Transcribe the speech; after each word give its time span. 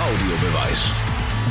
Audiobeweis. 0.00 0.94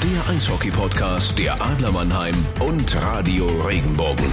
Der 0.02 0.34
Eishockey-Podcast 0.34 1.38
der 1.38 1.62
Adler 1.62 1.92
Mannheim 1.92 2.34
und 2.66 3.00
Radio 3.00 3.46
Regenbogen. 3.46 4.26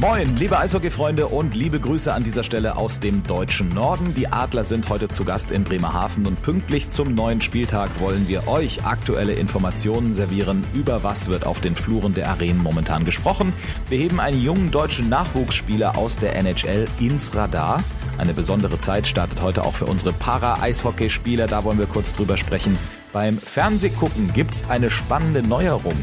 Moin, 0.00 0.36
liebe 0.36 0.58
Eishockey-Freunde 0.58 1.28
und 1.28 1.54
liebe 1.54 1.80
Grüße 1.80 2.12
an 2.12 2.24
dieser 2.24 2.44
Stelle 2.44 2.76
aus 2.76 3.00
dem 3.00 3.22
deutschen 3.22 3.70
Norden. 3.70 4.14
Die 4.14 4.30
Adler 4.30 4.64
sind 4.64 4.90
heute 4.90 5.08
zu 5.08 5.24
Gast 5.24 5.50
in 5.50 5.64
Bremerhaven 5.64 6.26
und 6.26 6.42
pünktlich 6.42 6.90
zum 6.90 7.14
neuen 7.14 7.40
Spieltag 7.40 7.88
wollen 8.00 8.28
wir 8.28 8.48
euch 8.48 8.84
aktuelle 8.84 9.32
Informationen 9.32 10.12
servieren, 10.12 10.62
über 10.74 11.02
was 11.02 11.30
wird 11.30 11.46
auf 11.46 11.62
den 11.62 11.74
Fluren 11.74 12.12
der 12.12 12.28
Arenen 12.28 12.62
momentan 12.62 13.06
gesprochen. 13.06 13.54
Wir 13.88 13.96
heben 13.96 14.20
einen 14.20 14.42
jungen 14.42 14.72
deutschen 14.72 15.08
Nachwuchsspieler 15.08 15.96
aus 15.96 16.18
der 16.18 16.36
NHL 16.36 16.84
ins 17.00 17.34
Radar. 17.34 17.82
Eine 18.16 18.32
besondere 18.32 18.78
Zeit 18.78 19.06
startet 19.06 19.42
heute 19.42 19.64
auch 19.64 19.74
für 19.74 19.86
unsere 19.86 20.12
Para-Eishockeyspieler, 20.12 21.46
da 21.46 21.64
wollen 21.64 21.78
wir 21.78 21.86
kurz 21.86 22.14
drüber 22.14 22.36
sprechen. 22.36 22.78
Beim 23.12 23.38
Fernsehgucken 23.38 24.32
gibt's 24.32 24.64
eine 24.68 24.90
spannende 24.90 25.42
Neuerung. 25.42 25.96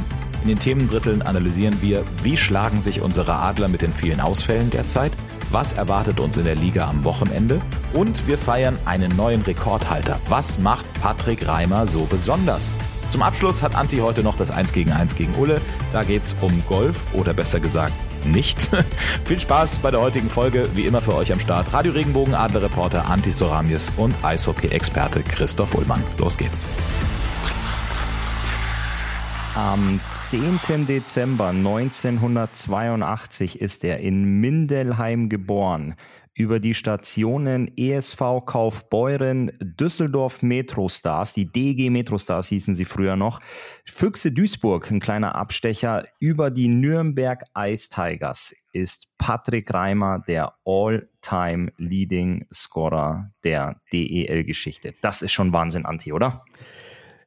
In 0.44 0.50
den 0.50 0.60
Themendritteln 0.60 1.22
analysieren 1.22 1.82
wir, 1.82 2.04
wie 2.24 2.36
schlagen 2.36 2.82
sich 2.82 3.02
unsere 3.02 3.36
Adler 3.36 3.68
mit 3.68 3.82
den 3.82 3.94
vielen 3.94 4.20
Ausfällen 4.20 4.70
derzeit, 4.72 5.12
was 5.52 5.74
erwartet 5.74 6.20
uns 6.20 6.36
in 6.38 6.46
der 6.46 6.56
Liga 6.56 6.90
am 6.90 7.04
Wochenende 7.04 7.62
und 7.94 8.28
wir 8.28 8.38
feiern 8.38 8.78
einen 8.86 9.16
neuen 9.16 9.42
Rekordhalter. 9.42 10.20
Was 10.28 10.58
macht 10.58 10.86
Patrick 11.02 11.48
Reimer 11.48 11.88
so 11.88 12.02
besonders? 12.06 12.74
Zum 13.10 13.22
Abschluss 13.22 13.62
hat 13.62 13.76
Anti 13.76 13.98
heute 13.98 14.24
noch 14.24 14.36
das 14.36 14.52
1 14.52 14.74
gegen 14.74 14.92
1 14.92 15.16
gegen 15.16 15.36
Ulle. 15.36 15.62
Da 15.92 16.04
geht's 16.04 16.36
um 16.42 16.64
Golf 16.68 17.14
oder 17.14 17.34
besser 17.34 17.60
gesagt 17.60 17.94
nicht. 18.26 18.70
Viel 19.26 19.40
Spaß 19.40 19.80
bei 19.80 19.92
der 19.92 20.02
heutigen 20.02 20.30
Folge. 20.30 20.70
Wie 20.76 20.86
immer 20.86 21.02
für 21.02 21.16
euch 21.16 21.32
am 21.32 21.40
Start 21.40 21.74
Radio 21.74 21.92
Regenbogen, 21.92 22.36
Adlerreporter 22.36 23.10
Anti 23.10 23.32
Soramies 23.32 23.92
und 23.98 24.16
Eishockey-Experte 24.24 25.22
Christoph 25.22 25.76
Ullmann. 25.76 26.04
Los 26.18 26.38
geht's. 26.38 26.68
Am 29.56 30.00
10. 30.14 30.86
Dezember 30.86 31.50
1982 31.50 33.60
ist 33.60 33.84
er 33.84 34.00
in 34.00 34.40
Mindelheim 34.40 35.28
geboren. 35.28 35.96
Über 36.42 36.60
die 36.60 36.74
Stationen 36.74 37.72
ESV 37.78 38.20
Kaufbeuren, 38.48 39.52
Düsseldorf 39.62 40.42
Metrostars, 40.42 41.34
die 41.34 41.46
DG 41.46 41.92
Metrostars 41.92 42.48
hießen 42.48 42.74
sie 42.74 42.86
früher 42.86 43.16
noch, 43.16 43.42
Füchse 43.86 44.32
Duisburg, 44.32 44.90
ein 44.90 45.00
kleiner 45.00 45.36
Abstecher, 45.36 46.08
über 46.20 46.50
die 46.50 46.68
Nürnberg 46.68 47.44
Ice 47.56 47.90
Tigers 47.90 48.56
ist 48.74 49.08
Patrick 49.20 49.72
Reimer 49.72 50.24
der 50.28 50.56
All-Time 50.66 51.74
Leading 51.78 52.48
Scorer 52.52 53.30
der 53.44 53.80
DEL-Geschichte. 53.94 54.96
Das 55.02 55.22
ist 55.22 55.34
schon 55.34 55.54
Wahnsinn, 55.54 55.86
Anti, 55.86 56.12
oder? 56.12 56.44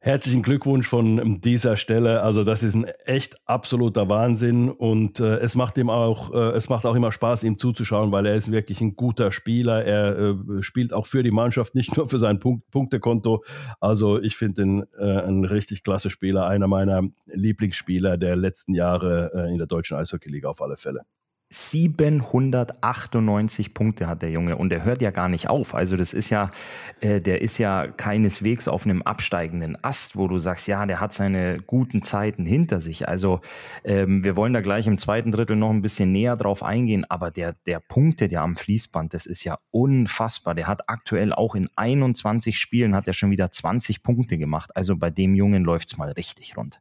Herzlichen 0.04 0.42
Glückwunsch 0.42 0.86
von 0.86 1.40
dieser 1.40 1.78
Stelle. 1.78 2.20
Also 2.20 2.44
das 2.44 2.62
ist 2.62 2.74
ein 2.74 2.84
echt 2.84 3.38
absoluter 3.46 4.06
Wahnsinn 4.10 4.68
und 4.68 5.18
äh, 5.18 5.38
es 5.38 5.54
macht 5.54 5.78
ihm 5.78 5.88
auch, 5.88 6.30
äh, 6.34 6.50
es 6.50 6.68
macht 6.68 6.84
auch 6.84 6.94
immer 6.94 7.10
Spaß, 7.10 7.42
ihm 7.42 7.56
zuzuschauen, 7.56 8.12
weil 8.12 8.26
er 8.26 8.34
ist 8.34 8.52
wirklich 8.52 8.82
ein 8.82 8.96
guter 8.96 9.32
Spieler. 9.32 9.82
Er 9.82 10.18
äh, 10.18 10.62
spielt 10.62 10.92
auch 10.92 11.06
für 11.06 11.22
die 11.22 11.30
Mannschaft, 11.30 11.74
nicht 11.74 11.96
nur 11.96 12.06
für 12.06 12.18
sein 12.18 12.38
Punkt 12.38 12.70
Punktekonto. 12.70 13.44
Also 13.80 14.20
ich 14.20 14.36
finde 14.36 14.62
ihn 14.62 14.84
äh, 14.98 15.22
ein 15.22 15.46
richtig 15.46 15.82
klasse 15.82 16.10
Spieler, 16.10 16.48
einer 16.48 16.68
meiner 16.68 17.00
Lieblingsspieler 17.24 18.18
der 18.18 18.36
letzten 18.36 18.74
Jahre 18.74 19.32
äh, 19.34 19.52
in 19.52 19.56
der 19.56 19.66
deutschen 19.66 19.96
Eishockey-Liga 19.96 20.50
auf 20.50 20.60
alle 20.60 20.76
Fälle. 20.76 21.06
798 21.54 23.74
Punkte 23.74 24.08
hat 24.08 24.22
der 24.22 24.30
Junge 24.30 24.56
und 24.56 24.70
der 24.70 24.82
hört 24.84 25.00
ja 25.00 25.12
gar 25.12 25.28
nicht 25.28 25.48
auf. 25.48 25.76
Also 25.76 25.96
das 25.96 26.12
ist 26.12 26.30
ja, 26.30 26.50
äh, 27.00 27.20
der 27.20 27.42
ist 27.42 27.58
ja 27.58 27.86
keineswegs 27.86 28.66
auf 28.66 28.84
einem 28.84 29.02
absteigenden 29.02 29.78
Ast, 29.82 30.16
wo 30.16 30.26
du 30.26 30.38
sagst, 30.38 30.66
ja, 30.66 30.84
der 30.84 31.00
hat 31.00 31.14
seine 31.14 31.58
guten 31.58 32.02
Zeiten 32.02 32.44
hinter 32.44 32.80
sich. 32.80 33.06
Also 33.08 33.40
ähm, 33.84 34.24
wir 34.24 34.34
wollen 34.34 34.52
da 34.52 34.62
gleich 34.62 34.88
im 34.88 34.98
zweiten 34.98 35.30
Drittel 35.30 35.54
noch 35.54 35.70
ein 35.70 35.82
bisschen 35.82 36.10
näher 36.10 36.34
drauf 36.36 36.64
eingehen, 36.64 37.04
aber 37.08 37.30
der, 37.30 37.52
der 37.66 37.78
punktet 37.78 38.32
ja 38.32 38.42
am 38.42 38.56
Fließband, 38.56 39.14
das 39.14 39.24
ist 39.24 39.44
ja 39.44 39.58
unfassbar. 39.70 40.56
Der 40.56 40.66
hat 40.66 40.88
aktuell 40.88 41.32
auch 41.32 41.54
in 41.54 41.68
21 41.76 42.58
Spielen 42.58 42.96
hat 42.96 43.06
er 43.06 43.12
schon 43.12 43.30
wieder 43.30 43.52
20 43.52 44.02
Punkte 44.02 44.38
gemacht. 44.38 44.74
Also 44.74 44.96
bei 44.96 45.10
dem 45.10 45.36
Jungen 45.36 45.62
läuft's 45.62 45.98
mal 45.98 46.10
richtig 46.10 46.56
rund. 46.56 46.80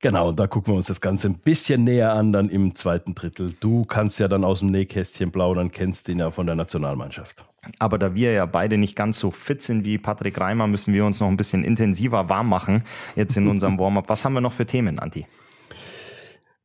Genau, 0.00 0.30
da 0.30 0.46
gucken 0.46 0.74
wir 0.74 0.76
uns 0.76 0.86
das 0.86 1.00
Ganze 1.00 1.28
ein 1.28 1.38
bisschen 1.38 1.82
näher 1.82 2.12
an, 2.12 2.32
dann 2.32 2.48
im 2.48 2.76
zweiten 2.76 3.16
Drittel. 3.16 3.52
Du 3.58 3.84
kannst 3.84 4.20
ja 4.20 4.28
dann 4.28 4.44
aus 4.44 4.60
dem 4.60 4.68
Nähkästchen 4.68 5.32
plaudern, 5.32 5.72
kennst 5.72 6.08
ihn 6.08 6.20
ja 6.20 6.30
von 6.30 6.46
der 6.46 6.54
Nationalmannschaft. 6.54 7.44
Aber 7.80 7.98
da 7.98 8.14
wir 8.14 8.32
ja 8.32 8.46
beide 8.46 8.78
nicht 8.78 8.94
ganz 8.94 9.18
so 9.18 9.32
fit 9.32 9.60
sind 9.60 9.84
wie 9.84 9.98
Patrick 9.98 10.40
Reimer, 10.40 10.68
müssen 10.68 10.94
wir 10.94 11.04
uns 11.04 11.18
noch 11.18 11.26
ein 11.26 11.36
bisschen 11.36 11.64
intensiver 11.64 12.28
warm 12.28 12.48
machen 12.48 12.84
jetzt 13.16 13.36
in 13.36 13.48
unserem 13.48 13.78
Warm-up. 13.80 14.08
Was 14.08 14.24
haben 14.24 14.34
wir 14.34 14.40
noch 14.40 14.52
für 14.52 14.66
Themen, 14.66 15.00
Anti? 15.00 15.26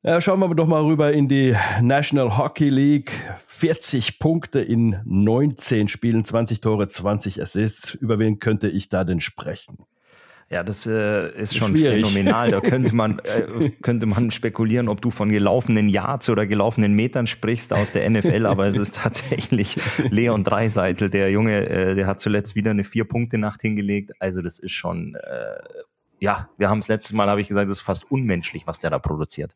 Ja, 0.03 0.21
schauen 0.21 0.39
wir 0.39 0.53
doch 0.53 0.67
mal 0.67 0.83
rüber 0.83 1.13
in 1.13 1.27
die 1.27 1.55
National 1.81 2.37
Hockey 2.37 2.69
League. 2.69 3.11
40 3.47 4.19
Punkte 4.19 4.59
in 4.59 4.99
19 5.05 5.87
Spielen, 5.87 6.25
20 6.25 6.61
Tore, 6.61 6.87
20 6.87 7.41
Assists. 7.41 7.93
Über 7.95 8.19
wen 8.19 8.39
könnte 8.39 8.67
ich 8.67 8.89
da 8.89 9.05
denn 9.05 9.21
sprechen? 9.21 9.77
Ja, 10.53 10.61
das 10.61 10.85
äh, 10.85 11.31
ist 11.31 11.57
schon 11.57 11.71
Schwierig. 11.71 12.05
phänomenal. 12.05 12.51
Da 12.51 12.61
könnte 12.61 12.93
man, 12.93 13.17
äh, 13.23 13.71
könnte 13.81 14.05
man 14.05 14.29
spekulieren, 14.29 14.87
ob 14.87 15.01
du 15.01 15.09
von 15.09 15.31
gelaufenen 15.31 15.89
Yards 15.89 16.29
oder 16.29 16.45
gelaufenen 16.45 16.93
Metern 16.93 17.25
sprichst 17.25 17.73
aus 17.73 17.91
der 17.91 18.07
NFL, 18.07 18.45
aber 18.45 18.67
es 18.67 18.77
ist 18.77 18.95
tatsächlich 18.97 19.77
Leon 20.11 20.43
Dreiseitel. 20.43 21.09
Der 21.09 21.31
Junge, 21.31 21.67
äh, 21.67 21.95
der 21.95 22.05
hat 22.05 22.19
zuletzt 22.19 22.53
wieder 22.53 22.69
eine 22.69 22.83
Vier-Punkte-Nacht 22.83 23.61
hingelegt. 23.61 24.11
Also 24.19 24.43
das 24.43 24.59
ist 24.59 24.73
schon, 24.73 25.15
äh, 25.15 25.55
ja, 26.19 26.49
wir 26.59 26.69
haben 26.69 26.79
es 26.79 26.87
letztes 26.87 27.13
Mal, 27.13 27.27
habe 27.29 27.41
ich 27.41 27.47
gesagt, 27.47 27.67
das 27.67 27.77
ist 27.77 27.83
fast 27.83 28.11
unmenschlich, 28.11 28.67
was 28.67 28.77
der 28.77 28.91
da 28.91 28.99
produziert 28.99 29.55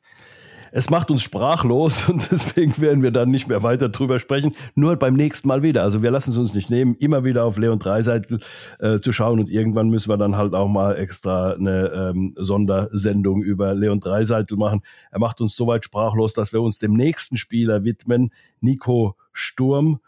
es 0.71 0.89
macht 0.89 1.11
uns 1.11 1.23
sprachlos 1.23 2.09
und 2.09 2.31
deswegen 2.31 2.79
werden 2.79 3.03
wir 3.03 3.11
dann 3.11 3.29
nicht 3.29 3.47
mehr 3.47 3.63
weiter 3.63 3.89
drüber 3.89 4.19
sprechen. 4.19 4.51
Nur 4.75 4.95
beim 4.95 5.13
nächsten 5.13 5.47
Mal 5.47 5.63
wieder. 5.63 5.83
Also 5.83 6.01
wir 6.01 6.11
lassen 6.11 6.31
es 6.31 6.37
uns 6.37 6.53
nicht 6.53 6.69
nehmen, 6.69 6.95
immer 6.95 7.23
wieder 7.23 7.45
auf 7.45 7.57
Leon 7.57 7.79
Dreiseitel 7.79 8.39
äh, 8.79 8.99
zu 8.99 9.11
schauen 9.11 9.39
und 9.39 9.49
irgendwann 9.49 9.89
müssen 9.89 10.09
wir 10.09 10.17
dann 10.17 10.35
halt 10.37 10.53
auch 10.53 10.67
mal 10.67 10.95
extra 10.97 11.51
eine 11.51 12.11
ähm, 12.15 12.33
Sondersendung 12.37 13.41
über 13.41 13.73
Leon 13.73 13.99
Dreiseitel 13.99 14.57
machen. 14.57 14.81
Er 15.11 15.19
macht 15.19 15.41
uns 15.41 15.55
so 15.55 15.67
weit 15.67 15.83
sprachlos, 15.83 16.33
dass 16.33 16.53
wir 16.53 16.61
uns 16.61 16.79
dem 16.79 16.93
nächsten 16.93 17.37
Spieler 17.37 17.83
widmen, 17.83 18.31
Nico 18.61 19.15
Sturm 19.33 19.99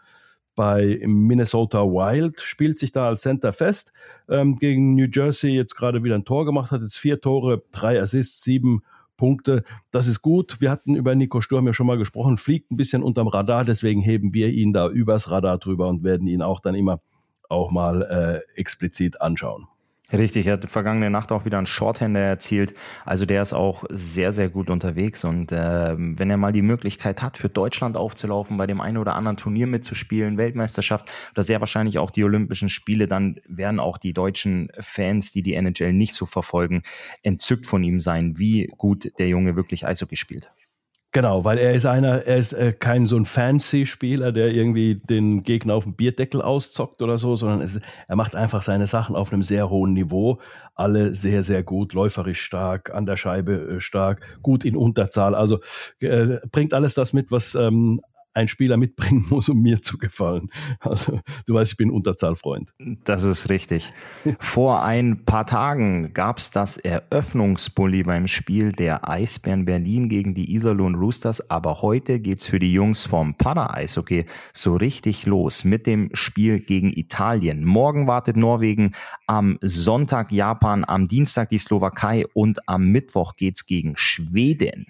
bei 0.54 1.00
Minnesota 1.06 1.84
Wild, 1.84 2.40
spielt 2.40 2.78
sich 2.78 2.92
da 2.92 3.08
als 3.08 3.22
Center 3.22 3.52
fest. 3.52 3.92
Ähm, 4.28 4.56
gegen 4.56 4.94
New 4.94 5.06
Jersey 5.10 5.52
jetzt 5.52 5.74
gerade 5.74 6.04
wieder 6.04 6.16
ein 6.16 6.24
Tor 6.24 6.44
gemacht, 6.44 6.70
hat 6.70 6.82
jetzt 6.82 6.98
vier 6.98 7.20
Tore, 7.20 7.62
drei 7.72 8.00
Assists, 8.00 8.42
sieben 8.42 8.82
Punkte. 9.20 9.64
Das 9.90 10.06
ist 10.06 10.22
gut. 10.22 10.62
Wir 10.62 10.70
hatten 10.70 10.94
über 10.94 11.14
Nico 11.14 11.42
Sturm 11.42 11.66
ja 11.66 11.74
schon 11.74 11.86
mal 11.86 11.98
gesprochen, 11.98 12.38
fliegt 12.38 12.70
ein 12.70 12.78
bisschen 12.78 13.02
unterm 13.02 13.28
Radar, 13.28 13.64
deswegen 13.64 14.00
heben 14.00 14.32
wir 14.32 14.48
ihn 14.48 14.72
da 14.72 14.88
übers 14.88 15.30
Radar 15.30 15.58
drüber 15.58 15.88
und 15.88 16.02
werden 16.02 16.26
ihn 16.26 16.40
auch 16.40 16.60
dann 16.60 16.74
immer 16.74 17.02
auch 17.50 17.70
mal 17.70 18.02
äh, 18.02 18.58
explizit 18.58 19.20
anschauen. 19.20 19.66
Richtig, 20.12 20.46
er 20.46 20.54
hat 20.54 20.68
vergangene 20.68 21.08
Nacht 21.08 21.30
auch 21.30 21.44
wieder 21.44 21.58
einen 21.58 21.66
Shorthander 21.66 22.20
erzielt. 22.20 22.74
Also 23.04 23.26
der 23.26 23.42
ist 23.42 23.52
auch 23.52 23.84
sehr, 23.90 24.32
sehr 24.32 24.48
gut 24.48 24.68
unterwegs. 24.68 25.24
Und 25.24 25.52
äh, 25.52 25.94
wenn 25.96 26.30
er 26.30 26.36
mal 26.36 26.52
die 26.52 26.62
Möglichkeit 26.62 27.22
hat, 27.22 27.38
für 27.38 27.48
Deutschland 27.48 27.96
aufzulaufen, 27.96 28.56
bei 28.56 28.66
dem 28.66 28.80
einen 28.80 28.96
oder 28.96 29.14
anderen 29.14 29.36
Turnier 29.36 29.68
mitzuspielen, 29.68 30.36
Weltmeisterschaft 30.36 31.08
oder 31.32 31.44
sehr 31.44 31.60
wahrscheinlich 31.60 31.98
auch 31.98 32.10
die 32.10 32.24
Olympischen 32.24 32.68
Spiele, 32.68 33.06
dann 33.06 33.40
werden 33.46 33.78
auch 33.78 33.98
die 33.98 34.12
deutschen 34.12 34.70
Fans, 34.80 35.30
die 35.30 35.42
die 35.42 35.54
NHL 35.54 35.92
nicht 35.92 36.14
so 36.14 36.26
verfolgen, 36.26 36.82
entzückt 37.22 37.66
von 37.66 37.84
ihm 37.84 38.00
sein, 38.00 38.36
wie 38.36 38.66
gut 38.76 39.12
der 39.18 39.28
Junge 39.28 39.54
wirklich 39.54 39.86
Eishockey 39.86 40.16
spielt. 40.16 40.50
Genau, 41.12 41.44
weil 41.44 41.58
er 41.58 41.74
ist 41.74 41.86
einer, 41.86 42.24
er 42.24 42.36
ist 42.36 42.52
äh, 42.52 42.72
kein 42.72 43.08
so 43.08 43.16
ein 43.16 43.24
Fancy-Spieler, 43.24 44.30
der 44.30 44.52
irgendwie 44.52 44.94
den 44.94 45.42
Gegner 45.42 45.74
auf 45.74 45.82
dem 45.82 45.94
Bierdeckel 45.94 46.40
auszockt 46.40 47.02
oder 47.02 47.18
so, 47.18 47.34
sondern 47.34 47.62
es, 47.62 47.80
er 48.06 48.14
macht 48.14 48.36
einfach 48.36 48.62
seine 48.62 48.86
Sachen 48.86 49.16
auf 49.16 49.32
einem 49.32 49.42
sehr 49.42 49.70
hohen 49.70 49.92
Niveau. 49.92 50.38
Alle 50.76 51.16
sehr, 51.16 51.42
sehr 51.42 51.64
gut, 51.64 51.94
läuferisch 51.94 52.40
stark, 52.40 52.94
an 52.94 53.06
der 53.06 53.16
Scheibe 53.16 53.54
äh, 53.54 53.80
stark, 53.80 54.38
gut 54.42 54.64
in 54.64 54.76
Unterzahl. 54.76 55.34
Also 55.34 55.58
äh, 55.98 56.38
bringt 56.52 56.74
alles 56.74 56.94
das 56.94 57.12
mit, 57.12 57.32
was 57.32 57.56
ähm, 57.56 57.98
ein 58.34 58.48
Spieler 58.48 58.76
mitbringen 58.76 59.26
muss, 59.28 59.48
um 59.48 59.60
mir 59.60 59.82
zu 59.82 59.98
gefallen. 59.98 60.50
Also 60.80 61.20
du 61.46 61.54
weißt, 61.54 61.72
ich 61.72 61.76
bin 61.76 61.90
Unterzahlfreund. 61.90 62.72
Das 63.04 63.22
ist 63.22 63.50
richtig. 63.50 63.92
Vor 64.38 64.82
ein 64.82 65.24
paar 65.24 65.46
Tagen 65.46 66.12
gab 66.12 66.38
es 66.38 66.50
das 66.50 66.76
Eröffnungsbully 66.78 68.04
beim 68.04 68.28
Spiel 68.28 68.72
der 68.72 69.08
Eisbären 69.08 69.64
Berlin 69.64 70.08
gegen 70.08 70.34
die 70.34 70.54
Iserlohn 70.54 70.94
Roosters, 70.94 71.50
aber 71.50 71.82
heute 71.82 72.20
geht 72.20 72.38
es 72.38 72.46
für 72.46 72.58
die 72.58 72.72
Jungs 72.72 73.04
vom 73.04 73.34
Para-Eishockey 73.34 74.26
so 74.52 74.76
richtig 74.76 75.26
los 75.26 75.64
mit 75.64 75.86
dem 75.86 76.10
Spiel 76.12 76.60
gegen 76.60 76.92
Italien. 76.92 77.64
Morgen 77.64 78.06
wartet 78.06 78.36
Norwegen, 78.36 78.92
am 79.26 79.58
Sonntag 79.60 80.32
Japan, 80.32 80.84
am 80.86 81.08
Dienstag 81.08 81.48
die 81.48 81.58
Slowakei 81.58 82.26
und 82.34 82.68
am 82.68 82.88
Mittwoch 82.88 83.36
geht 83.36 83.56
es 83.56 83.66
gegen 83.66 83.96
Schweden. 83.96 84.86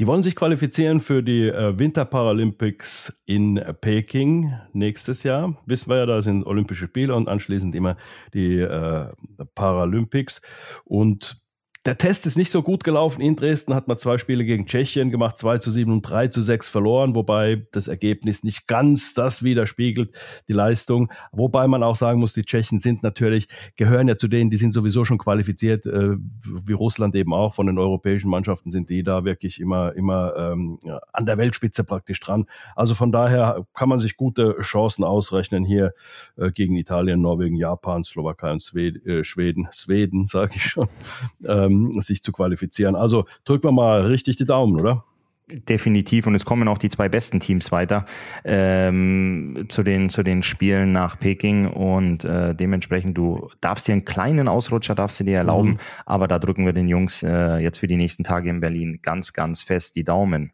Die 0.00 0.06
wollen 0.06 0.22
sich 0.22 0.34
qualifizieren 0.34 1.00
für 1.00 1.22
die 1.22 1.46
äh, 1.46 1.78
Winterparalympics 1.78 3.20
in 3.26 3.62
Peking 3.82 4.50
nächstes 4.72 5.24
Jahr. 5.24 5.58
Wissen 5.66 5.90
wir 5.90 5.98
ja, 5.98 6.06
da 6.06 6.22
sind 6.22 6.46
Olympische 6.46 6.86
Spiele 6.86 7.14
und 7.14 7.28
anschließend 7.28 7.74
immer 7.74 7.98
die 8.32 8.60
äh, 8.60 9.08
Paralympics. 9.54 10.40
Und 10.86 11.39
der 11.86 11.96
Test 11.96 12.26
ist 12.26 12.36
nicht 12.36 12.50
so 12.50 12.62
gut 12.62 12.84
gelaufen. 12.84 13.22
In 13.22 13.36
Dresden 13.36 13.74
hat 13.74 13.88
man 13.88 13.98
zwei 13.98 14.18
Spiele 14.18 14.44
gegen 14.44 14.66
Tschechien 14.66 15.10
gemacht, 15.10 15.38
2 15.38 15.58
zu 15.58 15.70
7 15.70 15.90
und 15.90 16.02
3 16.02 16.28
zu 16.28 16.42
6 16.42 16.68
verloren, 16.68 17.14
wobei 17.14 17.66
das 17.72 17.88
Ergebnis 17.88 18.44
nicht 18.44 18.66
ganz 18.66 19.14
das 19.14 19.42
widerspiegelt, 19.42 20.12
die 20.46 20.52
Leistung. 20.52 21.10
Wobei 21.32 21.68
man 21.68 21.82
auch 21.82 21.96
sagen 21.96 22.20
muss, 22.20 22.34
die 22.34 22.42
Tschechen 22.42 22.80
sind 22.80 23.02
natürlich, 23.02 23.48
gehören 23.76 24.08
ja 24.08 24.18
zu 24.18 24.28
denen, 24.28 24.50
die 24.50 24.58
sind 24.58 24.72
sowieso 24.72 25.06
schon 25.06 25.16
qualifiziert, 25.16 25.86
äh, 25.86 26.16
wie 26.18 26.74
Russland 26.74 27.14
eben 27.14 27.32
auch. 27.32 27.54
Von 27.54 27.66
den 27.66 27.78
europäischen 27.78 28.28
Mannschaften 28.28 28.70
sind 28.70 28.90
die 28.90 29.02
da 29.02 29.24
wirklich 29.24 29.58
immer, 29.58 29.94
immer 29.94 30.36
ähm, 30.36 30.80
an 31.14 31.24
der 31.24 31.38
Weltspitze 31.38 31.84
praktisch 31.84 32.20
dran. 32.20 32.44
Also 32.76 32.94
von 32.94 33.10
daher 33.10 33.64
kann 33.72 33.88
man 33.88 33.98
sich 33.98 34.18
gute 34.18 34.58
Chancen 34.60 35.02
ausrechnen 35.02 35.64
hier 35.64 35.94
äh, 36.36 36.50
gegen 36.50 36.76
Italien, 36.76 37.22
Norwegen, 37.22 37.56
Japan, 37.56 38.04
Slowakei 38.04 38.52
und 38.52 38.62
Schweden, 38.62 39.06
äh, 39.08 39.24
Schweden, 39.24 39.68
Schweden 39.72 40.26
sage 40.26 40.52
ich 40.56 40.64
schon. 40.64 40.88
Ähm, 41.46 41.69
ähm, 41.70 42.00
sich 42.00 42.22
zu 42.22 42.32
qualifizieren. 42.32 42.96
Also 42.96 43.24
drücken 43.44 43.64
wir 43.64 43.72
mal 43.72 44.02
richtig 44.02 44.36
die 44.36 44.44
Daumen, 44.44 44.78
oder? 44.80 45.04
Definitiv 45.52 46.26
und 46.28 46.34
es 46.34 46.44
kommen 46.44 46.68
auch 46.68 46.78
die 46.78 46.88
zwei 46.88 47.08
besten 47.08 47.40
Teams 47.40 47.72
weiter 47.72 48.06
ähm, 48.44 49.66
zu, 49.68 49.82
den, 49.82 50.08
zu 50.08 50.22
den 50.22 50.44
Spielen 50.44 50.92
nach 50.92 51.18
Peking 51.18 51.66
und 51.66 52.24
äh, 52.24 52.54
dementsprechend 52.54 53.18
du 53.18 53.48
darfst 53.60 53.88
dir 53.88 53.92
einen 53.92 54.04
kleinen 54.04 54.46
Ausrutscher 54.46 54.94
darfst 54.94 55.18
du 55.18 55.24
dir 55.24 55.38
erlauben, 55.38 55.70
mhm. 55.70 55.78
aber 56.06 56.28
da 56.28 56.38
drücken 56.38 56.66
wir 56.66 56.72
den 56.72 56.86
Jungs 56.86 57.24
äh, 57.24 57.56
jetzt 57.58 57.78
für 57.78 57.88
die 57.88 57.96
nächsten 57.96 58.22
Tage 58.22 58.48
in 58.48 58.60
Berlin 58.60 59.00
ganz, 59.02 59.32
ganz 59.32 59.62
fest 59.62 59.96
die 59.96 60.04
Daumen. 60.04 60.52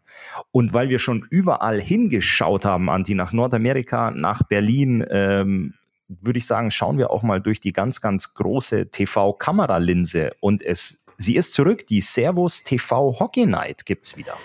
Und 0.50 0.72
weil 0.72 0.88
wir 0.88 0.98
schon 0.98 1.26
überall 1.28 1.80
hingeschaut 1.80 2.64
haben, 2.64 2.88
Anti, 2.88 3.14
nach 3.14 3.32
Nordamerika, 3.32 4.12
nach 4.12 4.44
Berlin, 4.44 5.04
ähm, 5.10 5.74
würde 6.08 6.38
ich 6.38 6.46
sagen, 6.46 6.70
schauen 6.70 6.98
wir 6.98 7.10
auch 7.10 7.22
mal 7.22 7.40
durch 7.40 7.60
die 7.60 7.72
ganz, 7.72 8.00
ganz 8.00 8.34
große 8.34 8.90
TV-Kameralinse 8.90 10.32
und 10.40 10.62
es 10.62 11.04
Sie 11.18 11.36
ist 11.36 11.54
zurück. 11.54 11.86
Die 11.86 12.00
Servus 12.00 12.62
TV 12.62 13.18
Hockey 13.18 13.46
Night 13.46 13.86
gibt's 13.86 14.16
wieder. 14.16 14.36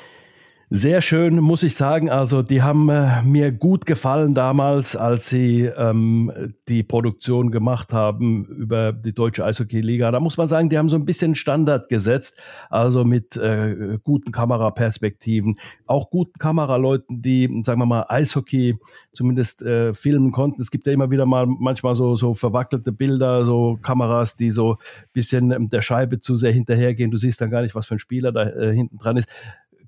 Sehr 0.73 1.01
schön, 1.01 1.41
muss 1.41 1.63
ich 1.63 1.75
sagen. 1.75 2.09
Also 2.09 2.43
die 2.43 2.61
haben 2.61 2.87
äh, 2.87 3.21
mir 3.23 3.51
gut 3.51 3.85
gefallen 3.85 4.33
damals, 4.33 4.95
als 4.95 5.27
sie 5.27 5.65
ähm, 5.65 6.31
die 6.69 6.81
Produktion 6.81 7.51
gemacht 7.51 7.91
haben 7.91 8.45
über 8.45 8.93
die 8.93 9.13
deutsche 9.13 9.43
Eishockey-Liga. 9.43 10.09
Da 10.11 10.21
muss 10.21 10.37
man 10.37 10.47
sagen, 10.47 10.69
die 10.69 10.77
haben 10.77 10.87
so 10.87 10.95
ein 10.95 11.03
bisschen 11.03 11.35
Standard 11.35 11.89
gesetzt, 11.89 12.39
also 12.69 13.03
mit 13.03 13.35
äh, 13.35 13.97
guten 14.01 14.31
Kameraperspektiven, 14.31 15.59
auch 15.87 16.09
guten 16.09 16.39
Kameraleuten, 16.39 17.21
die, 17.21 17.49
sagen 17.65 17.81
wir 17.81 17.85
mal, 17.85 18.05
Eishockey 18.07 18.77
zumindest 19.11 19.63
äh, 19.63 19.93
filmen 19.93 20.31
konnten. 20.31 20.61
Es 20.61 20.71
gibt 20.71 20.87
ja 20.87 20.93
immer 20.93 21.11
wieder 21.11 21.25
mal 21.25 21.47
manchmal 21.47 21.95
so, 21.95 22.15
so 22.15 22.33
verwackelte 22.33 22.93
Bilder, 22.93 23.43
so 23.43 23.77
Kameras, 23.81 24.37
die 24.37 24.51
so 24.51 24.75
ein 24.75 25.09
bisschen 25.11 25.69
der 25.69 25.81
Scheibe 25.81 26.21
zu 26.21 26.37
sehr 26.37 26.53
hinterhergehen. 26.53 27.11
Du 27.11 27.17
siehst 27.17 27.41
dann 27.41 27.49
gar 27.49 27.61
nicht, 27.61 27.75
was 27.75 27.87
für 27.87 27.95
ein 27.95 27.99
Spieler 27.99 28.31
da 28.31 28.43
äh, 28.43 28.73
hinten 28.73 28.97
dran 28.97 29.17
ist 29.17 29.27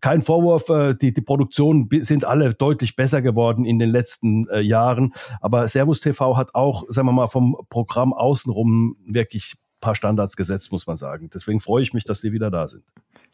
kein 0.03 0.21
Vorwurf, 0.21 0.67
äh, 0.67 0.95
die, 0.95 1.13
die 1.13 1.21
Produktionen 1.21 1.87
sind 2.01 2.25
alle 2.25 2.53
deutlich 2.53 2.97
besser 2.97 3.21
geworden 3.21 3.63
in 3.63 3.79
den 3.79 3.89
letzten 3.89 4.49
äh, 4.49 4.59
Jahren. 4.59 5.13
Aber 5.39 5.65
Servus 5.69 6.01
TV 6.01 6.35
hat 6.35 6.53
auch, 6.55 6.83
sagen 6.89 7.07
wir 7.07 7.13
mal, 7.13 7.27
vom 7.27 7.55
Programm 7.69 8.11
außenrum 8.11 8.97
wirklich 9.07 9.55
paar 9.83 9.95
Standards 9.95 10.35
gesetzt, 10.37 10.71
muss 10.71 10.87
man 10.87 10.95
sagen. 10.95 11.29
Deswegen 11.33 11.59
freue 11.59 11.83
ich 11.83 11.93
mich, 11.93 12.05
dass 12.05 12.21
die 12.21 12.31
wieder 12.31 12.49
da 12.49 12.67
sind. 12.67 12.83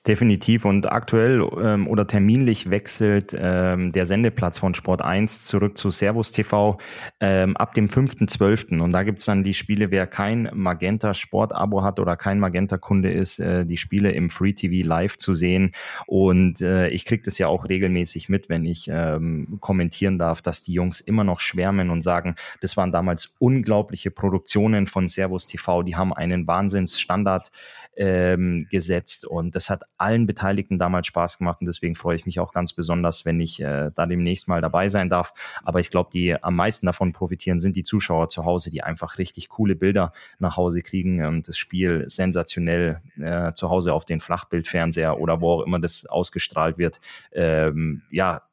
Definitiv 0.07 0.63
und 0.63 0.89
aktuell 0.89 1.45
ähm, 1.61 1.85
oder 1.85 2.07
terminlich 2.07 2.69
wechselt 2.69 3.35
ähm, 3.37 3.91
der 3.91 4.05
Sendeplatz 4.05 4.57
von 4.57 4.73
Sport 4.73 5.01
1 5.01 5.43
zurück 5.43 5.77
zu 5.77 5.89
Servus 5.89 6.31
TV 6.31 6.77
ähm, 7.19 7.57
ab 7.57 7.73
dem 7.73 7.87
5.12. 7.87 8.79
Und 8.79 8.91
da 8.93 9.03
gibt's 9.03 9.25
dann 9.25 9.43
die 9.43 9.53
Spiele, 9.53 9.91
wer 9.91 10.07
kein 10.07 10.49
Magenta 10.53 11.13
Sport-Abo 11.13 11.83
hat 11.83 11.99
oder 11.99 12.15
kein 12.15 12.39
Magenta-Kunde 12.39 13.11
ist, 13.11 13.39
äh, 13.39 13.65
die 13.65 13.75
Spiele 13.75 14.11
im 14.11 14.29
Free 14.29 14.53
TV 14.53 14.87
live 14.87 15.17
zu 15.17 15.35
sehen. 15.35 15.73
Und 16.07 16.61
äh, 16.61 16.87
ich 16.87 17.03
kriege 17.03 17.23
das 17.23 17.37
ja 17.37 17.47
auch 17.47 17.67
regelmäßig 17.67 18.29
mit, 18.29 18.47
wenn 18.47 18.63
ich 18.63 18.89
ähm, 18.89 19.57
kommentieren 19.59 20.17
darf, 20.17 20.41
dass 20.41 20.63
die 20.63 20.73
Jungs 20.73 21.01
immer 21.01 21.25
noch 21.25 21.41
schwärmen 21.41 21.89
und 21.89 22.03
sagen, 22.03 22.35
das 22.61 22.77
waren 22.77 22.91
damals 22.91 23.35
unglaubliche 23.39 24.11
Produktionen 24.11 24.87
von 24.87 25.09
Servus 25.09 25.45
TV, 25.45 25.83
die 25.83 25.97
haben 25.97 26.13
einen 26.13 26.38
Wahnsinnsstandard 26.47 27.51
ähm, 27.99 28.67
gesetzt 28.71 29.25
und 29.25 29.55
das 29.55 29.69
hat 29.69 29.83
allen 29.97 30.25
Beteiligten 30.25 30.79
damals 30.79 31.07
Spaß 31.07 31.37
gemacht 31.37 31.57
und 31.59 31.67
deswegen 31.67 31.95
freue 31.95 32.15
ich 32.15 32.25
mich 32.25 32.39
auch 32.39 32.53
ganz 32.53 32.71
besonders, 32.73 33.25
wenn 33.25 33.41
ich 33.41 33.61
äh, 33.61 33.91
da 33.93 34.05
demnächst 34.05 34.47
mal 34.47 34.61
dabei 34.61 34.87
sein 34.87 35.09
darf. 35.09 35.33
Aber 35.63 35.79
ich 35.79 35.89
glaube, 35.89 36.09
die 36.13 36.41
am 36.41 36.55
meisten 36.55 36.85
davon 36.85 37.11
profitieren 37.11 37.59
sind 37.59 37.75
die 37.75 37.83
Zuschauer 37.83 38.29
zu 38.29 38.45
Hause, 38.45 38.71
die 38.71 38.83
einfach 38.83 39.17
richtig 39.17 39.49
coole 39.49 39.75
Bilder 39.75 40.13
nach 40.39 40.55
Hause 40.55 40.81
kriegen 40.81 41.25
und 41.25 41.47
das 41.47 41.57
Spiel 41.57 42.05
sensationell 42.07 43.01
äh, 43.19 43.51
zu 43.53 43.69
Hause 43.69 43.93
auf 43.93 44.05
den 44.05 44.21
Flachbildfernseher 44.21 45.19
oder 45.19 45.41
wo 45.41 45.51
auch 45.51 45.65
immer 45.65 45.79
das 45.79 46.05
ausgestrahlt 46.05 46.77
wird, 46.77 47.01
ähm, 47.33 48.03
ja, 48.11 48.43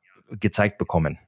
gezeigt 0.41 0.79
bekommen. 0.79 1.19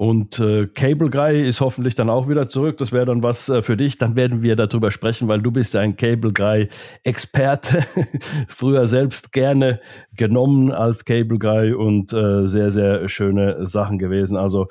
Und 0.00 0.38
äh, 0.38 0.66
Cable 0.66 1.10
Guy 1.10 1.46
ist 1.46 1.60
hoffentlich 1.60 1.94
dann 1.94 2.08
auch 2.08 2.26
wieder 2.26 2.48
zurück. 2.48 2.78
Das 2.78 2.90
wäre 2.90 3.04
dann 3.04 3.22
was 3.22 3.50
äh, 3.50 3.60
für 3.60 3.76
dich. 3.76 3.98
Dann 3.98 4.16
werden 4.16 4.40
wir 4.40 4.56
darüber 4.56 4.90
sprechen, 4.90 5.28
weil 5.28 5.42
du 5.42 5.50
bist 5.50 5.76
ein 5.76 5.94
Cable 5.94 6.32
Guy 6.32 6.70
Experte. 7.04 7.84
Früher 8.48 8.86
selbst 8.86 9.30
gerne 9.30 9.78
genommen 10.16 10.72
als 10.72 11.04
Cable 11.04 11.38
Guy 11.38 11.74
und 11.74 12.14
äh, 12.14 12.46
sehr, 12.46 12.70
sehr 12.70 13.10
schöne 13.10 13.66
Sachen 13.66 13.98
gewesen. 13.98 14.38
Also 14.38 14.68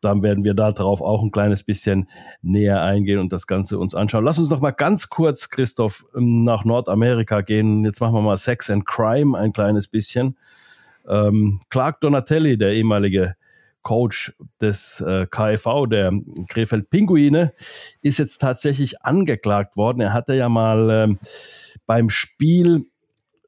dann 0.00 0.22
werden 0.22 0.44
wir 0.44 0.54
darauf 0.54 1.02
auch 1.02 1.22
ein 1.22 1.30
kleines 1.30 1.62
bisschen 1.62 2.08
näher 2.40 2.80
eingehen 2.80 3.18
und 3.18 3.34
das 3.34 3.46
Ganze 3.46 3.78
uns 3.78 3.94
anschauen. 3.94 4.24
Lass 4.24 4.38
uns 4.38 4.48
noch 4.48 4.60
mal 4.60 4.70
ganz 4.70 5.10
kurz, 5.10 5.50
Christoph, 5.50 6.06
nach 6.14 6.64
Nordamerika 6.64 7.42
gehen. 7.42 7.84
Jetzt 7.84 8.00
machen 8.00 8.14
wir 8.14 8.22
mal 8.22 8.38
Sex 8.38 8.70
and 8.70 8.86
Crime 8.86 9.36
ein 9.36 9.52
kleines 9.52 9.88
bisschen. 9.88 10.38
Ähm, 11.06 11.60
Clark 11.68 12.00
Donatelli, 12.00 12.56
der 12.56 12.72
ehemalige 12.72 13.34
Coach 13.84 14.34
des 14.60 15.00
äh, 15.00 15.26
KFV, 15.30 15.86
der 15.86 16.12
Krefeld 16.48 16.90
Pinguine, 16.90 17.52
ist 18.02 18.18
jetzt 18.18 18.38
tatsächlich 18.38 19.02
angeklagt 19.02 19.76
worden. 19.76 20.00
Er 20.00 20.12
hatte 20.12 20.34
ja 20.34 20.48
mal 20.48 20.90
ähm, 20.90 21.18
beim 21.86 22.10
Spiel, 22.10 22.86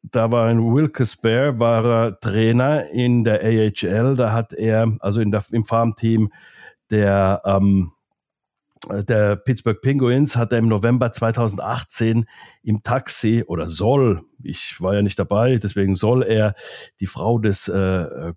da 0.03 0.31
war 0.31 0.47
ein 0.47 0.63
Wilkes 0.63 1.17
Bear, 1.17 1.59
war 1.59 1.85
er 1.85 2.21
Trainer 2.21 2.89
in 2.91 3.25
der 3.25 3.43
AHL. 3.43 4.15
Da 4.15 4.33
hat 4.33 4.53
er, 4.53 4.97
also 5.01 5.21
in 5.21 5.33
der, 5.33 5.43
im 5.51 5.65
Farmteam 5.65 6.31
der, 6.91 7.43
ähm, 7.45 7.93
der 8.89 9.37
Pittsburgh 9.37 9.81
Penguins, 9.81 10.37
hat 10.37 10.53
er 10.53 10.59
im 10.59 10.69
November 10.69 11.11
2018 11.11 12.27
im 12.63 12.83
Taxi 12.85 13.43
oder 13.45 13.67
soll, 13.67 14.23
ich 14.43 14.81
war 14.81 14.95
ja 14.95 15.03
nicht 15.03 15.19
dabei, 15.19 15.57
deswegen 15.57 15.97
soll 15.97 16.23
er 16.23 16.55
die 17.01 17.07
Frau 17.07 17.39
des 17.39 17.67
äh, 17.67 18.33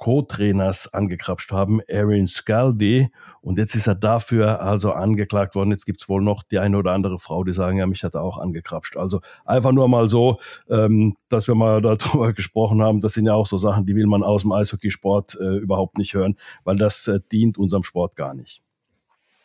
Co-Trainers 0.00 0.92
angekrapscht 0.92 1.52
haben, 1.52 1.80
Aaron 1.88 2.26
Scaldi. 2.26 3.10
Und 3.42 3.58
jetzt 3.58 3.74
ist 3.74 3.86
er 3.86 3.94
dafür 3.94 4.62
also 4.62 4.92
angeklagt 4.92 5.54
worden. 5.54 5.70
Jetzt 5.70 5.84
gibt 5.84 6.00
es 6.00 6.08
wohl 6.08 6.22
noch 6.22 6.42
die 6.42 6.58
eine 6.58 6.78
oder 6.78 6.92
andere 6.92 7.18
Frau, 7.18 7.44
die 7.44 7.52
sagen, 7.52 7.76
ja, 7.76 7.86
mich 7.86 8.02
hat 8.02 8.14
er 8.14 8.22
auch 8.22 8.38
angekrapscht. 8.38 8.96
Also 8.96 9.20
einfach 9.44 9.72
nur 9.72 9.88
mal 9.88 10.08
so, 10.08 10.38
ähm, 10.70 11.16
dass 11.28 11.48
wir 11.48 11.54
mal 11.54 11.80
darüber 11.82 12.32
gesprochen 12.32 12.82
haben. 12.82 13.02
Das 13.02 13.12
sind 13.12 13.26
ja 13.26 13.34
auch 13.34 13.46
so 13.46 13.58
Sachen, 13.58 13.84
die 13.84 13.94
will 13.94 14.06
man 14.06 14.22
aus 14.22 14.42
dem 14.42 14.52
Eishockeysport 14.52 15.38
äh, 15.38 15.56
überhaupt 15.58 15.98
nicht 15.98 16.14
hören, 16.14 16.36
weil 16.64 16.76
das 16.76 17.06
äh, 17.06 17.20
dient 17.30 17.58
unserem 17.58 17.82
Sport 17.82 18.16
gar 18.16 18.32
nicht. 18.32 18.62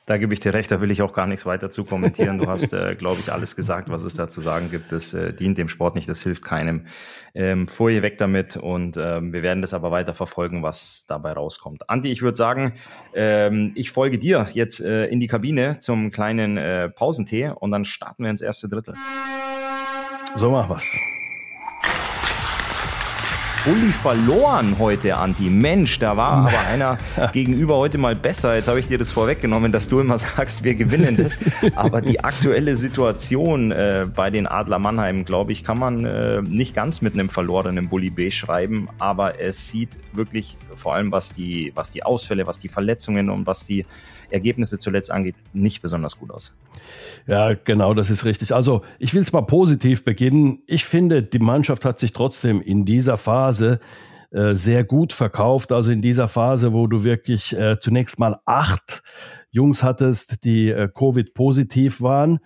Da 0.06 0.18
gebe 0.18 0.34
ich 0.34 0.40
dir 0.40 0.54
recht, 0.54 0.72
da 0.72 0.82
will 0.82 0.92
ich 0.92 1.02
auch 1.02 1.14
gar 1.14 1.26
nichts 1.26 1.48
weiter 1.48 1.72
zu 1.72 1.84
kommentieren. 1.84 2.38
Du 2.38 2.48
hast, 2.48 2.74
äh, 2.74 2.96
glaube 2.96 3.22
ich, 3.22 3.34
alles 3.34 3.56
gesagt, 3.56 3.90
was 3.90 4.04
es 4.04 4.14
da 4.14 4.30
zu 4.30 4.40
sagen 4.40 4.70
gibt. 4.70 4.92
Das 4.92 5.16
äh, 5.16 5.34
dient 5.34 5.58
dem 5.58 5.68
Sport 5.68 5.96
nicht, 5.96 6.08
das 6.08 6.22
hilft 6.22 6.44
keinem. 6.44 6.86
Ähm, 7.34 7.68
Folie 7.68 8.04
weg 8.04 8.20
damit 8.20 8.56
und 8.56 8.98
ähm, 8.98 9.34
wir 9.34 9.42
werden 9.42 9.62
das 9.62 9.74
aber 9.74 9.90
weiter 9.90 10.14
verfolgen, 10.14 10.62
was 10.62 11.06
dabei 11.08 11.34
rauskommt. 11.34 11.90
Anti, 11.90 12.12
ich 12.12 12.22
würde 12.22 12.38
sagen, 12.38 12.74
ähm, 13.16 13.72
ich 13.76 13.92
folge 13.92 14.20
dir 14.20 14.48
jetzt 14.54 14.80
äh, 14.80 15.08
in 15.08 15.20
die 15.20 15.28
Kabine 15.28 15.80
zum 15.80 16.12
kleinen 16.12 16.58
äh, 16.58 16.90
Pausentee 16.90 17.50
und 17.50 17.72
dann 17.72 17.84
starten 17.84 18.24
wir 18.24 18.30
ins 18.30 18.42
erste 18.42 18.70
Drittel. 18.70 18.94
So 20.36 20.52
mach 20.52 20.70
was. 20.70 21.00
Bulli 23.66 23.92
verloren 23.92 24.78
heute, 24.78 25.18
Anti. 25.18 25.50
Mensch, 25.50 25.98
da 25.98 26.16
war 26.16 26.48
aber 26.48 26.60
einer 26.70 27.00
gegenüber 27.34 27.78
heute 27.78 27.98
mal 27.98 28.16
besser. 28.16 28.56
Jetzt 28.56 28.68
habe 28.68 28.80
ich 28.80 28.86
dir 28.86 29.00
das 29.00 29.12
vorweggenommen, 29.12 29.72
dass 29.72 29.88
du 29.88 30.00
immer 30.00 30.18
sagst, 30.20 30.64
wir 30.64 30.76
gewinnen 30.76 31.18
das. 31.18 31.40
Aber 31.76 32.02
die 32.02 32.24
aktuelle 32.24 32.76
Situation 32.76 33.72
äh, 33.72 34.06
bei 34.16 34.30
den 34.30 34.46
Adler 34.46 34.78
Mannheim, 34.78 35.26
glaube 35.26 35.52
ich, 35.52 35.64
kann 35.64 35.80
man 35.80 36.06
äh, 36.06 36.44
nicht 36.44 36.76
ganz 36.76 37.02
mit 37.02 37.16
einem 37.16 37.28
verlorenen 37.28 37.90
Bulli 37.90 38.12
B 38.12 38.30
schreiben. 38.30 38.88
Aber 39.00 39.40
es 39.40 39.72
sieht 39.72 39.98
wirklich 40.14 40.58
vor 40.76 40.94
allem, 40.94 41.12
was 41.12 41.34
die, 41.34 41.72
was 41.74 41.90
die 41.90 42.04
Ausfälle, 42.04 42.46
was 42.46 42.60
die 42.60 42.70
Verletzungen 42.70 43.32
und 43.32 43.48
was 43.48 43.66
die 43.66 43.84
Ergebnisse 44.36 44.78
zuletzt 44.78 45.12
angeht, 45.12 45.36
nicht 45.54 45.82
besonders 45.82 46.20
gut 46.20 46.32
aus. 46.32 46.54
Ja, 47.26 47.54
genau, 47.54 47.94
das 47.94 48.10
ist 48.10 48.26
richtig. 48.26 48.54
Also 48.54 48.84
ich 49.00 49.14
will 49.14 49.22
es 49.22 49.34
mal 49.34 49.42
positiv 49.42 50.04
beginnen. 50.04 50.60
Ich 50.68 50.86
finde, 50.86 51.24
die 51.24 51.40
Mannschaft 51.40 51.86
hat 51.86 52.00
sich 52.00 52.14
trotzdem 52.14 52.62
in 52.62 52.86
dieser 52.86 53.18
Phase 53.18 53.80
äh, 54.32 54.54
sehr 54.54 54.84
gut 54.84 55.14
verkauft. 55.14 55.72
Also 55.72 55.92
in 55.92 56.02
dieser 56.02 56.28
Phase, 56.28 56.74
wo 56.74 56.88
du 56.88 57.04
wirklich 57.04 57.58
äh, 57.58 57.80
zunächst 57.80 58.20
mal 58.20 58.40
acht 58.46 59.02
Jungs 59.50 59.82
hattest, 59.82 60.44
die 60.44 60.70
äh, 60.70 60.90
Covid-positiv 60.94 62.02
waren. 62.02 62.40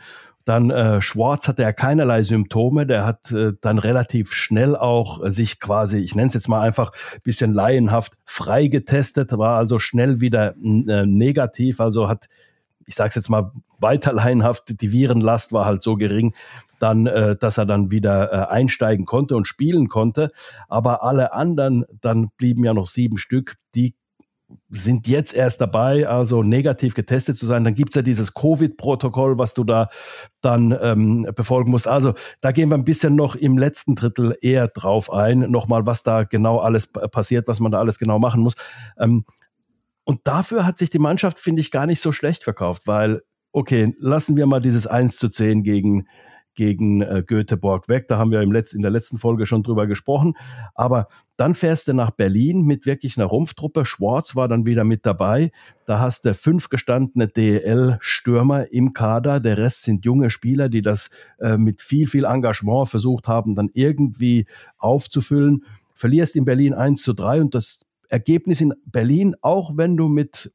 Dann 0.46 0.70
äh, 0.72 1.02
Schwarz 1.02 1.48
hatte 1.48 1.62
ja 1.62 1.74
keinerlei 1.74 2.24
Symptome. 2.24 2.86
Der 2.86 3.06
hat 3.06 3.32
äh, 3.32 3.54
dann 3.62 3.78
relativ 3.78 4.34
schnell 4.34 4.76
auch 4.76 5.24
äh, 5.24 5.32
sich 5.32 5.60
quasi, 5.60 6.00
ich 6.00 6.16
nenne 6.16 6.28
es 6.28 6.34
jetzt 6.34 6.50
mal 6.50 6.62
einfach 6.62 6.92
ein 7.14 7.22
bisschen 7.24 7.54
laienhaft, 7.54 8.14
frei 8.26 8.68
getestet, 8.68 9.38
war 9.38 9.58
also 9.58 9.80
schnell 9.80 10.22
wieder 10.22 10.56
äh, 10.56 11.06
negativ, 11.06 11.80
also 11.80 12.08
hat 12.08 12.28
ich 12.90 12.96
sage 12.96 13.10
es 13.10 13.16
jetzt 13.16 13.30
mal 13.30 13.52
weiter 13.78 14.14
laienhaft, 14.14 14.82
die 14.82 14.92
Virenlast 14.92 15.54
war 15.54 15.66
halt 15.66 15.84
so 15.84 15.96
gering, 15.96 16.34
dann, 16.80 17.06
äh, 17.06 17.36
dass 17.36 17.60
er 17.60 17.66
dann 17.66 17.92
wieder 17.92 18.34
äh, 18.34 18.52
einsteigen 18.52 19.06
konnte 19.06 19.36
und 19.36 19.46
spielen 19.46 19.90
konnte. 19.90 20.32
Aber 20.68 21.04
alle 21.04 21.32
anderen, 21.32 21.86
dann 22.02 22.30
blieben 22.36 22.64
ja 22.66 22.74
noch 22.74 22.88
sieben 22.88 23.18
Stück, 23.18 23.58
sind 24.70 25.08
jetzt 25.08 25.34
erst 25.34 25.62
dabei, 25.62 26.08
also 26.08 26.44
negativ 26.44 26.94
getestet 26.94 27.38
zu 27.38 27.46
sein. 27.46 27.64
Dann 27.64 27.76
gibt 27.76 27.92
es 27.92 27.96
ja 27.96 28.02
dieses 28.02 28.34
Covid-Protokoll, 28.34 29.38
was 29.38 29.54
du 29.54 29.64
da 29.64 29.90
dann 30.42 30.78
ähm, 30.82 31.28
befolgen 31.36 31.72
musst. 31.72 31.88
Also 31.88 32.14
da 32.42 32.52
gehen 32.52 32.70
wir 32.70 32.78
ein 32.78 32.84
bisschen 32.84 33.16
noch 33.16 33.36
im 33.36 33.58
letzten 33.58 33.96
Drittel 33.96 34.38
eher 34.42 34.68
drauf 34.68 35.12
ein, 35.12 35.52
nochmal, 35.52 35.86
was 35.86 36.04
da 36.04 36.24
genau 36.24 36.60
alles 36.60 36.88
passiert, 36.88 37.48
was 37.48 37.60
man 37.60 37.72
da 37.72 37.80
alles 37.80 38.00
genau 38.00 38.20
machen 38.20 38.42
muss. 38.42 38.56
Ähm, 38.98 39.26
und 40.04 40.22
dafür 40.24 40.66
hat 40.66 40.78
sich 40.78 40.90
die 40.90 41.00
Mannschaft, 41.00 41.40
finde 41.40 41.62
ich, 41.62 41.72
gar 41.72 41.86
nicht 41.86 42.00
so 42.02 42.12
schlecht 42.12 42.44
verkauft, 42.44 42.88
weil, 42.88 43.22
okay, 43.52 43.96
lassen 44.00 44.38
wir 44.38 44.48
mal 44.48 44.62
dieses 44.62 44.88
1 44.88 45.18
zu 45.18 45.30
10 45.30 45.62
gegen, 45.64 46.08
gegen 46.60 47.00
äh, 47.00 47.24
Göteborg 47.26 47.88
weg. 47.88 48.10
Da 48.10 48.18
haben 48.18 48.32
wir 48.32 48.42
im 48.42 48.52
Letz-, 48.52 48.76
in 48.76 48.82
der 48.82 48.92
letzten 48.92 49.18
Folge 49.18 49.46
schon 49.46 49.64
drüber 49.64 49.88
gesprochen. 49.88 50.34
Aber 50.76 51.08
dann 51.38 51.56
fährst 51.56 51.88
du 51.88 51.94
nach 51.94 52.12
Berlin 52.12 52.64
mit 52.64 52.86
wirklich 52.86 53.18
einer 53.18 53.28
Rumpftruppe. 53.28 53.86
Schwarz 53.86 54.36
war 54.36 54.50
dann 54.50 54.66
wieder 54.66 54.84
mit 54.84 55.06
dabei. 55.06 55.52
Da 55.86 56.02
hast 56.02 56.26
du 56.26 56.34
fünf 56.34 56.68
gestandene 56.68 57.30
DEL-Stürmer 57.30 58.74
im 58.74 58.92
Kader. 58.92 59.40
Der 59.40 59.58
Rest 59.58 59.84
sind 59.84 60.04
junge 60.04 60.30
Spieler, 60.30 60.68
die 60.68 60.82
das 60.82 61.12
äh, 61.40 61.56
mit 61.56 61.82
viel, 61.82 62.08
viel 62.08 62.26
Engagement 62.26 62.90
versucht 62.90 63.30
haben, 63.30 63.56
dann 63.56 63.70
irgendwie 63.74 64.46
aufzufüllen. 64.80 65.64
Verlierst 65.94 66.36
in 66.36 66.44
Berlin 66.44 66.74
1 66.74 67.02
zu 67.02 67.14
3 67.14 67.40
und 67.40 67.56
das 67.56 67.86
Ergebnis 68.10 68.60
in 68.60 68.74
Berlin, 68.86 69.34
auch 69.40 69.78
wenn 69.78 69.96
du 69.96 70.10
mit 70.10 70.52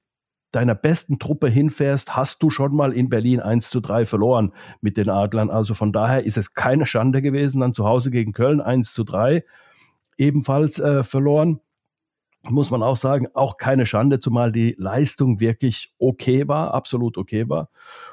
deiner 0.55 0.75
besten 0.75 1.19
Truppe 1.19 1.49
hinfährst, 1.49 2.17
hast 2.17 2.43
du 2.43 2.51
schon 2.51 2.75
mal 2.75 2.93
in 2.93 3.09
Berlin 3.09 3.41
1 3.41 3.71
zu 3.71 3.81
3 3.81 4.07
verloren 4.07 4.53
mit 4.81 4.97
den 4.97 5.09
Adlern. 5.09 5.51
Also 5.51 5.75
von 5.75 5.93
daher 5.93 6.25
ist 6.25 6.37
es 6.37 6.55
keine 6.55 6.87
Schande 6.87 7.23
gewesen, 7.23 7.61
dann 7.61 7.75
zu 7.75 7.85
Hause 7.85 8.11
gegen 8.11 8.33
Köln 8.33 8.61
1 8.61 8.93
zu 8.93 9.05
3 9.05 9.45
ebenfalls 10.17 10.79
äh, 10.79 11.03
verloren. 11.03 11.61
Muss 12.43 12.71
man 12.71 12.83
auch 12.83 12.97
sagen, 12.97 13.27
auch 13.33 13.57
keine 13.57 13.87
Schande, 13.87 14.21
zumal 14.21 14.53
die 14.53 14.75
Leistung 14.79 15.41
wirklich 15.41 15.95
okay 15.99 16.47
war, 16.47 16.75
absolut 16.75 17.17
okay 17.17 17.49
war. 17.49 17.71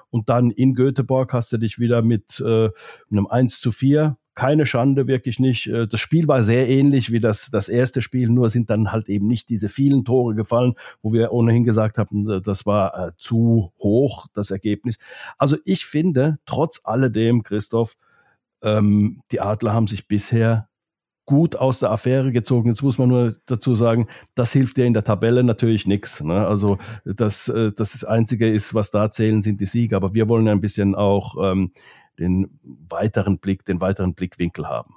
Und 0.09 0.29
dann 0.29 0.51
in 0.51 0.73
Göteborg 0.73 1.33
hast 1.33 1.51
du 1.51 1.57
dich 1.57 1.79
wieder 1.79 2.01
mit 2.01 2.39
äh, 2.39 2.69
einem 3.11 3.27
1 3.27 3.59
zu 3.59 3.71
4 3.71 4.17
keine 4.41 4.65
Schande, 4.65 5.05
wirklich 5.05 5.37
nicht. 5.37 5.67
Äh, 5.67 5.87
das 5.87 5.99
Spiel 5.99 6.27
war 6.27 6.41
sehr 6.41 6.67
ähnlich 6.67 7.11
wie 7.11 7.19
das, 7.19 7.51
das 7.51 7.69
erste 7.69 8.01
Spiel, 8.01 8.27
nur 8.27 8.49
sind 8.49 8.71
dann 8.71 8.91
halt 8.91 9.07
eben 9.07 9.27
nicht 9.27 9.49
diese 9.49 9.69
vielen 9.69 10.03
Tore 10.03 10.33
gefallen, 10.33 10.73
wo 11.03 11.13
wir 11.13 11.31
ohnehin 11.31 11.63
gesagt 11.63 11.99
haben, 11.99 12.27
äh, 12.27 12.41
das 12.41 12.65
war 12.65 13.09
äh, 13.09 13.11
zu 13.19 13.71
hoch, 13.77 14.25
das 14.33 14.49
Ergebnis. 14.49 14.97
Also 15.37 15.57
ich 15.63 15.85
finde, 15.85 16.39
trotz 16.47 16.81
alledem, 16.83 17.43
Christoph, 17.43 17.97
ähm, 18.63 19.21
die 19.31 19.41
Adler 19.41 19.73
haben 19.73 19.85
sich 19.85 20.07
bisher 20.07 20.69
gut 21.27 21.55
aus 21.55 21.77
der 21.77 21.91
Affäre 21.91 22.31
gezogen. 22.31 22.67
Jetzt 22.67 22.81
muss 22.81 22.97
man 22.97 23.09
nur 23.09 23.35
dazu 23.45 23.75
sagen, 23.75 24.07
das 24.33 24.51
hilft 24.53 24.75
dir 24.77 24.85
in 24.85 24.95
der 24.95 25.03
Tabelle 25.03 25.43
natürlich 25.43 25.85
nichts. 25.85 26.23
Ne? 26.23 26.47
Also 26.47 26.79
das, 27.05 27.45
das 27.75 28.03
Einzige 28.03 28.51
ist, 28.51 28.73
was 28.73 28.89
da 28.89 29.11
zählen, 29.11 29.41
sind 29.43 29.61
die 29.61 29.67
Siege. 29.67 29.95
Aber 29.95 30.13
wir 30.15 30.27
wollen 30.27 30.47
ein 30.47 30.61
bisschen 30.61 30.95
auch 30.95 31.35
ähm, 31.39 31.71
den 32.21 32.59
weiteren 32.61 33.39
Blick, 33.39 33.65
den 33.65 33.81
weiteren 33.81 34.13
Blickwinkel 34.13 34.67
haben. 34.67 34.95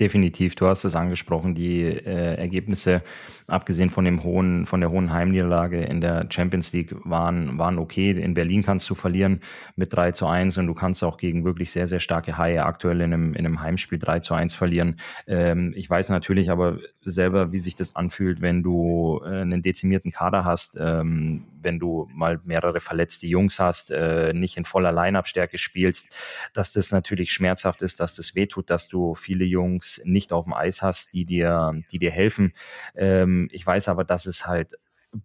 Definitiv, 0.00 0.56
du 0.56 0.66
hast 0.66 0.82
es 0.82 0.96
angesprochen, 0.96 1.54
die 1.54 1.82
äh, 1.82 2.34
Ergebnisse, 2.34 3.02
abgesehen 3.46 3.90
von 3.90 4.04
dem 4.04 4.24
hohen, 4.24 4.66
von 4.66 4.80
der 4.80 4.90
hohen 4.90 5.12
Heimniederlage 5.12 5.84
in 5.84 6.00
der 6.00 6.26
Champions 6.30 6.72
League, 6.72 6.96
waren, 7.04 7.58
waren 7.58 7.78
okay. 7.78 8.10
In 8.10 8.34
Berlin 8.34 8.64
kannst 8.64 8.90
du 8.90 8.96
verlieren 8.96 9.38
mit 9.76 9.92
3 9.92 10.10
zu 10.10 10.26
1 10.26 10.58
und 10.58 10.66
du 10.66 10.74
kannst 10.74 11.04
auch 11.04 11.16
gegen 11.16 11.44
wirklich 11.44 11.70
sehr, 11.70 11.86
sehr 11.86 12.00
starke 12.00 12.36
Haie 12.36 12.64
aktuell 12.64 13.02
in 13.02 13.12
einem, 13.12 13.34
in 13.34 13.46
einem 13.46 13.60
Heimspiel 13.60 14.00
3 14.00 14.18
zu 14.18 14.34
1 14.34 14.56
verlieren. 14.56 14.96
Ähm, 15.28 15.72
ich 15.76 15.88
weiß 15.88 16.08
natürlich 16.08 16.50
aber 16.50 16.80
selber, 17.04 17.52
wie 17.52 17.58
sich 17.58 17.76
das 17.76 17.94
anfühlt, 17.94 18.40
wenn 18.40 18.64
du 18.64 19.20
äh, 19.24 19.42
einen 19.42 19.62
dezimierten 19.62 20.10
Kader 20.10 20.44
hast, 20.44 20.76
ähm, 20.80 21.46
wenn 21.62 21.78
du 21.78 22.08
mal 22.12 22.40
mehrere 22.44 22.80
verletzte 22.80 23.28
Jungs 23.28 23.60
hast, 23.60 23.92
äh, 23.92 24.32
nicht 24.32 24.56
in 24.56 24.64
voller 24.64 24.90
Line-Up-Stärke 24.90 25.56
spielst, 25.56 26.12
dass 26.52 26.72
das 26.72 26.90
natürlich 26.90 27.32
schmerzhaft 27.32 27.80
ist, 27.80 28.00
dass 28.00 28.16
das 28.16 28.34
wehtut, 28.34 28.70
dass 28.70 28.88
du 28.88 29.14
viele 29.14 29.44
Jungs 29.44 29.83
Jungs 29.84 30.00
nicht 30.04 30.32
auf 30.32 30.44
dem 30.44 30.54
Eis 30.54 30.82
hast, 30.82 31.12
die 31.12 31.24
dir, 31.24 31.72
die 31.90 31.98
dir 31.98 32.10
helfen. 32.10 32.52
Ähm, 32.94 33.48
ich 33.52 33.66
weiß 33.66 33.88
aber, 33.88 34.04
dass 34.04 34.26
es 34.26 34.46
halt 34.46 34.74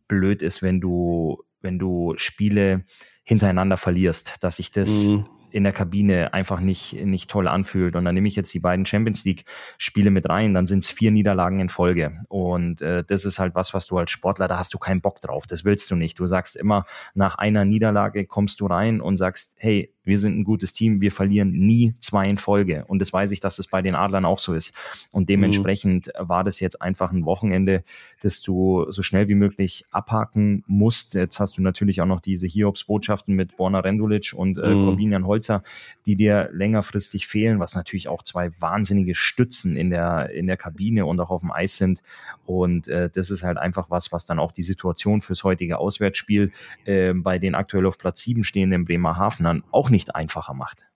blöd 0.08 0.42
ist, 0.42 0.62
wenn 0.62 0.82
du, 0.82 1.44
wenn 1.62 1.80
du 1.80 2.14
Spiele 2.18 2.84
hintereinander 3.24 3.78
verlierst, 3.78 4.36
dass 4.42 4.58
sich 4.58 4.72
das 4.72 4.90
mhm 4.90 5.26
in 5.52 5.64
der 5.64 5.74
Kabine 5.74 6.34
einfach 6.34 6.60
nicht, 6.60 6.94
nicht 6.94 7.30
toll 7.30 7.48
anfühlt. 7.48 7.96
Und 7.96 8.06
dann 8.06 8.14
nehme 8.14 8.28
ich 8.28 8.36
jetzt 8.36 8.54
die 8.54 8.60
beiden 8.60 8.86
Champions 8.86 9.26
League-Spiele 9.26 10.12
mit 10.12 10.30
rein, 10.30 10.54
dann 10.54 10.68
sind 10.68 10.84
es 10.84 10.90
vier 10.90 11.12
Niederlagen 11.12 11.60
in 11.60 11.70
Folge. 11.70 12.24
Und 12.28 12.82
äh, 12.82 13.04
das 13.04 13.26
ist 13.26 13.40
halt 13.40 13.56
was, 13.56 13.74
was 13.74 13.88
du 13.88 13.98
als 13.98 14.12
Sportler, 14.12 14.48
da 14.48 14.58
hast 14.58 14.74
du 14.74 14.78
keinen 14.78 15.02
Bock 15.02 15.22
drauf. 15.22 15.46
Das 15.48 15.66
willst 15.66 15.90
du 15.92 15.96
nicht. 15.96 16.20
Du 16.20 16.28
sagst 16.28 16.56
immer, 16.56 16.86
nach 17.14 17.36
einer 17.36 17.66
Niederlage 17.66 18.26
kommst 18.26 18.60
du 18.62 18.68
rein 18.68 19.02
und 19.02 19.18
sagst, 19.18 19.56
hey, 19.58 19.94
wir 20.10 20.18
sind 20.18 20.38
ein 20.38 20.44
gutes 20.44 20.74
Team, 20.74 21.00
wir 21.00 21.12
verlieren 21.12 21.52
nie 21.52 21.94
zwei 22.00 22.28
in 22.28 22.38
Folge. 22.38 22.84
Und 22.88 23.00
das 23.00 23.14
weiß 23.14 23.32
ich, 23.32 23.40
dass 23.40 23.56
das 23.56 23.68
bei 23.68 23.82
den 23.82 23.96
Adlern 23.96 24.26
auch 24.26 24.40
so 24.40 24.54
ist. 24.54 24.74
Und 25.12 25.30
dementsprechend 25.30 26.08
mhm. 26.08 26.28
war 26.28 26.44
das 26.44 26.60
jetzt 26.60 26.82
einfach 26.82 27.12
ein 27.12 27.26
Wochenende, 27.26 27.84
das 28.22 28.42
du 28.42 28.86
so 28.90 29.02
schnell 29.02 29.30
wie 29.30 29.36
möglich 29.36 29.86
abhaken 29.92 30.64
musst. 30.68 31.14
Jetzt 31.14 31.40
hast 31.40 31.58
du 31.58 31.62
natürlich 31.62 32.02
auch 32.02 32.06
noch 32.06 32.20
diese 32.20 32.48
Hiobs-Botschaften 32.48 33.36
mit 33.36 33.56
Borna 33.56 33.80
Rendulic 33.80 34.34
und 34.36 34.58
äh, 34.58 34.74
mhm. 34.74 34.84
Corbinian 34.84 35.26
Holzer, 35.26 35.64
die 36.06 36.16
dir 36.16 36.50
längerfristig 36.52 37.28
fehlen, 37.28 37.60
was 37.60 37.76
natürlich 37.76 38.08
auch 38.08 38.24
zwei 38.24 38.52
wahnsinnige 38.60 39.16
Stützen 39.16 39.78
in 39.78 39.92
der, 39.92 40.32
in 40.32 40.48
der 40.48 40.58
Kabine 40.58 41.06
und 41.06 41.20
auch 41.20 41.30
auf 41.30 41.42
dem 41.42 41.52
Eis 41.52 41.78
sind. 41.78 42.02
Und 42.46 42.88
äh, 42.88 43.10
das 43.10 43.30
ist 43.30 43.44
halt 43.44 43.58
einfach 43.58 43.90
was, 43.92 44.12
was 44.12 44.26
dann 44.26 44.40
auch 44.40 44.52
die 44.52 44.64
Situation 44.64 45.22
fürs 45.22 45.44
heutige 45.44 45.78
Auswärtsspiel 45.78 46.52
äh, 46.86 47.14
bei 47.14 47.38
den 47.38 47.54
aktuell 47.54 47.86
auf 47.86 48.00
Platz 48.00 48.24
7 48.24 48.44
stehenden 48.44 48.86
Bremerhavenern 48.86 49.64
auch 49.72 49.92
nicht 49.92 49.99
nicht 50.00 50.16
einfacher 50.16 50.54
macht. 50.54 50.88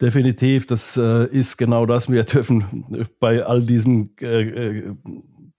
Definitiv, 0.00 0.66
das 0.66 0.96
äh, 0.96 1.26
ist 1.26 1.56
genau 1.56 1.86
das. 1.86 2.10
Wir 2.10 2.24
dürfen 2.34 3.06
bei 3.20 3.44
all 3.44 3.60
diesem 3.60 4.10
äh, 4.20 4.42
äh, 4.42 4.94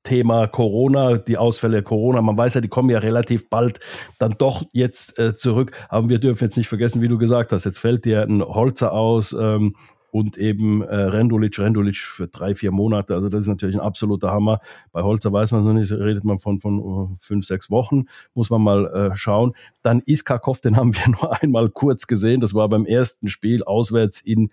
Thema 0.03 0.47
Corona, 0.47 1.17
die 1.17 1.37
Ausfälle 1.37 1.81
Corona, 1.81 2.21
man 2.21 2.37
weiß 2.37 2.55
ja, 2.55 2.61
die 2.61 2.67
kommen 2.67 2.89
ja 2.89 2.99
relativ 2.99 3.49
bald 3.49 3.79
dann 4.19 4.35
doch 4.37 4.63
jetzt 4.73 5.17
äh, 5.17 5.35
zurück. 5.35 5.71
Aber 5.87 6.09
wir 6.09 6.19
dürfen 6.19 6.43
jetzt 6.43 6.57
nicht 6.57 6.67
vergessen, 6.67 7.01
wie 7.01 7.07
du 7.07 7.17
gesagt 7.17 7.53
hast, 7.53 7.63
jetzt 7.63 7.79
fällt 7.79 8.03
dir 8.03 8.23
ein 8.23 8.43
Holzer 8.43 8.91
aus, 8.91 9.31
ähm, 9.31 9.75
und 10.13 10.37
eben 10.37 10.83
äh, 10.83 10.95
Rendulic, 10.95 11.57
Rendulic 11.57 11.95
für 11.95 12.27
drei, 12.27 12.53
vier 12.53 12.71
Monate. 12.71 13.15
Also 13.15 13.29
das 13.29 13.45
ist 13.45 13.47
natürlich 13.47 13.75
ein 13.75 13.81
absoluter 13.81 14.29
Hammer. 14.29 14.59
Bei 14.91 15.01
Holzer 15.01 15.33
weiß 15.33 15.51
man 15.51 15.61
es 15.61 15.65
noch 15.65 15.73
nicht, 15.73 15.91
redet 15.91 16.23
man 16.23 16.37
von, 16.37 16.59
von 16.59 16.79
uh, 16.79 17.15
fünf, 17.19 17.47
sechs 17.47 17.71
Wochen, 17.71 18.05
muss 18.35 18.51
man 18.51 18.61
mal 18.61 18.85
äh, 18.85 19.15
schauen. 19.15 19.53
Dann 19.81 20.03
Iskakov, 20.05 20.61
den 20.61 20.77
haben 20.77 20.93
wir 20.93 21.07
nur 21.19 21.41
einmal 21.41 21.69
kurz 21.69 22.05
gesehen. 22.05 22.41
Das 22.41 22.53
war 22.53 22.69
beim 22.69 22.85
ersten 22.85 23.27
Spiel 23.27 23.63
auswärts 23.63 24.21
in 24.21 24.51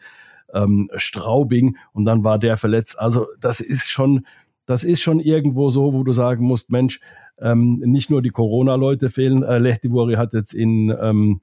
ähm, 0.54 0.90
Straubing 0.96 1.76
und 1.92 2.06
dann 2.06 2.24
war 2.24 2.38
der 2.38 2.56
verletzt. 2.56 2.98
Also 2.98 3.26
das 3.38 3.60
ist 3.60 3.90
schon, 3.90 4.24
das 4.64 4.82
ist 4.82 5.02
schon 5.02 5.20
irgendwo 5.20 5.68
so, 5.68 5.92
wo 5.92 6.04
du 6.04 6.12
sagen 6.12 6.42
musst, 6.42 6.70
Mensch, 6.70 7.00
ähm, 7.38 7.80
nicht 7.84 8.08
nur 8.08 8.22
die 8.22 8.30
Corona-Leute 8.30 9.10
fehlen. 9.10 9.42
Äh, 9.42 9.58
Lehtivori 9.58 10.14
hat 10.14 10.32
jetzt 10.32 10.54
in 10.54 10.88
ähm, 10.98 11.42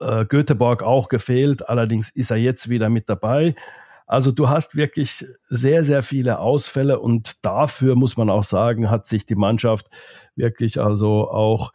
äh, 0.00 0.24
Göteborg 0.24 0.82
auch 0.82 1.08
gefehlt. 1.08 1.68
Allerdings 1.68 2.10
ist 2.10 2.30
er 2.30 2.36
jetzt 2.36 2.68
wieder 2.68 2.88
mit 2.88 3.08
dabei. 3.08 3.54
Also 4.06 4.30
du 4.30 4.48
hast 4.48 4.76
wirklich 4.76 5.26
sehr, 5.48 5.82
sehr 5.82 6.02
viele 6.02 6.38
Ausfälle 6.38 7.00
und 7.00 7.44
dafür 7.44 7.96
muss 7.96 8.16
man 8.16 8.30
auch 8.30 8.44
sagen, 8.44 8.88
hat 8.88 9.06
sich 9.06 9.26
die 9.26 9.34
Mannschaft 9.34 9.88
wirklich 10.36 10.80
also 10.80 11.28
auch 11.28 11.72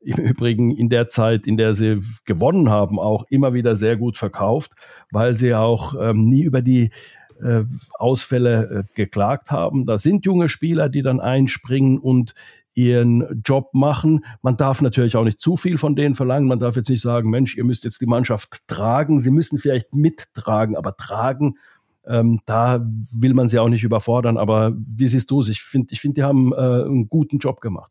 im 0.00 0.16
Übrigen 0.24 0.70
in 0.70 0.88
der 0.88 1.08
Zeit, 1.08 1.46
in 1.46 1.58
der 1.58 1.74
sie 1.74 2.00
gewonnen 2.24 2.70
haben, 2.70 2.98
auch 2.98 3.24
immer 3.28 3.52
wieder 3.52 3.76
sehr 3.76 3.96
gut 3.96 4.16
verkauft, 4.16 4.72
weil 5.10 5.34
sie 5.34 5.54
auch 5.54 5.94
ähm, 6.00 6.28
nie 6.28 6.42
über 6.42 6.62
die 6.62 6.90
äh, 7.42 7.64
Ausfälle 7.98 8.86
äh, 8.86 8.94
geklagt 8.94 9.50
haben. 9.50 9.84
Da 9.84 9.98
sind 9.98 10.24
junge 10.24 10.48
Spieler, 10.48 10.88
die 10.88 11.02
dann 11.02 11.20
einspringen 11.20 11.98
und 11.98 12.34
ihren 12.76 13.42
Job 13.44 13.70
machen. 13.72 14.24
Man 14.42 14.56
darf 14.56 14.82
natürlich 14.82 15.16
auch 15.16 15.24
nicht 15.24 15.40
zu 15.40 15.56
viel 15.56 15.78
von 15.78 15.96
denen 15.96 16.14
verlangen. 16.14 16.46
Man 16.46 16.60
darf 16.60 16.76
jetzt 16.76 16.90
nicht 16.90 17.00
sagen, 17.00 17.30
Mensch, 17.30 17.56
ihr 17.56 17.64
müsst 17.64 17.84
jetzt 17.84 18.00
die 18.00 18.06
Mannschaft 18.06 18.60
tragen. 18.68 19.18
Sie 19.18 19.30
müssen 19.30 19.58
vielleicht 19.58 19.94
mittragen, 19.94 20.76
aber 20.76 20.94
tragen, 20.94 21.56
ähm, 22.06 22.40
da 22.44 22.84
will 23.12 23.32
man 23.32 23.48
sie 23.48 23.58
auch 23.58 23.70
nicht 23.70 23.82
überfordern. 23.82 24.36
Aber 24.36 24.74
wie 24.76 25.06
siehst 25.06 25.30
du 25.30 25.40
es? 25.40 25.48
Ich 25.48 25.62
finde, 25.62 25.88
ich 25.90 26.02
finde, 26.02 26.16
die 26.16 26.22
haben 26.22 26.52
äh, 26.52 26.56
einen 26.56 27.08
guten 27.08 27.38
Job 27.38 27.62
gemacht. 27.62 27.90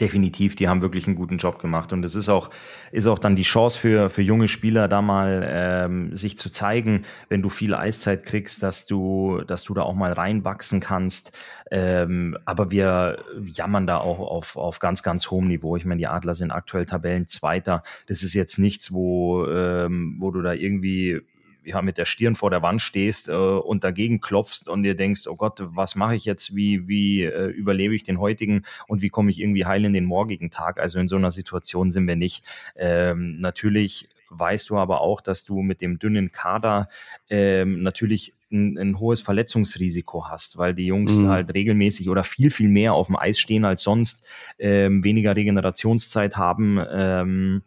Definitiv, 0.00 0.54
die 0.54 0.68
haben 0.68 0.82
wirklich 0.82 1.06
einen 1.06 1.16
guten 1.16 1.38
Job 1.38 1.58
gemacht 1.58 1.92
und 1.92 2.04
es 2.04 2.14
ist 2.14 2.28
auch 2.28 2.50
ist 2.92 3.06
auch 3.06 3.18
dann 3.18 3.36
die 3.36 3.42
Chance 3.42 3.78
für 3.78 4.08
für 4.08 4.22
junge 4.22 4.48
Spieler 4.48 4.88
da 4.88 5.02
mal 5.02 5.46
ähm, 5.46 6.16
sich 6.16 6.38
zu 6.38 6.50
zeigen, 6.50 7.04
wenn 7.28 7.42
du 7.42 7.48
viel 7.48 7.74
Eiszeit 7.74 8.24
kriegst, 8.24 8.62
dass 8.62 8.86
du 8.86 9.42
dass 9.46 9.64
du 9.64 9.74
da 9.74 9.82
auch 9.82 9.94
mal 9.94 10.12
reinwachsen 10.12 10.80
kannst. 10.80 11.32
Ähm, 11.70 12.36
aber 12.44 12.70
wir 12.70 13.24
jammern 13.44 13.86
da 13.86 13.98
auch 13.98 14.18
auf 14.18 14.56
auf 14.56 14.78
ganz 14.78 15.02
ganz 15.02 15.30
hohem 15.30 15.48
Niveau. 15.48 15.76
Ich 15.76 15.84
meine, 15.84 15.98
die 15.98 16.06
Adler 16.06 16.34
sind 16.34 16.50
aktuell 16.50 16.84
Tabellenzweiter. 16.84 17.82
Das 18.06 18.22
ist 18.22 18.34
jetzt 18.34 18.58
nichts, 18.58 18.92
wo 18.92 19.46
ähm, 19.46 20.16
wo 20.18 20.30
du 20.30 20.42
da 20.42 20.52
irgendwie 20.52 21.20
ja, 21.64 21.82
mit 21.82 21.98
der 21.98 22.04
Stirn 22.04 22.34
vor 22.34 22.50
der 22.50 22.62
Wand 22.62 22.82
stehst 22.82 23.28
äh, 23.28 23.32
und 23.32 23.84
dagegen 23.84 24.20
klopfst 24.20 24.68
und 24.68 24.82
dir 24.82 24.94
denkst, 24.94 25.26
oh 25.26 25.36
Gott, 25.36 25.60
was 25.62 25.94
mache 25.94 26.14
ich 26.14 26.24
jetzt, 26.24 26.56
wie, 26.56 26.88
wie 26.88 27.22
äh, 27.22 27.46
überlebe 27.46 27.94
ich 27.94 28.02
den 28.02 28.18
heutigen 28.18 28.62
und 28.88 29.02
wie 29.02 29.10
komme 29.10 29.30
ich 29.30 29.40
irgendwie 29.40 29.66
heil 29.66 29.84
in 29.84 29.92
den 29.92 30.04
morgigen 30.04 30.50
Tag? 30.50 30.78
Also 30.78 30.98
in 30.98 31.08
so 31.08 31.16
einer 31.16 31.30
Situation 31.30 31.90
sind 31.90 32.06
wir 32.06 32.16
nicht. 32.16 32.44
Ähm, 32.76 33.38
natürlich 33.40 34.08
weißt 34.32 34.70
du 34.70 34.78
aber 34.78 35.00
auch, 35.00 35.20
dass 35.20 35.44
du 35.44 35.62
mit 35.62 35.80
dem 35.80 35.98
dünnen 35.98 36.32
Kader 36.32 36.88
ähm, 37.28 37.82
natürlich 37.82 38.34
ein, 38.50 38.78
ein, 38.78 38.98
hohes 38.98 39.20
Verletzungsrisiko 39.20 40.28
hast, 40.28 40.58
weil 40.58 40.74
die 40.74 40.86
Jungs 40.86 41.18
mhm. 41.18 41.28
halt 41.28 41.54
regelmäßig 41.54 42.08
oder 42.08 42.24
viel, 42.24 42.50
viel 42.50 42.68
mehr 42.68 42.94
auf 42.94 43.06
dem 43.06 43.16
Eis 43.16 43.38
stehen 43.38 43.64
als 43.64 43.82
sonst, 43.82 44.24
ähm, 44.58 45.04
weniger 45.04 45.36
Regenerationszeit 45.36 46.36
haben. 46.36 46.80
Ähm, 46.90 47.62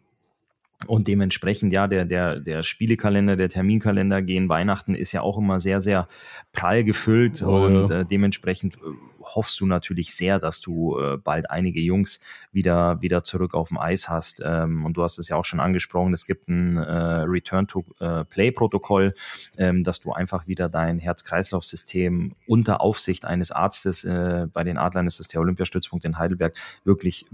und 0.86 1.08
dementsprechend, 1.08 1.72
ja, 1.72 1.88
der, 1.88 2.04
der, 2.04 2.38
der 2.38 2.62
Spielekalender, 2.62 3.36
der 3.36 3.48
Terminkalender 3.48 4.20
gegen 4.20 4.46
Weihnachten 4.48 4.94
ist 4.94 5.12
ja 5.12 5.22
auch 5.22 5.38
immer 5.38 5.58
sehr, 5.58 5.80
sehr 5.80 6.06
prall 6.52 6.84
gefüllt. 6.84 7.42
Oh, 7.42 7.64
und 7.64 7.88
ja. 7.88 8.00
äh, 8.00 8.04
dementsprechend 8.04 8.76
äh, 8.76 8.80
hoffst 9.22 9.58
du 9.60 9.66
natürlich 9.66 10.14
sehr, 10.14 10.38
dass 10.38 10.60
du 10.60 10.98
äh, 10.98 11.16
bald 11.16 11.50
einige 11.50 11.80
Jungs 11.80 12.20
wieder, 12.52 13.00
wieder 13.00 13.24
zurück 13.24 13.54
auf 13.54 13.68
dem 13.68 13.78
Eis 13.78 14.10
hast. 14.10 14.42
Ähm, 14.44 14.84
und 14.84 14.98
du 14.98 15.02
hast 15.02 15.18
es 15.18 15.28
ja 15.28 15.36
auch 15.36 15.46
schon 15.46 15.60
angesprochen, 15.60 16.12
es 16.12 16.26
gibt 16.26 16.48
ein 16.48 16.76
äh, 16.76 16.82
Return-to-Play-Protokoll, 16.82 19.14
äh, 19.56 19.68
ähm, 19.68 19.82
dass 19.82 20.00
du 20.00 20.12
einfach 20.12 20.46
wieder 20.46 20.68
dein 20.68 20.98
Herz-Kreislauf-System 20.98 22.34
unter 22.46 22.82
Aufsicht 22.82 23.24
eines 23.24 23.50
Arztes, 23.50 24.04
äh, 24.04 24.46
bei 24.52 24.62
den 24.62 24.76
Adlern 24.76 25.06
ist 25.06 25.20
das 25.20 25.28
der 25.28 25.40
Olympiastützpunkt 25.40 26.04
in 26.04 26.18
Heidelberg, 26.18 26.54
wirklich 26.84 27.24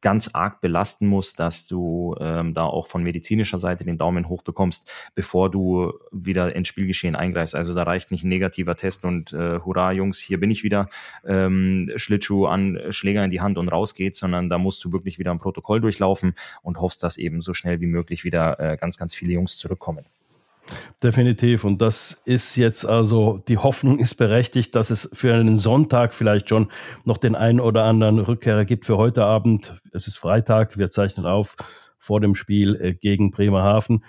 ganz 0.00 0.30
arg 0.32 0.60
belasten 0.60 1.06
muss, 1.06 1.34
dass 1.34 1.66
du 1.66 2.14
ähm, 2.20 2.54
da 2.54 2.64
auch 2.64 2.86
von 2.86 3.02
medizinischer 3.02 3.58
Seite 3.58 3.84
den 3.84 3.98
Daumen 3.98 4.28
hoch 4.28 4.42
bekommst, 4.42 4.90
bevor 5.14 5.50
du 5.50 5.92
wieder 6.12 6.54
ins 6.54 6.68
Spielgeschehen 6.68 7.16
eingreifst. 7.16 7.54
Also 7.54 7.74
da 7.74 7.82
reicht 7.82 8.10
nicht 8.10 8.24
ein 8.24 8.28
negativer 8.28 8.76
Test 8.76 9.04
und 9.04 9.32
äh, 9.32 9.60
hurra, 9.60 9.92
Jungs, 9.92 10.18
hier 10.18 10.38
bin 10.38 10.50
ich 10.50 10.62
wieder, 10.62 10.88
ähm, 11.24 11.90
Schlittschuh 11.96 12.46
an, 12.46 12.78
Schläger 12.90 13.24
in 13.24 13.30
die 13.30 13.40
Hand 13.40 13.58
und 13.58 13.68
raus 13.68 13.94
geht's, 13.94 14.20
sondern 14.20 14.48
da 14.48 14.58
musst 14.58 14.84
du 14.84 14.92
wirklich 14.92 15.18
wieder 15.18 15.32
ein 15.32 15.38
Protokoll 15.38 15.80
durchlaufen 15.80 16.34
und 16.62 16.80
hoffst, 16.80 17.02
dass 17.02 17.16
eben 17.16 17.40
so 17.40 17.54
schnell 17.54 17.80
wie 17.80 17.86
möglich 17.86 18.24
wieder 18.24 18.60
äh, 18.60 18.76
ganz, 18.76 18.96
ganz 18.96 19.14
viele 19.14 19.32
Jungs 19.32 19.58
zurückkommen. 19.58 20.04
Definitiv. 21.02 21.64
Und 21.64 21.80
das 21.80 22.20
ist 22.24 22.56
jetzt 22.56 22.84
also, 22.84 23.38
die 23.48 23.58
Hoffnung 23.58 23.98
ist 23.98 24.16
berechtigt, 24.16 24.74
dass 24.74 24.90
es 24.90 25.08
für 25.12 25.34
einen 25.34 25.58
Sonntag 25.58 26.14
vielleicht 26.14 26.48
schon 26.48 26.70
noch 27.04 27.18
den 27.18 27.34
einen 27.34 27.60
oder 27.60 27.84
anderen 27.84 28.18
Rückkehrer 28.18 28.64
gibt 28.64 28.86
für 28.86 28.96
heute 28.96 29.24
Abend. 29.24 29.74
Es 29.92 30.06
ist 30.06 30.18
Freitag, 30.18 30.78
wir 30.78 30.90
zeichnen 30.90 31.26
auf 31.26 31.56
vor 31.98 32.20
dem 32.20 32.34
Spiel 32.34 32.76
äh, 32.76 32.94
gegen 32.94 33.30
Bremerhaven. 33.30 34.04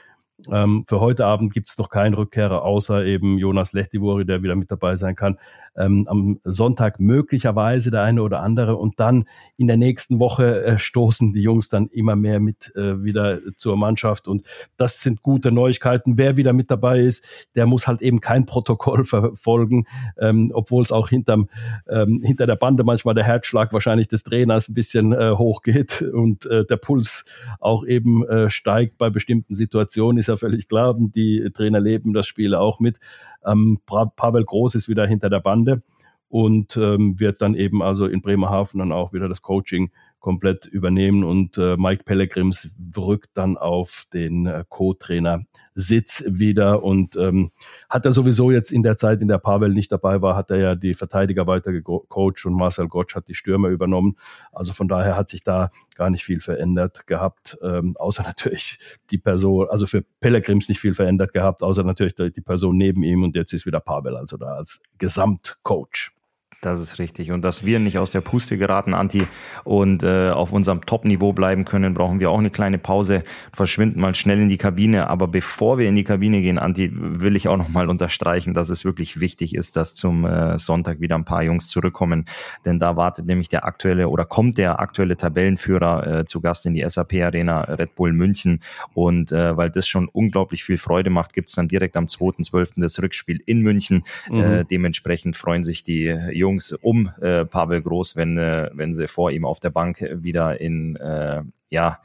Ähm, 0.52 0.86
für 0.88 1.00
heute 1.00 1.26
Abend 1.26 1.54
gibt 1.54 1.70
es 1.70 1.78
noch 1.78 1.90
keinen 1.90 2.14
Rückkehrer, 2.14 2.64
außer 2.64 3.06
eben 3.06 3.38
Jonas 3.38 3.74
Lechtivori, 3.74 4.26
der 4.26 4.42
wieder 4.42 4.56
mit 4.56 4.72
dabei 4.72 4.96
sein 4.96 5.16
kann. 5.16 5.38
Ähm, 5.76 6.06
am 6.10 6.40
Sonntag 6.44 7.00
möglicherweise 7.00 7.92
der 7.92 8.04
eine 8.04 8.22
oder 8.22 8.42
andere. 8.42 8.78
Und 8.78 9.00
dann 9.00 9.26
in 9.58 9.68
der 9.68 9.78
nächsten 9.78 10.20
Woche 10.20 10.64
äh, 10.64 10.80
stoßen 10.80 11.34
die 11.34 11.42
Jungs 11.42 11.70
dann 11.70 11.88
immer 11.88 12.16
mehr 12.16 12.40
mit 12.40 12.74
äh, 12.76 13.04
wieder 13.04 13.40
zur 13.58 13.78
Mannschaft. 13.78 14.28
Und 14.28 14.44
das 14.78 15.02
sind 15.02 15.22
gute 15.24 15.52
Neuigkeiten. 15.52 16.18
Wer 16.18 16.38
wieder 16.38 16.54
mit 16.54 16.72
dabei 16.72 17.00
ist, 17.02 17.50
der 17.56 17.66
muss 17.66 17.88
halt 17.88 18.02
eben 18.02 18.22
kein 18.22 18.46
Protokoll 18.46 19.04
verfolgen, 19.06 19.86
ähm, 20.18 20.52
obwohl 20.54 20.84
es 20.84 20.92
auch 20.92 21.10
hinterm, 21.10 21.50
ähm, 21.90 22.22
hinter 22.24 22.48
der 22.48 22.56
Bande 22.56 22.84
manchmal 22.84 23.16
der 23.16 23.26
Herzschlag 23.26 23.74
wahrscheinlich 23.74 24.08
des 24.08 24.24
Trainers 24.24 24.70
ein 24.70 24.74
bisschen 24.74 25.14
äh, 25.14 25.32
hochgeht 25.32 26.02
und 26.02 26.46
äh, 26.46 26.66
der 26.66 26.78
Puls 26.78 27.26
auch 27.60 27.86
eben 27.86 28.26
äh, 28.28 28.50
steigt 28.50 28.98
bei 28.98 29.10
bestimmten 29.10 29.54
Situationen, 29.54 30.18
ist 30.18 30.29
ja 30.30 30.38
völlig 30.38 30.68
klar. 30.68 30.96
Die 30.98 31.50
Trainer 31.54 31.80
leben 31.80 32.14
das 32.14 32.28
Spiel 32.28 32.56
auch 32.56 32.80
mit. 32.80 33.00
Ähm, 33.46 33.80
Pavel 33.86 34.46
Groß 34.46 34.76
ist 34.76 34.88
wieder 34.88 35.06
hinter 35.06 35.30
der 35.30 35.40
Bande 35.40 35.82
und 36.30 36.78
ähm, 36.78 37.20
wird 37.20 37.42
dann 37.42 37.56
eben 37.56 37.82
also 37.82 38.06
in 38.06 38.22
Bremerhaven 38.22 38.80
dann 38.80 38.92
auch 38.92 39.14
wieder 39.14 39.28
das 39.28 39.42
Coaching 39.42 39.92
komplett 40.20 40.66
übernehmen 40.66 41.24
und 41.24 41.58
äh, 41.58 41.78
Mike 41.78 42.04
Pellegrims 42.04 42.76
rückt 42.98 43.30
dann 43.36 43.58
auf 43.58 44.06
den 44.14 44.46
äh, 44.46 44.64
Co-Trainer 44.68 45.44
Sitz 45.76 46.24
wieder 46.28 46.84
und 46.84 47.16
ähm, 47.16 47.52
hat 47.90 48.06
er 48.06 48.12
sowieso 48.12 48.52
jetzt 48.52 48.72
in 48.72 48.84
der 48.84 48.98
Zeit, 48.98 49.22
in 49.22 49.30
der 49.30 49.38
Pavel 49.38 49.70
nicht 49.70 49.92
dabei 49.92 50.22
war, 50.22 50.36
hat 50.36 50.52
er 50.52 50.58
ja 50.58 50.76
die 50.76 50.94
Verteidiger 50.94 51.48
weiter 51.48 51.72
gecoacht 51.72 52.46
und 52.46 52.54
Marcel 52.54 52.88
Gottsch 52.88 53.16
hat 53.16 53.28
die 53.30 53.34
Stürmer 53.34 53.70
übernommen. 53.70 54.18
Also 54.52 54.74
von 54.74 54.88
daher 54.88 55.16
hat 55.16 55.30
sich 55.30 55.44
da 55.44 55.72
gar 55.96 56.10
nicht 56.10 56.24
viel 56.26 56.42
verändert 56.42 57.08
gehabt, 57.08 57.58
ähm, 57.64 57.94
außer 57.98 58.24
natürlich 58.24 58.80
die 59.10 59.18
Person, 59.18 59.68
also 59.70 59.86
für 59.86 60.04
Pellegrims 60.20 60.68
nicht 60.68 60.80
viel 60.80 60.94
verändert 60.94 61.32
gehabt, 61.34 61.64
außer 61.64 61.84
natürlich 61.84 62.16
die 62.16 62.42
Person 62.42 62.78
neben 62.78 63.04
ihm 63.04 63.24
und 63.24 63.36
jetzt 63.36 63.54
ist 63.54 63.66
wieder 63.66 63.80
Pavel 63.80 64.18
also 64.18 64.38
da 64.38 64.56
als 64.56 64.82
Gesamtcoach. 64.98 66.19
Das 66.62 66.82
ist 66.82 67.00
richtig. 67.00 67.32
Und 67.32 67.42
dass 67.42 67.66
wir 67.66 67.80
nicht 67.80 68.00
aus 68.00 68.12
der 68.12 68.20
Puste 68.20 68.58
geraten, 68.58 68.94
Anti, 68.94 69.26
und 69.64 70.04
äh, 70.04 70.28
auf 70.28 70.52
unserem 70.52 70.86
Top-Niveau 70.86 71.32
bleiben 71.32 71.64
können, 71.64 71.94
brauchen 71.94 72.20
wir 72.20 72.30
auch 72.32 72.38
eine 72.38 72.50
kleine 72.50 72.78
Pause, 72.78 73.24
verschwinden 73.54 74.02
mal 74.02 74.14
schnell 74.14 74.42
in 74.42 74.50
die 74.50 74.58
Kabine. 74.58 75.08
Aber 75.08 75.30
bevor 75.30 75.78
wir 75.78 75.88
in 75.88 75.96
die 75.96 76.04
Kabine 76.04 76.42
gehen, 76.42 76.60
Anti, 76.60 76.92
will 76.94 77.38
ich 77.38 77.48
auch 77.48 77.56
nochmal 77.56 77.88
unterstreichen, 77.88 78.54
dass 78.54 78.70
es 78.70 78.84
wirklich 78.84 79.22
wichtig 79.22 79.56
ist, 79.56 79.78
dass 79.78 79.94
zum 79.94 80.26
äh, 80.26 80.58
Sonntag 80.58 81.00
wieder 81.00 81.16
ein 81.16 81.24
paar 81.24 81.44
Jungs 81.44 81.70
zurückkommen. 81.70 82.26
Denn 82.66 82.78
da 82.78 82.98
wartet 82.98 83.26
nämlich 83.26 83.48
der 83.48 83.64
aktuelle 83.64 84.10
oder 84.10 84.26
kommt 84.26 84.58
der 84.58 84.82
aktuelle 84.82 85.16
Tabellenführer 85.16 86.20
äh, 86.20 86.26
zu 86.26 86.42
Gast 86.42 86.66
in 86.66 86.74
die 86.74 86.84
SAP 86.86 87.14
Arena 87.22 87.62
Red 87.62 87.96
Bull 87.96 88.12
München. 88.12 88.60
Und 88.94 89.32
äh, 89.32 89.56
weil 89.56 89.70
das 89.70 89.88
schon 89.88 90.10
unglaublich 90.10 90.66
viel 90.66 90.78
Freude 90.78 91.10
macht, 91.10 91.32
gibt's 91.32 91.56
dann 91.56 91.70
direkt 91.70 91.96
am 91.96 92.08
2.12. 92.08 92.82
das 92.82 93.02
Rückspiel 93.02 93.42
in 93.46 93.62
München. 93.62 94.04
Mhm. 94.30 94.40
Äh, 94.42 94.66
dementsprechend 94.66 95.38
freuen 95.38 95.64
sich 95.64 95.84
die 95.84 96.08
Jungs 96.34 96.49
Jungs 96.50 96.74
um 96.74 97.12
äh, 97.22 97.46
Pavel 97.46 97.82
Groß, 97.82 98.16
wenn, 98.16 98.38
äh, 98.38 98.70
wenn 98.74 98.94
sie 98.94 99.08
vor 99.08 99.32
ihm 99.32 99.46
auf 99.46 99.60
der 99.60 99.70
Bank 99.70 100.04
wieder 100.12 100.60
in, 100.60 100.96
äh, 100.96 101.44
ja, 101.70 102.00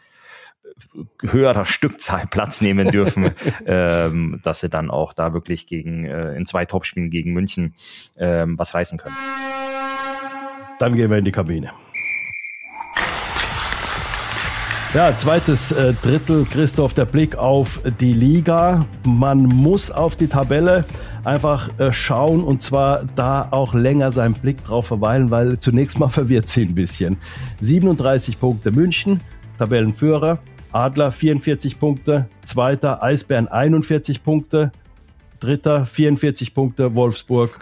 höherer 1.23 1.65
Stückzahl 1.65 2.27
Platz 2.29 2.61
nehmen 2.61 2.89
dürfen, 2.89 3.33
ähm, 3.67 4.41
dass 4.43 4.61
sie 4.61 4.69
dann 4.69 4.91
auch 4.91 5.13
da 5.13 5.33
wirklich 5.33 5.67
gegen 5.67 6.05
äh, 6.05 6.35
in 6.35 6.47
zwei 6.47 6.65
Topspielen 6.65 7.11
gegen 7.11 7.33
München 7.33 7.75
ähm, 8.17 8.59
was 8.59 8.75
reißen 8.75 8.99
können. 8.99 9.17
Dann 10.79 10.97
gehen 10.97 11.11
wir 11.11 11.19
in 11.19 11.25
die 11.25 11.33
Kabine. 11.33 11.73
Ja, 14.95 15.17
zweites 15.17 15.73
äh, 15.73 15.93
Drittel, 16.03 16.45
Christoph, 16.45 16.95
der 16.95 17.05
Blick 17.05 17.37
auf 17.37 17.81
die 18.01 18.13
Liga. 18.13 18.87
Man 19.05 19.43
muss 19.43 19.91
auf 19.91 20.17
die 20.17 20.29
Tabelle 20.29 20.85
einfach 21.25 21.71
äh, 21.79 21.93
schauen 21.93 22.45
und 22.45 22.63
zwar 22.63 23.05
da 23.17 23.49
auch 23.51 23.75
länger 23.75 24.11
seinen 24.11 24.35
Blick 24.35 24.63
drauf 24.65 24.87
verweilen, 24.87 25.31
weil 25.31 25.59
zunächst 25.61 25.99
mal 25.99 26.09
verwirrt 26.11 26.49
sie 26.49 26.63
ein 26.63 26.75
bisschen. 26.75 27.17
37 27.61 28.39
Punkte 28.39 28.71
München, 28.71 29.21
Tabellenführer, 29.59 30.39
Adler 30.73 31.13
44 31.13 31.79
Punkte, 31.79 32.29
zweiter 32.45 33.03
Eisbären 33.03 33.49
41 33.49 34.23
Punkte, 34.23 34.73
dritter 35.41 35.87
44 35.87 36.55
Punkte, 36.55 36.95
Wolfsburg 36.95 37.59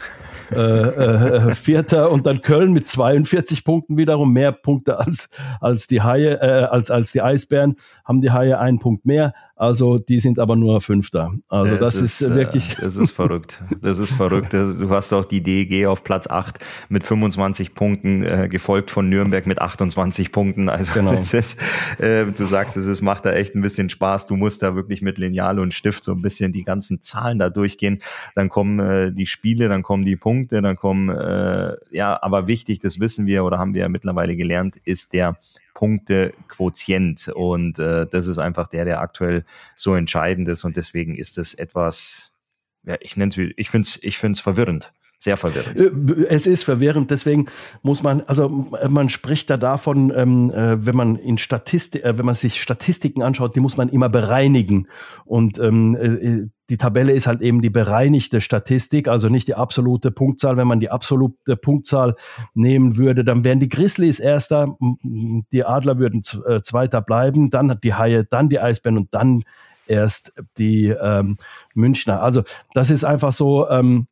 äh, 0.53 0.57
äh, 0.57 1.55
Vierter 1.55 2.11
und 2.11 2.27
dann 2.27 2.43
Köln 2.43 2.73
mit 2.73 2.87
42 2.87 3.65
Punkten 3.65 3.97
wiederum, 3.97 4.33
mehr 4.33 4.53
Punkte 4.53 4.99
als, 4.99 5.31
als 5.61 5.87
die 5.87 6.03
Haie, 6.03 6.41
äh, 6.41 6.65
als, 6.65 6.91
als 6.91 7.13
die 7.13 7.23
Eisbären, 7.23 7.77
haben 8.05 8.21
die 8.21 8.31
Haie 8.31 8.59
einen 8.59 8.79
Punkt 8.79 9.07
mehr. 9.07 9.35
Also 9.63 9.99
die 9.99 10.19
sind 10.19 10.41
aber 10.41 10.57
nur 10.57 10.81
Fünfter. 10.81 11.35
Also 11.49 11.77
das 11.77 11.95
ist, 11.95 12.21
ist, 12.21 12.35
wirklich. 12.35 12.77
Das 12.81 12.97
ist 12.97 13.13
verrückt. 13.13 13.63
Das 13.81 14.01
ist 14.01 14.13
verrückt. 14.13 14.55
Du 14.55 14.91
hast 14.91 15.13
auch 15.13 15.25
die 15.25 15.41
DEG 15.41 15.87
auf 15.87 16.03
Platz 16.03 16.27
8 16.27 16.59
mit 16.89 17.05
25 17.05 17.75
Punkten, 17.75 18.25
äh, 18.25 18.49
gefolgt 18.51 18.91
von 18.91 19.09
Nürnberg 19.09 19.47
mit 19.47 19.61
28 19.61 20.33
Punkten. 20.33 20.69
Also 20.69 20.93
genau. 20.93 21.13
ist, 21.13 21.61
äh, 22.01 22.27
du 22.27 22.45
sagst, 22.45 22.77
es 22.77 22.87
ist, 22.87 23.03
macht 23.03 23.25
da 23.25 23.33
echt 23.33 23.55
ein 23.55 23.63
bisschen 23.63 23.89
Spaß. 23.89 24.27
Du 24.27 24.35
musst 24.35 24.63
da 24.63 24.75
wirklich 24.75 25.01
mit 25.01 25.19
Lineal 25.19 25.61
und 25.61 25.75
Stift 25.75 26.03
so 26.03 26.13
ein 26.13 26.23
bisschen 26.23 26.51
die 26.51 26.65
ganzen 26.65 27.03
Zahlen 27.03 27.39
da 27.39 27.49
durchgehen. 27.49 28.01
Dann 28.35 28.49
kommen 28.49 28.81
äh, 28.81 29.13
die 29.13 29.27
Spiele, 29.27 29.69
dann 29.69 29.83
kommen 29.83 30.05
die 30.05 30.17
Punkte, 30.17 30.61
dann 30.61 30.75
kommen, 30.75 31.09
äh, 31.09 31.77
ja, 31.93 32.19
aber 32.21 32.49
wichtig, 32.49 32.81
das 32.81 32.99
wissen 32.99 33.27
wir 33.27 33.45
oder 33.45 33.59
haben 33.59 33.75
wir 33.75 33.83
ja 33.83 33.89
mittlerweile 33.89 34.35
gelernt, 34.35 34.77
ist 34.85 35.13
der 35.13 35.37
Punkte-Quotient. 35.75 37.29
Und 37.29 37.79
äh, 37.79 38.07
das 38.07 38.27
ist 38.27 38.39
einfach 38.39 38.67
der, 38.69 38.85
der 38.85 39.01
aktuell 39.01 39.45
so 39.75 39.95
entscheidend 39.95 40.49
ist. 40.49 40.65
Und 40.65 40.77
deswegen 40.77 41.15
ist 41.15 41.39
es 41.39 41.55
etwas, 41.55 42.37
ja, 42.85 42.97
ich 43.01 43.17
nenne 43.17 43.31
es, 43.31 43.53
ich 43.57 43.71
finde 43.71 43.87
es 43.87 44.03
ich 44.03 44.19
find's 44.19 44.41
verwirrend 44.41 44.93
sehr 45.23 45.37
verwirrend. 45.37 45.79
Äh, 45.79 46.25
es 46.29 46.47
ist 46.47 46.65
verwirrend, 46.65 47.11
deswegen 47.11 47.47
muss 47.83 48.03
man, 48.03 48.23
also 48.23 48.49
man 48.89 49.09
spricht 49.09 49.51
da 49.51 49.57
davon, 49.57 50.13
ähm, 50.15 50.51
äh, 50.51 50.85
wenn 50.85 50.97
man 50.97 51.17
in 51.17 51.39
Statistik, 51.39 52.05
äh, 52.05 52.19
wenn 52.19 52.27
man 52.27 52.35
sich 52.35 52.61
Statistiken 52.61 53.23
anschaut, 53.23 53.55
die 53.55 53.61
muss 53.61 53.77
man 53.77 53.89
immer 53.89 54.09
bereinigen. 54.09 54.89
Und 55.25 55.59
ähm, 55.61 55.97
äh, 55.97 56.49
die 56.73 56.79
Tabelle 56.79 57.13
ist 57.13 57.27
halt 57.27 57.43
eben 57.43 57.61
die 57.61 57.69
bereinigte 57.69 58.41
Statistik, 58.41 59.07
also 59.07 59.29
nicht 59.29 59.47
die 59.47 59.55
absolute 59.55 60.11
Punktzahl. 60.11 60.57
Wenn 60.57 60.67
man 60.67 60.81
die 60.81 60.89
absolute 60.89 61.55
Punktzahl 61.55 62.15
nehmen 62.55 62.97
würde, 62.97 63.25
dann 63.25 63.45
wären 63.45 63.61
die 63.61 63.69
Grizzlies 63.69 64.21
erster, 64.21 64.79
die 65.03 65.65
Adler 65.67 65.99
würden 65.99 66.23
äh, 66.47 66.63
zweiter 66.63 67.03
bleiben, 67.03 67.51
dann 67.51 67.79
die 67.85 67.93
Haie, 67.93 68.25
dann 68.25 68.49
die 68.49 68.59
Eisbären 68.59 68.97
und 68.97 69.13
dann 69.13 69.43
erst 69.87 70.33
die 70.57 70.89
ähm, 70.89 71.37
Münchner. 71.75 72.23
Also 72.23 72.43
das 72.73 72.91
ist 72.91 73.05
einfach 73.05 73.33
so, 73.33 73.69
ähm, 73.69 74.07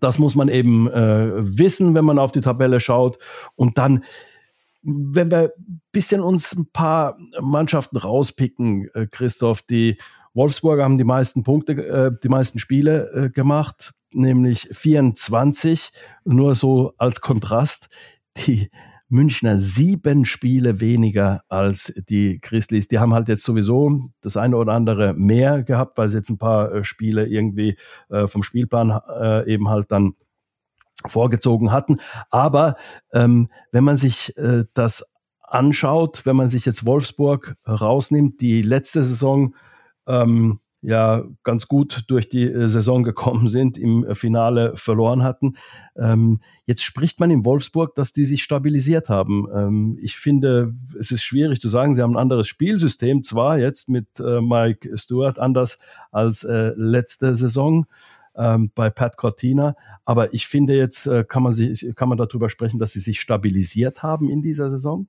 das 0.00 0.20
muss 0.20 0.36
man 0.36 0.48
eben 0.48 0.88
äh, 0.88 1.32
wissen, 1.58 1.96
wenn 1.96 2.04
man 2.04 2.20
auf 2.20 2.30
die 2.30 2.40
Tabelle 2.40 2.78
schaut. 2.78 3.18
Und 3.56 3.78
dann, 3.78 4.04
wenn 4.82 5.32
wir 5.32 5.54
bisschen 5.90 6.20
uns 6.20 6.54
ein 6.54 6.70
paar 6.70 7.18
Mannschaften 7.40 7.96
rauspicken, 7.96 8.88
äh, 8.94 9.08
Christoph, 9.10 9.62
die 9.62 9.98
Wolfsburger 10.34 10.84
haben 10.84 10.98
die 10.98 11.04
meisten 11.04 11.42
Punkte, 11.42 11.72
äh, 11.72 12.10
die 12.22 12.28
meisten 12.28 12.58
Spiele 12.58 13.10
äh, 13.12 13.30
gemacht, 13.30 13.94
nämlich 14.12 14.68
24. 14.72 15.90
Nur 16.24 16.54
so 16.54 16.92
als 16.98 17.20
Kontrast. 17.20 17.88
Die 18.46 18.70
Münchner 19.08 19.58
sieben 19.58 20.24
Spiele 20.24 20.80
weniger 20.80 21.42
als 21.48 21.92
die 22.08 22.40
Christlis. 22.40 22.88
Die 22.88 22.98
haben 22.98 23.14
halt 23.14 23.28
jetzt 23.28 23.44
sowieso 23.44 24.10
das 24.20 24.36
eine 24.36 24.56
oder 24.56 24.72
andere 24.72 25.14
mehr 25.14 25.62
gehabt, 25.62 25.96
weil 25.98 26.08
sie 26.08 26.16
jetzt 26.16 26.30
ein 26.30 26.38
paar 26.38 26.72
äh, 26.72 26.84
Spiele 26.84 27.26
irgendwie 27.26 27.76
äh, 28.10 28.26
vom 28.26 28.42
Spielplan 28.42 29.00
äh, 29.08 29.52
eben 29.52 29.68
halt 29.68 29.92
dann 29.92 30.14
vorgezogen 31.06 31.70
hatten. 31.70 31.98
Aber 32.30 32.76
ähm, 33.12 33.50
wenn 33.70 33.84
man 33.84 33.96
sich 33.96 34.36
äh, 34.36 34.64
das 34.74 35.04
anschaut, 35.40 36.26
wenn 36.26 36.34
man 36.34 36.48
sich 36.48 36.64
jetzt 36.64 36.86
Wolfsburg 36.86 37.54
rausnimmt, 37.68 38.40
die 38.40 38.62
letzte 38.62 39.02
Saison 39.02 39.54
ähm, 40.06 40.60
ja 40.84 41.24
ganz 41.44 41.66
gut 41.66 42.04
durch 42.08 42.28
die 42.28 42.44
äh, 42.44 42.68
Saison 42.68 43.02
gekommen 43.02 43.46
sind, 43.46 43.78
im 43.78 44.14
Finale 44.14 44.76
verloren 44.76 45.22
hatten. 45.22 45.54
Ähm, 45.96 46.40
jetzt 46.66 46.82
spricht 46.82 47.20
man 47.20 47.30
in 47.30 47.44
Wolfsburg, 47.44 47.94
dass 47.94 48.12
die 48.12 48.26
sich 48.26 48.42
stabilisiert 48.42 49.08
haben. 49.08 49.46
Ähm, 49.54 49.98
ich 50.00 50.16
finde, 50.16 50.74
es 50.98 51.10
ist 51.10 51.24
schwierig 51.24 51.60
zu 51.60 51.68
sagen, 51.68 51.94
sie 51.94 52.02
haben 52.02 52.16
ein 52.16 52.20
anderes 52.22 52.48
Spielsystem, 52.48 53.22
zwar 53.24 53.58
jetzt 53.58 53.88
mit 53.88 54.20
äh, 54.20 54.42
Mike 54.42 54.96
Stewart 54.98 55.38
anders 55.38 55.78
als 56.12 56.44
äh, 56.44 56.72
letzte 56.76 57.34
Saison 57.34 57.86
ähm, 58.36 58.70
bei 58.74 58.90
Pat 58.90 59.16
Cortina, 59.16 59.76
aber 60.04 60.34
ich 60.34 60.46
finde 60.46 60.76
jetzt 60.76 61.06
äh, 61.06 61.24
kann 61.24 61.42
man 61.42 61.52
sich, 61.52 61.94
kann 61.94 62.10
man 62.10 62.18
darüber 62.18 62.50
sprechen, 62.50 62.78
dass 62.78 62.92
sie 62.92 63.00
sich 63.00 63.20
stabilisiert 63.20 64.02
haben 64.02 64.28
in 64.28 64.42
dieser 64.42 64.68
Saison. 64.68 65.08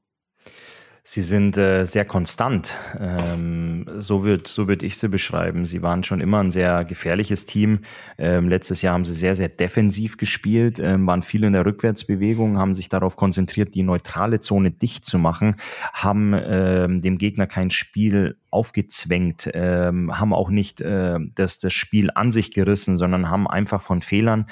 Sie 1.07 1.21
sind 1.21 1.55
äh, 1.55 1.85
sehr 1.85 2.03
konstant. 2.03 2.73
Ähm, 2.99 3.85
so 3.99 4.23
wird 4.23 4.47
so 4.47 4.67
würd 4.67 4.81
ich 4.81 4.97
sie 4.97 5.07
beschreiben. 5.07 5.67
Sie 5.67 5.83
waren 5.83 6.01
schon 6.01 6.19
immer 6.19 6.39
ein 6.39 6.49
sehr 6.49 6.83
gefährliches 6.83 7.45
Team. 7.45 7.81
Ähm, 8.17 8.49
letztes 8.49 8.81
Jahr 8.81 8.95
haben 8.95 9.05
sie 9.05 9.13
sehr, 9.13 9.35
sehr 9.35 9.49
defensiv 9.49 10.17
gespielt, 10.17 10.79
ähm, 10.79 11.05
waren 11.05 11.21
viel 11.21 11.43
in 11.43 11.53
der 11.53 11.63
Rückwärtsbewegung, 11.63 12.57
haben 12.57 12.73
sich 12.73 12.89
darauf 12.89 13.17
konzentriert, 13.17 13.75
die 13.75 13.83
neutrale 13.83 14.41
Zone 14.41 14.71
dicht 14.71 15.05
zu 15.05 15.19
machen, 15.19 15.57
haben 15.93 16.33
ähm, 16.33 17.01
dem 17.03 17.19
Gegner 17.19 17.45
kein 17.45 17.69
Spiel 17.69 18.37
aufgezwängt, 18.55 19.49
ähm, 19.53 20.17
haben 20.17 20.33
auch 20.33 20.49
nicht 20.49 20.79
äh, 20.79 21.19
das, 21.35 21.59
das 21.59 21.73
Spiel 21.73 22.09
an 22.15 22.31
sich 22.31 22.51
gerissen, 22.51 22.95
sondern 22.95 23.29
haben 23.29 23.49
einfach 23.49 23.81
von 23.81 24.01
Fehlern 24.01 24.45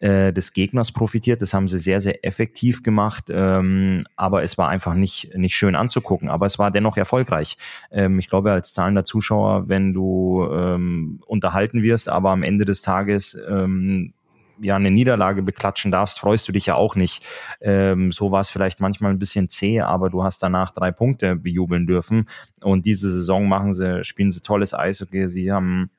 äh, 0.00 0.32
des 0.32 0.54
Gegners 0.54 0.90
profitiert. 0.90 1.42
Das 1.42 1.52
haben 1.52 1.68
sie 1.68 1.78
sehr, 1.78 2.00
sehr 2.00 2.24
effektiv 2.24 2.82
gemacht, 2.82 3.24
ähm, 3.28 4.04
aber 4.16 4.42
es 4.42 4.56
war 4.56 4.70
einfach 4.70 4.94
nicht, 4.94 5.36
nicht 5.36 5.54
schön 5.54 5.76
anzugucken. 5.76 6.30
Aber 6.30 6.46
es 6.46 6.58
war 6.58 6.70
dennoch 6.70 6.96
erfolgreich. 6.96 7.58
Ähm, 7.90 8.18
ich 8.18 8.30
glaube, 8.30 8.52
als 8.52 8.72
zahlender 8.72 9.04
Zuschauer, 9.04 9.68
wenn 9.68 9.92
du 9.92 10.48
ähm, 10.50 11.20
unterhalten 11.26 11.82
wirst, 11.82 12.08
aber 12.08 12.30
am 12.30 12.42
Ende 12.42 12.64
des 12.64 12.80
Tages 12.80 13.38
ähm, 13.46 14.14
ja 14.62 14.76
eine 14.76 14.90
Niederlage 14.90 15.42
beklatschen 15.42 15.90
darfst, 15.90 16.20
freust 16.20 16.48
du 16.48 16.52
dich 16.52 16.66
ja 16.66 16.74
auch 16.74 16.94
nicht. 16.94 17.24
Ähm, 17.60 18.12
so 18.12 18.30
war 18.30 18.40
es 18.40 18.50
vielleicht 18.50 18.80
manchmal 18.80 19.10
ein 19.10 19.18
bisschen 19.18 19.48
zäh, 19.48 19.80
aber 19.80 20.10
du 20.10 20.22
hast 20.22 20.42
danach 20.42 20.70
drei 20.70 20.92
Punkte 20.92 21.36
bejubeln 21.36 21.86
dürfen. 21.86 22.26
Und 22.62 22.86
diese 22.86 23.10
Saison 23.10 23.48
machen 23.48 23.72
sie, 23.72 24.04
spielen 24.04 24.30
sie 24.30 24.40
tolles 24.40 24.74
Eishockey. 24.74 25.28
Sie 25.28 25.52
haben 25.52 25.90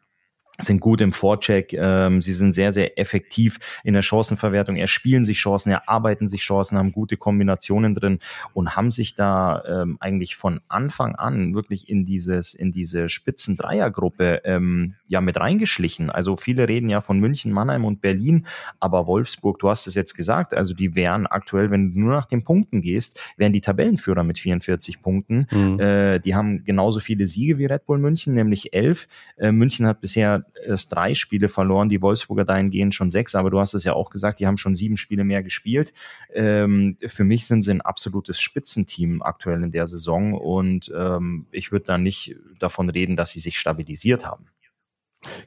sind 0.60 0.82
gut 0.82 1.02
im 1.02 1.14
Vorcheck, 1.14 1.74
ähm, 1.74 2.22
sie 2.22 2.32
sind 2.32 2.54
sehr, 2.54 2.72
sehr 2.72 3.00
effektiv 3.00 3.58
in 3.84 3.96
der 3.96 4.04
Chancenverwertung, 4.04 4.76
erspielen 4.76 5.26
sich 5.26 5.40
Chancen, 5.40 5.72
erarbeiten 5.72 6.28
sich 6.28 6.42
Chancen, 6.42 6.78
haben 6.78 6.92
gute 6.92 7.18
Kombinationen 7.18 7.96
drin 7.96 8.20
und 8.54 8.76
haben 8.76 8.92
sich 8.92 9.16
da 9.16 9.64
ähm, 9.68 9.98
eigentlich 10.00 10.36
von 10.36 10.62
Anfang 10.68 11.16
an 11.16 11.56
wirklich 11.56 11.90
in 11.90 12.06
dieses, 12.06 12.54
in 12.54 12.72
diese 12.72 13.10
Spitzen-Dreiergruppe 13.10 14.42
ähm, 14.46 14.94
ja 15.08 15.22
mit 15.22 15.38
reingeschlichen. 15.38 16.12
Also 16.12 16.36
viele 16.36 16.68
reden 16.68 16.88
ja 16.88 17.02
von 17.02 17.20
München, 17.20 17.52
Mannheim 17.52 17.84
und 17.84 18.02
Berlin, 18.02 18.46
aber 18.80 19.08
Wolfsburg, 19.08 19.58
du 19.58 19.70
hast 19.70 19.88
es 19.88 19.96
jetzt 19.96 20.14
gesagt, 20.14 20.54
also 20.54 20.76
die 20.76 20.94
wären 20.94 21.26
aktuell, 21.26 21.72
wenn 21.72 21.94
du 21.94 22.00
nur 22.00 22.12
nach 22.12 22.28
den 22.28 22.44
Punkten 22.44 22.82
gehst, 22.82 23.20
wären 23.38 23.54
die 23.54 23.62
Tabellenführer 23.62 24.24
mit 24.24 24.38
44 24.38 25.02
Punkten. 25.02 25.48
Mhm. 25.50 25.80
Äh, 25.80 26.20
die 26.20 26.36
haben 26.36 26.64
genauso 26.64 27.00
viele 27.00 27.26
Siege 27.26 27.58
wie 27.58 27.66
Red 27.66 27.88
Bull 27.88 27.98
München, 27.98 28.36
nämlich 28.36 28.74
elf. 28.76 29.08
Äh, 29.38 29.52
München 29.52 29.88
hat 29.88 30.00
bisher 30.00 30.43
erst 30.66 30.94
drei 30.94 31.14
Spiele 31.14 31.50
verloren, 31.50 31.90
die 31.90 32.02
Wolfsburger 32.02 32.46
dahingehend 32.46 32.96
schon 32.96 33.10
sechs, 33.10 33.36
aber 33.36 33.50
du 33.50 33.60
hast 33.60 33.74
es 33.74 33.84
ja 33.84 33.94
auch 33.94 34.10
gesagt, 34.10 34.40
die 34.40 34.48
haben 34.48 34.58
schon 34.58 34.76
sieben 34.76 34.98
Spiele 34.98 35.24
mehr 35.24 35.44
gespielt. 35.44 35.94
Ähm, 36.34 36.96
für 37.06 37.24
mich 37.24 37.46
sind 37.46 37.64
sie 37.64 37.72
ein 37.72 37.82
absolutes 37.82 38.40
Spitzenteam 38.40 39.22
aktuell 39.22 39.64
in 39.64 39.72
der 39.72 39.88
Saison 39.88 40.34
und 40.34 40.92
ähm, 40.96 41.48
ich 41.52 41.72
würde 41.72 41.86
da 41.86 41.98
nicht 41.98 42.36
davon 42.60 42.90
reden, 42.90 43.16
dass 43.16 43.32
sie 43.32 43.40
sich 43.40 43.58
stabilisiert 43.58 44.26
haben. 44.26 44.46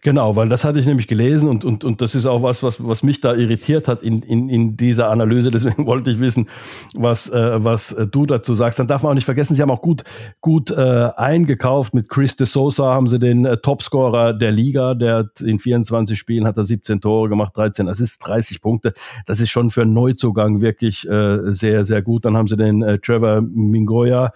Genau, 0.03 0.37
weil 0.37 0.49
das 0.49 0.65
hatte 0.65 0.79
ich 0.79 0.87
nämlich 0.87 1.07
gelesen 1.07 1.49
und, 1.49 1.65
und, 1.65 1.85
und 1.85 2.01
das 2.01 2.15
ist 2.15 2.27
auch 2.27 2.43
was, 2.43 2.63
was, 2.63 2.87
was 2.87 3.03
mich 3.03 3.21
da 3.21 3.35
irritiert 3.35 3.89
hat 3.89 4.03
in, 4.03 4.23
in, 4.23 4.49
in 4.49 4.77
dieser 4.77 5.11
Analyse. 5.11 5.51
Deswegen 5.57 5.87
wollte 5.87 6.11
ich 6.11 6.21
wissen, 6.21 6.49
was, 6.95 7.29
äh, 7.29 7.65
was 7.65 7.95
du 8.11 8.27
dazu 8.27 8.55
sagst. 8.55 8.79
Dann 8.79 8.87
darf 8.87 9.03
man 9.03 9.11
auch 9.11 9.15
nicht 9.15 9.25
vergessen, 9.25 9.55
sie 9.55 9.63
haben 9.63 9.71
auch 9.71 9.83
gut, 9.83 10.05
gut 10.41 10.71
äh, 10.71 11.11
eingekauft. 11.17 11.95
Mit 11.95 12.09
Chris 12.09 12.37
de 12.37 12.47
Sosa 12.47 12.93
haben 12.93 13.07
sie 13.07 13.19
den 13.19 13.45
äh, 13.45 13.57
Topscorer 13.57 14.33
der 14.33 14.53
Liga. 14.53 14.95
Der 14.95 15.31
in 15.43 15.59
24 15.59 16.19
Spielen 16.19 16.47
hat 16.47 16.57
er 16.57 16.65
17 16.65 17.01
Tore 17.01 17.29
gemacht, 17.29 17.57
13 17.57 17.89
Assists, 17.89 18.19
30 18.19 18.61
Punkte. 18.61 18.95
Das 19.27 19.41
ist 19.41 19.51
schon 19.51 19.71
für 19.71 19.83
einen 19.83 19.93
Neuzugang 19.93 20.61
wirklich 20.61 21.09
äh, 21.09 21.53
sehr, 21.53 21.85
sehr 21.85 22.03
gut. 22.03 22.25
Dann 22.25 22.37
haben 22.37 22.47
sie 22.47 22.57
den 22.57 22.83
äh, 22.83 22.99
Trevor 22.99 23.41
Mingoya, 23.43 24.33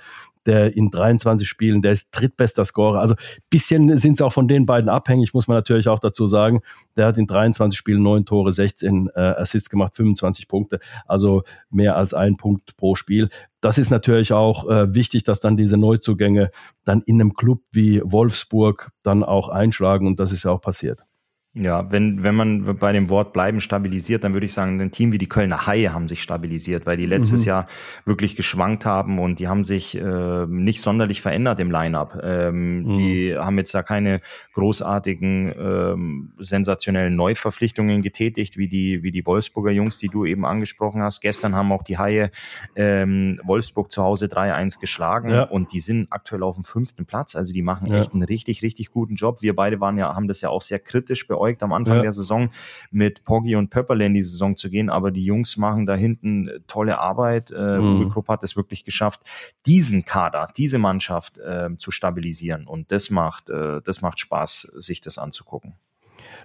der 0.47 0.77
in 0.77 0.91
23 0.91 1.49
Spielen, 1.49 1.83
der 1.83 1.93
ist 1.93 2.11
drittbester 2.13 2.65
Scorer. 2.65 3.01
Also 3.01 3.15
bisschen 3.51 3.97
sind 3.99 4.19
sie 4.19 4.25
auch 4.25 4.33
von 4.33 4.49
den 4.49 4.67
beiden 4.67 4.89
abhängig, 4.89 5.35
muss 5.35 5.49
man 5.49 5.57
natürlich 5.57 5.89
auch 5.89 5.99
dazu 5.99 6.27
sagen. 6.27 6.61
Der 6.97 7.07
hat 7.07 7.19
in 7.19 7.27
23 7.27 7.79
Spielen 7.79 8.03
neun 8.03 8.25
Tore, 8.25 8.53
16 8.53 9.11
äh, 9.15 9.21
Assists 9.21 9.71
gemacht, 9.71 9.97
25 9.97 10.49
Punkte, 10.49 10.81
also 11.07 11.43
mehr 11.71 11.97
als 11.97 12.15
ein 12.15 12.37
Punkt 12.37 12.77
pro 12.77 12.95
Spiel. 12.95 13.29
Das 13.61 13.77
ist 13.77 13.91
natürlich 13.91 14.33
auch 14.33 14.69
äh, 14.69 14.95
wichtig, 14.95 15.25
dass 15.25 15.41
dann 15.41 15.57
diese 15.57 15.77
Neuzugänge 15.77 16.51
dann 16.85 17.03
in 17.03 17.21
einem 17.21 17.35
Club 17.35 17.63
wie 17.73 18.01
Wolfsburg 18.05 18.91
dann 19.03 19.23
auch 19.23 19.49
einschlagen 19.49 20.07
und 20.07 20.19
das 20.19 20.33
ist 20.33 20.45
ja 20.45 20.51
auch 20.51 20.61
passiert. 20.61 21.05
Ja, 21.53 21.91
wenn, 21.91 22.23
wenn 22.23 22.37
man 22.37 22.77
bei 22.79 22.93
dem 22.93 23.09
Wort 23.09 23.33
bleiben 23.33 23.59
stabilisiert, 23.59 24.23
dann 24.23 24.35
würde 24.35 24.47
ich 24.47 24.53
sagen, 24.53 24.81
ein 24.81 24.93
Team 24.93 25.11
wie 25.11 25.19
die 25.19 25.29
Kölner 25.29 25.67
Haie 25.67 25.93
haben 25.93 26.07
sich 26.07 26.23
stabilisiert, 26.23 26.87
weil 26.87 26.97
die 26.97 27.07
letztes 27.07 27.41
mhm. 27.41 27.49
Jahr 27.49 27.67
wirklich 28.05 28.37
geschwankt 28.37 28.87
haben 28.87 29.19
und 29.19 29.41
die 29.41 29.49
haben 29.49 29.65
sich 29.65 29.97
äh, 29.97 30.47
nicht 30.47 30.81
sonderlich 30.81 31.21
verändert 31.21 31.59
im 31.59 31.73
Line-up. 31.73 32.21
Ähm, 32.23 32.85
mhm. 32.85 32.99
Die 32.99 33.37
haben 33.37 33.59
jetzt 33.59 33.75
da 33.75 33.83
keine 33.83 34.21
großartigen, 34.55 35.53
ähm, 35.59 36.33
sensationellen 36.39 37.17
Neuverpflichtungen 37.17 38.01
getätigt, 38.01 38.57
wie 38.57 38.69
die, 38.69 39.03
wie 39.03 39.11
die 39.11 39.27
Wolfsburger 39.27 39.73
Jungs, 39.73 39.99
die 39.99 40.09
du 40.09 40.25
eben 40.25 40.47
angesprochen 40.47 41.03
hast. 41.03 41.21
Gestern 41.21 41.57
haben 41.57 41.73
auch 41.73 41.83
die 41.83 41.99
Haie 41.99 42.31
ähm, 42.77 43.41
Wolfsburg 43.43 43.91
zu 43.91 44.05
Hause 44.05 44.27
3-1 44.27 44.79
geschlagen 44.79 45.31
ja. 45.31 45.43
und 45.43 45.73
die 45.73 45.81
sind 45.81 46.13
aktuell 46.13 46.45
auf 46.45 46.55
dem 46.55 46.63
fünften 46.63 47.07
Platz. 47.07 47.35
Also 47.35 47.53
die 47.53 47.63
machen 47.63 47.89
ja. 47.89 47.99
echt 47.99 48.13
einen 48.13 48.23
richtig, 48.23 48.63
richtig 48.63 48.93
guten 48.93 49.17
Job. 49.17 49.43
Wir 49.43 49.57
beide 49.57 49.81
waren 49.81 49.99
ja, 49.99 50.15
haben 50.15 50.29
das 50.29 50.43
ja 50.43 50.51
auch 50.51 50.63
sehr 50.63 50.79
kritisch 50.79 51.27
bei 51.27 51.40
beäugt, 51.41 51.63
am 51.63 51.73
Anfang 51.73 51.97
ja. 51.97 52.03
der 52.03 52.13
Saison 52.13 52.51
mit 52.91 53.25
Poggi 53.25 53.57
und 53.57 53.71
Pöpperle 53.71 54.07
in 54.07 54.15
die 54.15 54.23
Saison 54.23 54.57
zu 54.57 54.69
gehen. 54.69 54.91
Aber 54.91 55.11
die 55.11 55.25
Jungs 55.25 55.57
machen 55.57 55.87
da 55.87 55.95
hinten 55.95 56.49
äh, 56.49 56.61
tolle 56.67 56.99
Arbeit. 56.99 57.51
Äh, 57.51 57.79
mhm. 57.79 57.97
Uwe 57.97 58.09
Krupp 58.09 58.29
hat 58.29 58.43
es 58.43 58.57
wirklich 58.57 58.85
geschafft, 58.85 59.23
diesen 59.67 60.05
Kader, 60.05 60.49
diese 60.57 60.79
Mannschaft 60.79 61.39
äh, 61.39 61.71
zu 61.79 61.91
stabilisieren. 61.91 62.67
Und 62.67 62.93
das 62.93 63.11
macht, 63.11 63.51
äh, 63.51 63.81
das 63.83 64.03
macht 64.03 64.21
Spaß, 64.21 64.61
sich 64.77 65.01
das 65.01 65.19
anzugucken. 65.19 65.75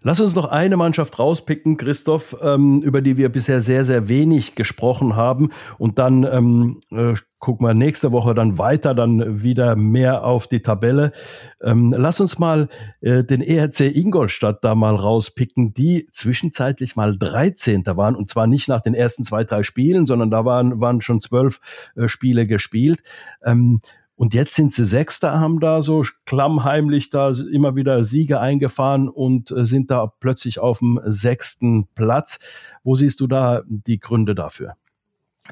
Lass 0.02 0.22
uns 0.22 0.36
noch 0.36 0.46
eine 0.46 0.78
Mannschaft 0.78 1.18
rauspicken, 1.18 1.78
Christoph, 1.78 2.36
ähm, 2.42 2.82
über 2.82 3.02
die 3.02 3.18
wir 3.18 3.30
bisher 3.30 3.62
sehr, 3.62 3.84
sehr 3.84 4.08
wenig 4.08 4.56
gesprochen 4.56 5.16
haben. 5.16 5.50
Und 5.78 5.98
dann 5.98 6.24
ähm, 6.24 6.82
äh, 6.92 7.16
gucken 7.40 7.68
wir 7.68 7.74
nächste 7.74 8.12
Woche 8.12 8.34
dann 8.34 8.58
weiter, 8.58 8.94
dann 8.94 9.44
wieder 9.44 9.76
mehr 9.76 10.24
auf 10.24 10.48
die 10.48 10.62
Tabelle. 10.62 11.12
Ähm, 11.62 11.94
lass 11.96 12.20
uns 12.20 12.40
mal 12.40 12.70
äh, 13.02 13.24
den 13.24 13.42
ERC 13.42 13.82
Ingolstadt 13.82 14.64
da 14.64 14.76
mal 14.76 14.96
rauspicken, 14.96 15.74
die 15.74 16.08
zwischenzeitlich 16.12 16.96
mal 16.96 17.18
13. 17.18 17.86
waren. 17.86 18.16
Und 18.16 18.30
zwar 18.30 18.48
nicht 18.48 18.68
nach 18.68 18.82
den 18.82 18.94
ersten 18.94 19.24
zwei, 19.24 19.44
drei 19.44 19.64
Spielen, 19.64 20.08
sondern 20.08 20.32
da 20.32 20.46
waren, 20.46 20.80
waren 20.82 21.02
schon 21.02 21.22
zwölf 21.22 21.60
äh, 21.96 22.08
Spiele 22.08 22.48
gespielt. 22.48 23.04
Ähm, 23.44 23.80
und 24.16 24.34
jetzt 24.34 24.56
sind 24.56 24.72
sie 24.74 24.86
Sechster, 24.86 25.40
haben 25.40 25.60
da 25.60 25.82
so 25.82 26.04
klammheimlich 26.26 27.10
da 27.10 27.32
immer 27.52 27.76
wieder 27.76 28.04
Siege 28.04 28.40
eingefahren 28.40 29.10
und 29.10 29.52
äh, 29.52 29.66
sind 29.66 29.92
da 29.92 30.08
plötzlich 30.08 30.60
auf 30.60 30.80
dem 30.80 31.00
sechsten 31.06 31.88
Platz. 31.96 32.40
Wo 32.84 32.96
siehst 32.96 33.20
du 33.20 33.28
da 33.28 33.64
die 33.68 34.00
Gründe 34.00 34.36
dafür? 34.36 34.76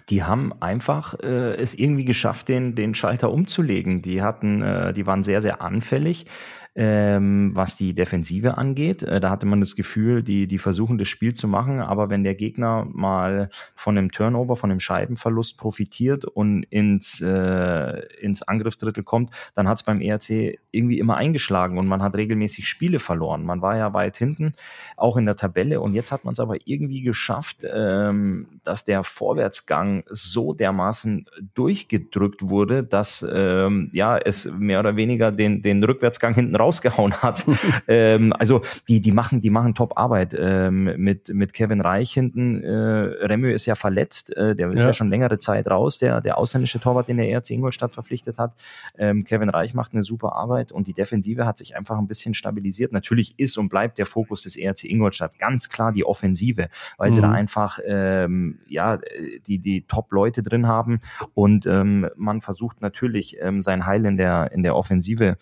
die 0.10 0.24
haben 0.24 0.54
einfach 0.60 1.14
äh, 1.20 1.56
es 1.56 1.76
irgendwie 1.76 2.06
geschafft, 2.06 2.50
den, 2.50 2.76
den 2.76 2.96
Schalter 2.96 3.32
umzulegen. 3.32 4.02
Die 4.02 4.22
hatten, 4.22 4.62
äh, 4.62 4.94
die 4.94 5.06
waren 5.06 5.24
sehr, 5.24 5.42
sehr 5.42 5.62
anfällig 5.62 6.26
ähm, 6.76 7.52
was 7.54 7.76
die 7.76 7.94
Defensive 7.94 8.58
angeht. 8.58 9.04
Äh, 9.04 9.20
da 9.20 9.30
hatte 9.30 9.46
man 9.46 9.60
das 9.60 9.76
Gefühl, 9.76 10.24
die, 10.24 10.48
die 10.48 10.58
versuchen 10.58 10.98
das 10.98 11.08
Spiel 11.08 11.34
zu 11.34 11.48
machen, 11.48 11.80
aber 11.80 12.10
wenn 12.10 12.24
der 12.24 12.34
Gegner 12.34 12.88
mal 12.92 13.50
von 13.76 13.98
einem 13.98 14.12
Turnover, 14.12 14.56
von 14.56 14.72
einem 14.72 14.80
Scheibenverlust 14.80 15.58
profitiert 15.58 16.26
und 16.26 16.64
ins, 16.64 17.22
äh, 17.22 18.02
ins 18.20 18.42
Angriffsdrittel 18.42 19.04
kommt, 19.04 19.30
dann 19.54 19.68
hat 19.68 19.78
es 19.78 19.84
beim 19.84 20.02
ERC 20.02 20.58
irgendwie 20.72 20.98
immer 20.98 21.16
eingeschlagen 21.16 21.78
und 21.78 21.88
man 21.88 22.02
hat 22.02 22.16
regelmäßig 22.16 22.68
Spiele 22.68 22.98
verloren. 22.98 23.46
Man 23.46 23.62
war 23.62 23.78
ja 23.78 23.94
weit 23.94 24.18
hinten, 24.18 24.54
auch 24.98 25.18
in 25.18 25.26
der 25.26 25.36
Tabelle 25.36 25.80
und 25.80 25.94
jetzt 25.94 26.12
hat 26.12 26.26
man 26.26 26.34
es 26.34 26.40
aber 26.40 26.56
irgendwie 26.66 27.02
geschafft, 27.02 27.66
ähm, 27.72 28.48
dass 28.64 28.84
der 28.84 29.04
Vorwärtsgang 29.04 30.04
so 30.10 30.54
dermaßen 30.54 31.28
durchgedrückt 31.54 32.50
wurde, 32.50 32.84
dass 32.84 33.24
ähm, 33.32 33.90
ja 33.94 34.18
es 34.18 34.52
mehr 34.52 34.80
oder 34.80 34.96
weniger 34.96 35.32
den, 35.32 35.62
den 35.62 35.84
Rückwärtsgang 35.84 36.34
hinten 36.34 36.56
rausgehauen 36.64 37.14
hat. 37.22 37.46
ähm, 37.88 38.34
also 38.34 38.62
die, 38.88 39.02
die 39.02 39.12
machen, 39.12 39.42
die 39.42 39.50
machen 39.50 39.76
Top-Arbeit 39.76 40.36
ähm, 40.38 40.96
mit, 40.98 41.30
mit 41.34 41.54
Kevin 41.54 41.82
Reich 41.82 42.12
hinten. 42.12 42.64
Äh, 42.64 42.70
Remö 42.70 43.52
ist 43.52 43.66
ja 43.66 43.76
verletzt, 43.76 44.36
äh, 44.36 44.56
der 44.56 44.72
ist 44.72 44.82
ja. 44.82 44.88
ja. 44.88 44.94
schon 44.94 45.10
längere 45.10 45.40
Zeit 45.40 45.68
raus, 45.68 46.00
der, 46.00 46.22
der 46.22 46.38
ausländische 46.38 46.80
Torwart, 46.80 47.08
den 47.08 47.18
der 47.18 47.30
ERC 47.30 47.52
Ingolstadt 47.52 47.94
verpflichtet 47.94 48.38
hat. 48.38 48.56
Ähm, 48.98 49.24
Kevin 49.24 49.50
Reich 49.50 49.74
macht 49.74 49.94
eine 49.94 50.04
super 50.04 50.34
Arbeit 50.34 50.72
und 50.72 50.88
die 50.88 50.94
Defensive 50.94 51.46
hat 51.46 51.58
sich 51.58 51.76
einfach 51.76 51.98
ein 51.98 52.08
bisschen 52.08 52.34
stabilisiert. 52.34 52.92
Natürlich 52.92 53.38
ist 53.38 53.58
und 53.58 53.70
bleibt 53.70 53.98
der 53.98 54.06
Fokus 54.06 54.44
des 54.44 54.56
ERC 54.56 54.86
Ingolstadt 54.86 55.38
ganz 55.38 55.70
klar 55.70 55.92
die 55.92 56.06
Offensive, 56.06 56.70
weil 56.98 57.10
mhm. 57.10 57.14
sie 57.14 57.22
da 57.22 57.28
mhm. 57.28 57.36
einfach 57.36 57.80
ähm, 57.86 58.60
ja 58.68 59.00
die, 59.48 59.60
die 59.60 59.86
Top-Leute 59.86 60.42
drin 60.42 60.68
haben 60.68 61.02
und 61.34 61.66
ähm, 61.66 62.08
man 62.16 62.42
versucht 62.42 62.82
natürlich 62.82 63.38
ähm, 63.42 63.62
sein 63.62 63.86
Heil 63.86 64.06
in 64.06 64.18
der, 64.18 64.52
in 64.52 64.64
der 64.64 64.76
Offensive 64.76 65.38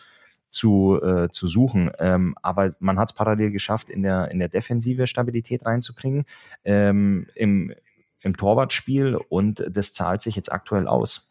zu, 0.51 0.99
äh, 1.01 1.29
zu 1.29 1.47
suchen. 1.47 1.91
Ähm, 1.97 2.35
aber 2.41 2.71
man 2.79 2.99
hat 2.99 3.09
es 3.09 3.15
parallel 3.15 3.51
geschafft, 3.51 3.89
in 3.89 4.03
der, 4.03 4.29
in 4.29 4.39
der 4.39 4.49
Defensive 4.49 5.07
Stabilität 5.07 5.65
reinzubringen, 5.65 6.25
ähm, 6.63 7.27
im, 7.35 7.73
im 8.19 8.37
Torwartspiel 8.37 9.15
und 9.15 9.65
das 9.67 9.93
zahlt 9.93 10.21
sich 10.21 10.35
jetzt 10.35 10.51
aktuell 10.51 10.87
aus. 10.87 11.30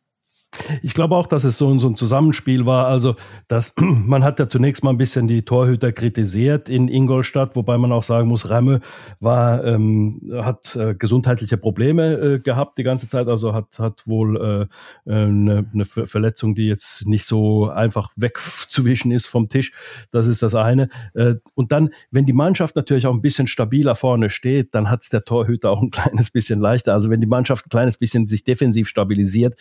Ich 0.83 0.95
glaube 0.95 1.15
auch, 1.15 1.29
dass 1.29 1.45
es 1.45 1.59
so, 1.59 1.79
so 1.79 1.89
ein 1.89 1.97
Zusammenspiel 1.97 2.67
war. 2.67 2.87
Also, 2.87 3.15
dass 3.47 3.75
man 3.79 4.25
hat 4.25 4.41
ja 4.41 4.47
zunächst 4.49 4.83
mal 4.83 4.91
ein 4.91 4.99
bisschen 4.99 5.29
die 5.29 5.43
Torhüter 5.43 5.93
kritisiert 5.93 6.69
in 6.69 6.89
Ingolstadt, 6.89 7.55
wobei 7.55 7.79
man 7.79 7.93
auch 7.93 8.03
sagen 8.03 8.29
muss, 8.29 8.51
Ramme 8.51 8.81
war, 9.21 9.65
ähm, 9.65 10.21
hat 10.43 10.75
äh, 10.75 10.95
gesundheitliche 10.95 11.57
Probleme 11.57 12.15
äh, 12.15 12.39
gehabt 12.41 12.79
die 12.79 12.83
ganze 12.83 13.07
Zeit. 13.07 13.29
Also 13.29 13.55
hat, 13.55 13.79
hat 13.79 14.07
wohl 14.07 14.69
äh, 15.07 15.11
eine, 15.11 15.67
eine 15.73 15.85
Verletzung, 15.85 16.55
die 16.55 16.67
jetzt 16.67 17.07
nicht 17.07 17.27
so 17.27 17.69
einfach 17.69 18.11
wegzuwischen 18.17 19.13
ist 19.13 19.27
vom 19.27 19.49
Tisch. 19.49 19.73
Das 20.11 20.27
ist 20.27 20.43
das 20.43 20.57
eine. 20.57 20.89
Äh, 21.15 21.35
und 21.55 21.71
dann, 21.71 21.91
wenn 22.11 22.27
die 22.27 22.33
Mannschaft 22.33 22.75
natürlich 22.75 23.07
auch 23.07 23.15
ein 23.15 23.23
bisschen 23.23 23.47
stabiler 23.47 23.95
vorne 23.95 24.31
steht, 24.31 24.75
dann 24.75 24.91
hat 24.91 25.03
es 25.03 25.11
der 25.11 25.25
Torhüter 25.25 25.71
auch 25.71 25.81
ein 25.81 25.91
kleines 25.91 26.33
bisschen 26.33 26.59
leichter. 26.59 26.93
Also 26.93 27.09
wenn 27.09 27.21
die 27.21 27.29
Mannschaft 27.29 27.67
ein 27.67 27.71
kleines 27.71 27.99
bisschen 27.99 28.27
sich 28.27 28.43
defensiv 28.43 28.89
stabilisiert, 28.89 29.55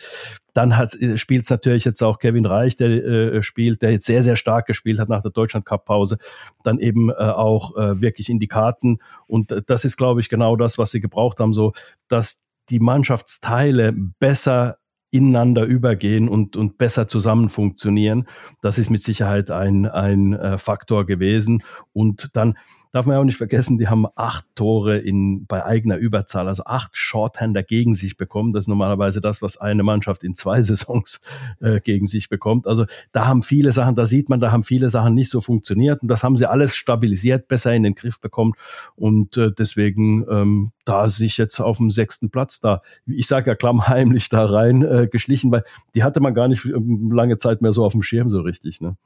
dann 0.54 0.72
äh, 0.72 1.18
spielt 1.18 1.44
es 1.44 1.50
natürlich 1.50 1.84
jetzt 1.84 2.02
auch 2.02 2.18
Kevin 2.18 2.46
Reich, 2.46 2.76
der 2.76 2.90
äh, 2.90 3.42
spielt, 3.42 3.82
der 3.82 3.92
jetzt 3.92 4.06
sehr, 4.06 4.22
sehr 4.22 4.36
stark 4.36 4.66
gespielt 4.66 4.98
hat 4.98 5.08
nach 5.08 5.22
der 5.22 5.30
Deutschland 5.30 5.66
Cup 5.66 5.84
Pause, 5.84 6.18
dann 6.62 6.78
eben 6.78 7.10
äh, 7.10 7.14
auch 7.14 7.76
äh, 7.76 8.00
wirklich 8.00 8.28
in 8.28 8.38
die 8.38 8.48
Karten. 8.48 8.98
Und 9.26 9.52
äh, 9.52 9.62
das 9.66 9.84
ist, 9.84 9.96
glaube 9.96 10.20
ich, 10.20 10.28
genau 10.28 10.56
das, 10.56 10.78
was 10.78 10.90
sie 10.90 11.00
gebraucht 11.00 11.40
haben, 11.40 11.52
so, 11.52 11.72
dass 12.08 12.42
die 12.68 12.80
Mannschaftsteile 12.80 13.92
besser 13.92 14.78
ineinander 15.10 15.64
übergehen 15.64 16.28
und, 16.28 16.56
und 16.56 16.78
besser 16.78 17.08
zusammen 17.08 17.50
funktionieren. 17.50 18.28
Das 18.60 18.78
ist 18.78 18.90
mit 18.90 19.02
Sicherheit 19.02 19.50
ein, 19.50 19.86
ein 19.86 20.34
äh, 20.34 20.56
Faktor 20.56 21.04
gewesen. 21.04 21.62
Und 21.92 22.36
dann 22.36 22.56
darf 22.92 23.06
man 23.06 23.14
ja 23.14 23.20
auch 23.20 23.24
nicht 23.24 23.36
vergessen, 23.36 23.78
die 23.78 23.88
haben 23.88 24.06
acht 24.16 24.44
Tore 24.54 24.98
in, 24.98 25.46
bei 25.46 25.64
eigener 25.64 25.96
Überzahl, 25.96 26.48
also 26.48 26.64
acht 26.64 26.96
Shorthander 26.96 27.62
gegen 27.62 27.94
sich 27.94 28.16
bekommen. 28.16 28.52
Das 28.52 28.64
ist 28.64 28.68
normalerweise 28.68 29.20
das, 29.20 29.42
was 29.42 29.56
eine 29.56 29.82
Mannschaft 29.82 30.24
in 30.24 30.34
zwei 30.34 30.62
Saisons 30.62 31.20
äh, 31.60 31.80
gegen 31.80 32.06
sich 32.06 32.28
bekommt. 32.28 32.66
Also 32.66 32.86
da 33.12 33.26
haben 33.26 33.42
viele 33.42 33.72
Sachen, 33.72 33.94
da 33.94 34.06
sieht 34.06 34.28
man, 34.28 34.40
da 34.40 34.52
haben 34.52 34.64
viele 34.64 34.88
Sachen 34.88 35.14
nicht 35.14 35.30
so 35.30 35.40
funktioniert 35.40 36.02
und 36.02 36.08
das 36.08 36.24
haben 36.24 36.36
sie 36.36 36.46
alles 36.46 36.74
stabilisiert, 36.74 37.48
besser 37.48 37.74
in 37.74 37.82
den 37.82 37.94
Griff 37.94 38.20
bekommen 38.20 38.54
und 38.96 39.36
äh, 39.36 39.52
deswegen 39.52 40.24
ähm, 40.30 40.70
da 40.84 41.08
sich 41.08 41.36
jetzt 41.36 41.60
auf 41.60 41.78
dem 41.78 41.90
sechsten 41.90 42.30
Platz 42.30 42.60
da, 42.60 42.82
ich 43.06 43.26
sage 43.26 43.50
ja 43.50 43.54
klammheimlich 43.54 44.28
da 44.28 44.44
rein 44.44 44.82
äh, 44.82 45.08
geschlichen, 45.10 45.52
weil 45.52 45.64
die 45.94 46.02
hatte 46.02 46.20
man 46.20 46.34
gar 46.34 46.48
nicht 46.48 46.64
ähm, 46.64 47.12
lange 47.12 47.38
Zeit 47.38 47.62
mehr 47.62 47.72
so 47.72 47.84
auf 47.84 47.92
dem 47.92 48.02
Schirm 48.02 48.28
so 48.28 48.40
richtig. 48.40 48.80
Ne? 48.80 48.96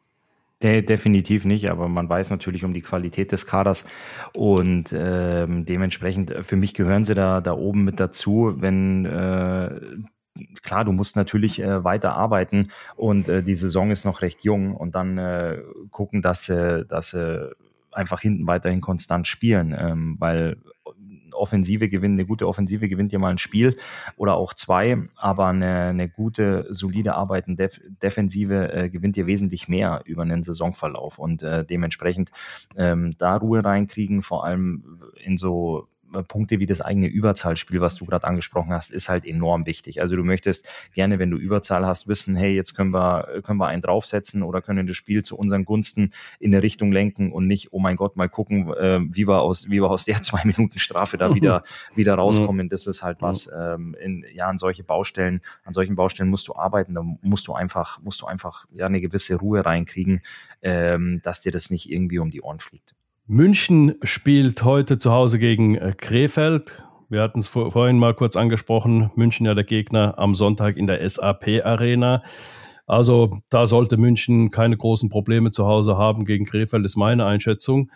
De 0.65 0.81
definitiv 0.81 1.45
nicht, 1.45 1.69
aber 1.71 1.89
man 1.89 2.09
weiß 2.09 2.31
natürlich 2.31 2.65
um 2.65 2.73
die 2.73 2.81
Qualität 2.81 3.33
des 3.33 3.47
Kaders. 3.47 3.85
Und 4.33 4.95
ähm, 4.97 5.67
dementsprechend 5.67 6.31
äh, 6.31 6.43
für 6.43 6.57
mich 6.57 6.73
gehören 6.73 7.05
sie 7.05 7.15
da, 7.15 7.43
da 7.43 7.53
oben 7.53 7.85
mit 7.85 8.01
dazu, 8.01 8.55
wenn 8.57 9.05
äh, 9.05 9.69
klar, 10.63 10.87
du 10.87 10.93
musst 10.93 11.17
natürlich 11.17 11.61
äh, 11.61 11.85
weiter 11.85 12.15
arbeiten 12.15 12.69
und 12.97 13.29
äh, 13.29 13.43
die 13.43 13.55
Saison 13.55 13.91
ist 13.91 14.07
noch 14.07 14.23
recht 14.23 14.43
jung 14.43 14.75
und 14.75 14.95
dann 14.95 15.19
äh, 15.19 15.59
gucken, 15.91 16.23
dass 16.23 16.47
sie, 16.47 16.87
dass 16.87 17.11
sie 17.11 17.55
einfach 17.93 18.23
hinten 18.23 18.47
weiterhin 18.47 18.81
konstant 18.81 19.27
spielen, 19.27 19.77
ähm, 19.79 20.17
weil 20.19 20.57
Offensive 21.35 21.89
gewinnt, 21.89 22.19
eine 22.19 22.27
gute 22.27 22.47
Offensive 22.47 22.89
gewinnt 22.89 23.13
ja 23.13 23.19
mal 23.19 23.31
ein 23.31 23.39
Spiel 23.39 23.77
oder 24.17 24.35
auch 24.35 24.55
zwei, 24.55 25.03
aber 25.17 25.47
eine, 25.47 25.87
eine 25.87 26.09
gute, 26.09 26.67
solide 26.71 27.15
Arbeit 27.15 27.49
in 27.49 27.57
Def 27.57 27.81
Defensive 28.03 28.73
äh, 28.73 28.91
gewinnt 28.91 29.17
dir 29.17 29.27
wesentlich 29.27 29.69
mehr 29.69 30.03
über 30.05 30.23
einen 30.23 30.43
Saisonverlauf. 30.43 31.19
Und 31.19 31.43
äh, 31.43 31.65
dementsprechend 31.65 32.31
ähm, 32.77 33.15
da 33.19 33.37
Ruhe 33.37 33.65
reinkriegen, 33.65 34.23
vor 34.23 34.45
allem 34.45 35.01
in 35.23 35.37
so 35.37 35.85
Punkte 36.23 36.59
wie 36.59 36.67
das 36.67 36.81
eigene 36.81 37.07
Überzahlspiel, 37.07 37.81
was 37.81 37.97
du 37.97 38.05
gerade 38.07 38.27
angesprochen 38.27 38.73
hast, 38.73 38.91
ist 38.91 39.09
halt 39.09 39.25
enorm 39.25 39.67
wichtig. 39.67 40.01
Also 40.01 40.17
du 40.17 40.25
möchtest 40.25 40.69
gerne, 40.93 41.19
wenn 41.19 41.31
du 41.31 41.37
Überzahl 41.37 41.87
hast, 41.87 42.09
wissen, 42.09 42.37
hey, 42.37 42.55
jetzt 42.55 42.75
können 42.75 42.93
wir, 42.93 43.43
können 43.43 43.59
wir 43.59 43.67
einen 43.67 43.83
draufsetzen 43.83 44.43
oder 44.43 44.63
können 44.63 44.87
das 44.87 44.97
Spiel 44.97 45.23
zu 45.23 45.37
unseren 45.37 45.65
Gunsten 45.65 46.13
in 46.39 46.55
eine 46.55 46.63
Richtung 46.63 46.93
lenken 46.93 47.33
und 47.33 47.47
nicht, 47.47 47.73
oh 47.73 47.79
mein 47.79 47.97
Gott, 47.97 48.17
mal 48.17 48.29
gucken, 48.29 48.73
äh, 48.75 49.01
wie 49.03 49.27
wir 49.27 49.43
aus, 49.43 49.69
wie 49.71 49.81
wir 49.81 49.91
aus 49.91 50.05
der 50.05 50.23
zwei 50.23 50.43
Minuten 50.45 50.79
Strafe 50.79 51.19
da 51.19 51.35
wieder, 51.35 51.63
wieder 51.95 52.15
rauskommen. 52.15 52.69
Das 52.69 52.87
ist 52.87 53.03
halt 53.03 53.21
was, 53.21 53.51
ähm, 53.55 53.97
in, 54.01 54.25
ja, 54.35 54.49
an 54.49 54.59
solche 54.59 54.85
Baustellen, 54.85 55.41
an 55.65 55.73
solchen 55.73 55.97
Baustellen 55.97 56.31
musst 56.31 56.49
du 56.49 56.55
arbeiten, 56.55 56.95
da 56.95 57.03
musst 57.03 57.47
du 57.47 57.55
einfach, 57.55 58.01
musst 58.03 58.21
du 58.21 58.27
einfach, 58.27 58.67
ja, 58.75 58.87
eine 58.87 59.01
gewisse 59.01 59.37
Ruhe 59.37 59.65
reinkriegen, 59.65 60.21
ähm, 60.63 61.21
dass 61.23 61.41
dir 61.41 61.53
das 61.53 61.71
nicht 61.71 61.91
irgendwie 61.91 62.19
um 62.19 62.31
die 62.31 62.43
Ohren 62.43 62.61
fliegt. 62.61 62.95
München 63.27 63.95
spielt 64.03 64.65
heute 64.65 64.99
zu 64.99 65.11
Hause 65.11 65.39
gegen 65.39 65.77
äh, 65.77 65.95
Krefeld. 65.97 66.85
Wir 67.09 67.23
hatten 67.23 67.39
es 67.39 67.49
vor, 67.49 67.71
vorhin 67.73 67.99
mal 67.99 68.13
kurz 68.13 68.37
angesprochen. 68.37 69.11
München 69.15 69.47
ja 69.47 69.55
der 69.55 69.65
Gegner 69.65 70.19
am 70.19 70.35
Sonntag 70.35 70.77
in 70.77 70.87
der 70.87 71.09
SAP 71.09 71.65
Arena. 71.65 72.23
Also 72.87 73.39
da 73.49 73.67
sollte 73.67 73.97
München 73.97 74.51
keine 74.51 74.77
großen 74.77 75.09
Probleme 75.09 75.53
zu 75.53 75.65
Hause 75.65 75.97
haben 75.97 76.27
gegen 76.27 76.45
Krefeld, 76.45 76.85
ist 76.85 76.97
meine 76.97 77.25
Einschätzung. 77.25 77.91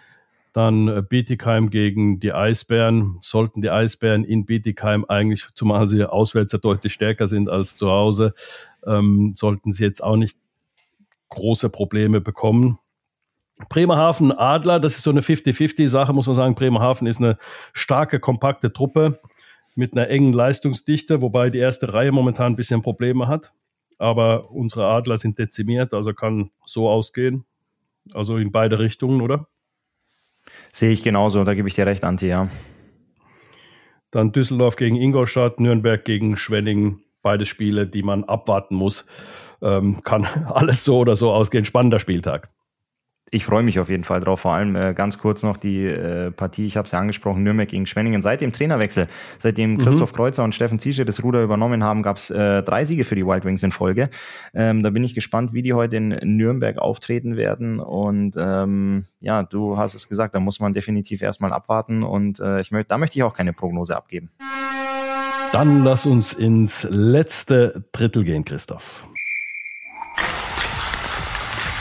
Dann 0.54 0.88
äh, 0.88 1.02
Bietigheim 1.06 1.68
gegen 1.68 2.20
die 2.20 2.32
Eisbären. 2.32 3.18
Sollten 3.20 3.60
die 3.60 3.68
Eisbären 3.68 4.24
in 4.24 4.46
Bietigheim 4.46 5.04
eigentlich, 5.08 5.46
zumal 5.54 5.90
sie 5.90 6.10
auswärts 6.10 6.52
ja 6.52 6.58
deutlich 6.58 6.94
stärker 6.94 7.28
sind 7.28 7.50
als 7.50 7.76
zu 7.76 7.90
Hause, 7.90 8.32
ähm, 8.86 9.32
sollten 9.34 9.72
sie 9.72 9.84
jetzt 9.84 10.02
auch 10.02 10.16
nicht 10.16 10.38
große 11.28 11.68
Probleme 11.68 12.22
bekommen. 12.22 12.78
Bremerhaven 13.68 14.32
Adler, 14.32 14.78
das 14.78 14.96
ist 14.96 15.02
so 15.02 15.10
eine 15.10 15.20
50-50-Sache, 15.20 16.12
muss 16.12 16.26
man 16.26 16.36
sagen. 16.36 16.54
Bremerhaven 16.54 17.06
ist 17.06 17.18
eine 17.18 17.38
starke, 17.72 18.20
kompakte 18.20 18.72
Truppe 18.72 19.20
mit 19.74 19.92
einer 19.92 20.08
engen 20.08 20.32
Leistungsdichte, 20.32 21.22
wobei 21.22 21.50
die 21.50 21.58
erste 21.58 21.92
Reihe 21.92 22.12
momentan 22.12 22.52
ein 22.52 22.56
bisschen 22.56 22.82
Probleme 22.82 23.26
hat. 23.26 23.52
Aber 23.98 24.50
unsere 24.52 24.86
Adler 24.86 25.18
sind 25.18 25.38
dezimiert, 25.38 25.92
also 25.92 26.14
kann 26.14 26.50
so 26.66 26.88
ausgehen. 26.88 27.44
Also 28.12 28.36
in 28.36 28.52
beide 28.52 28.78
Richtungen, 28.78 29.20
oder? 29.20 29.48
Sehe 30.72 30.92
ich 30.92 31.02
genauso, 31.02 31.42
da 31.44 31.54
gebe 31.54 31.68
ich 31.68 31.74
dir 31.74 31.86
recht, 31.86 32.04
Anti, 32.04 32.28
ja. 32.28 32.48
Dann 34.10 34.32
Düsseldorf 34.32 34.76
gegen 34.76 34.96
Ingolstadt, 34.96 35.60
Nürnberg 35.60 36.04
gegen 36.04 36.36
Schwenning. 36.36 37.02
Beide 37.20 37.44
Spiele, 37.44 37.86
die 37.86 38.02
man 38.02 38.24
abwarten 38.24 38.76
muss. 38.76 39.04
Ähm, 39.60 40.02
kann 40.04 40.24
alles 40.46 40.84
so 40.84 40.98
oder 40.98 41.16
so 41.16 41.32
ausgehen. 41.32 41.64
Spannender 41.64 41.98
Spieltag 41.98 42.50
ich 43.30 43.44
freue 43.44 43.62
mich 43.62 43.78
auf 43.78 43.88
jeden 43.88 44.04
Fall 44.04 44.20
drauf. 44.20 44.40
Vor 44.40 44.52
allem 44.52 44.74
äh, 44.76 44.94
ganz 44.94 45.18
kurz 45.18 45.42
noch 45.42 45.56
die 45.56 45.84
äh, 45.84 46.30
Partie, 46.30 46.66
ich 46.66 46.76
habe 46.76 46.86
es 46.86 46.92
ja 46.92 46.98
angesprochen, 46.98 47.42
Nürnberg 47.42 47.68
gegen 47.68 47.86
Schwenningen. 47.86 48.22
Seit 48.22 48.40
dem 48.40 48.52
Trainerwechsel, 48.52 49.06
seitdem 49.38 49.74
mhm. 49.74 49.78
Christoph 49.78 50.12
Kreuzer 50.12 50.44
und 50.44 50.54
Steffen 50.54 50.78
Ziesche 50.78 51.04
das 51.04 51.22
Ruder 51.22 51.42
übernommen 51.42 51.84
haben, 51.84 52.02
gab 52.02 52.16
es 52.16 52.30
äh, 52.30 52.62
drei 52.62 52.84
Siege 52.84 53.04
für 53.04 53.14
die 53.14 53.26
Wild 53.26 53.44
Wings 53.44 53.62
in 53.62 53.72
Folge. 53.72 54.10
Ähm, 54.54 54.82
da 54.82 54.90
bin 54.90 55.04
ich 55.04 55.14
gespannt, 55.14 55.52
wie 55.52 55.62
die 55.62 55.74
heute 55.74 55.96
in 55.96 56.08
Nürnberg 56.36 56.78
auftreten 56.78 57.36
werden. 57.36 57.80
Und 57.80 58.36
ähm, 58.38 59.04
ja, 59.20 59.42
du 59.42 59.76
hast 59.76 59.94
es 59.94 60.08
gesagt, 60.08 60.34
da 60.34 60.40
muss 60.40 60.60
man 60.60 60.72
definitiv 60.72 61.22
erstmal 61.22 61.52
abwarten. 61.52 62.02
Und 62.02 62.40
äh, 62.40 62.60
ich 62.60 62.70
möchte, 62.70 62.88
da 62.88 62.98
möchte 62.98 63.18
ich 63.18 63.22
auch 63.22 63.34
keine 63.34 63.52
Prognose 63.52 63.96
abgeben. 63.96 64.30
Dann 65.52 65.82
lass 65.82 66.06
uns 66.06 66.34
ins 66.34 66.86
letzte 66.90 67.84
Drittel 67.92 68.24
gehen, 68.24 68.44
Christoph. 68.44 69.08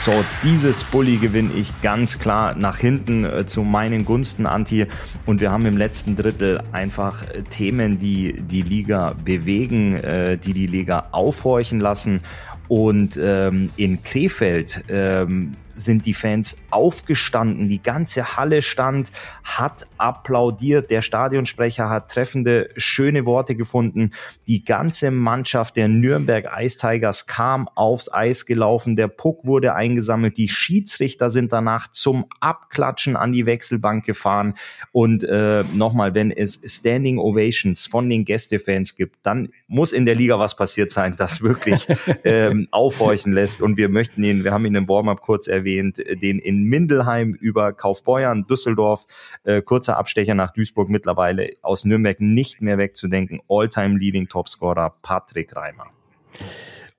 So, 0.00 0.24
dieses 0.44 0.84
Bully 0.84 1.16
gewinne 1.16 1.52
ich 1.54 1.82
ganz 1.82 2.20
klar 2.20 2.54
nach 2.54 2.78
hinten 2.78 3.24
äh, 3.24 3.46
zu 3.46 3.62
meinen 3.62 4.04
Gunsten, 4.04 4.46
Anti. 4.46 4.86
Und 5.26 5.40
wir 5.40 5.50
haben 5.50 5.66
im 5.66 5.76
letzten 5.76 6.16
Drittel 6.16 6.62
einfach 6.70 7.28
äh, 7.28 7.42
Themen, 7.42 7.98
die 7.98 8.40
die 8.40 8.62
Liga 8.62 9.16
bewegen, 9.24 9.96
äh, 9.96 10.38
die 10.38 10.52
die 10.52 10.68
Liga 10.68 11.08
aufhorchen 11.10 11.80
lassen. 11.80 12.20
Und 12.68 13.18
ähm, 13.20 13.70
in 13.76 14.02
Krefeld 14.02 14.84
ähm, 14.88 15.52
sind 15.78 16.06
die 16.06 16.14
Fans 16.14 16.66
aufgestanden, 16.70 17.68
die 17.68 17.82
ganze 17.82 18.36
Halle 18.36 18.62
stand, 18.62 19.12
hat 19.44 19.86
applaudiert, 19.96 20.90
der 20.90 21.02
Stadionsprecher 21.02 21.88
hat 21.88 22.10
treffende, 22.10 22.70
schöne 22.76 23.26
Worte 23.26 23.54
gefunden, 23.54 24.10
die 24.46 24.64
ganze 24.64 25.10
Mannschaft 25.10 25.76
der 25.76 25.88
Nürnberg 25.88 26.48
Ice 26.58 26.78
Tigers 26.78 27.26
kam 27.26 27.68
aufs 27.74 28.12
Eis 28.12 28.44
gelaufen, 28.44 28.96
der 28.96 29.08
Puck 29.08 29.46
wurde 29.46 29.74
eingesammelt, 29.74 30.36
die 30.36 30.48
Schiedsrichter 30.48 31.30
sind 31.30 31.52
danach 31.52 31.90
zum 31.90 32.26
Abklatschen 32.40 33.16
an 33.16 33.32
die 33.32 33.46
Wechselbank 33.46 34.04
gefahren. 34.04 34.54
Und 34.92 35.24
äh, 35.24 35.64
nochmal, 35.74 36.14
wenn 36.14 36.30
es 36.30 36.60
Standing 36.64 37.18
Ovations 37.18 37.86
von 37.86 38.10
den 38.10 38.24
Gästefans 38.24 38.96
gibt, 38.96 39.16
dann 39.22 39.50
muss 39.66 39.92
in 39.92 40.06
der 40.06 40.14
Liga 40.14 40.38
was 40.38 40.56
passiert 40.56 40.90
sein, 40.90 41.14
das 41.16 41.42
wirklich 41.42 41.86
ähm, 42.24 42.68
aufhorchen 42.70 43.32
lässt. 43.32 43.60
Und 43.60 43.76
wir 43.76 43.88
möchten 43.88 44.22
ihn, 44.22 44.44
wir 44.44 44.52
haben 44.52 44.66
ihn 44.66 44.74
im 44.74 44.88
Warm-up 44.88 45.20
kurz 45.20 45.46
erwähnt, 45.46 45.67
erwähnt, 45.68 45.98
den 46.22 46.38
in 46.38 46.62
Mindelheim 46.64 47.34
über 47.34 47.72
Kaufbeuern, 47.72 48.46
Düsseldorf, 48.46 49.06
äh, 49.44 49.62
kurzer 49.62 49.96
Abstecher 49.96 50.34
nach 50.34 50.50
Duisburg 50.50 50.88
mittlerweile 50.88 51.50
aus 51.62 51.84
Nürnberg 51.84 52.20
nicht 52.20 52.60
mehr 52.62 52.78
wegzudenken. 52.78 53.40
All-time 53.48 53.98
Leading 53.98 54.28
Topscorer 54.28 54.94
Patrick 55.02 55.54
Reimer. 55.54 55.86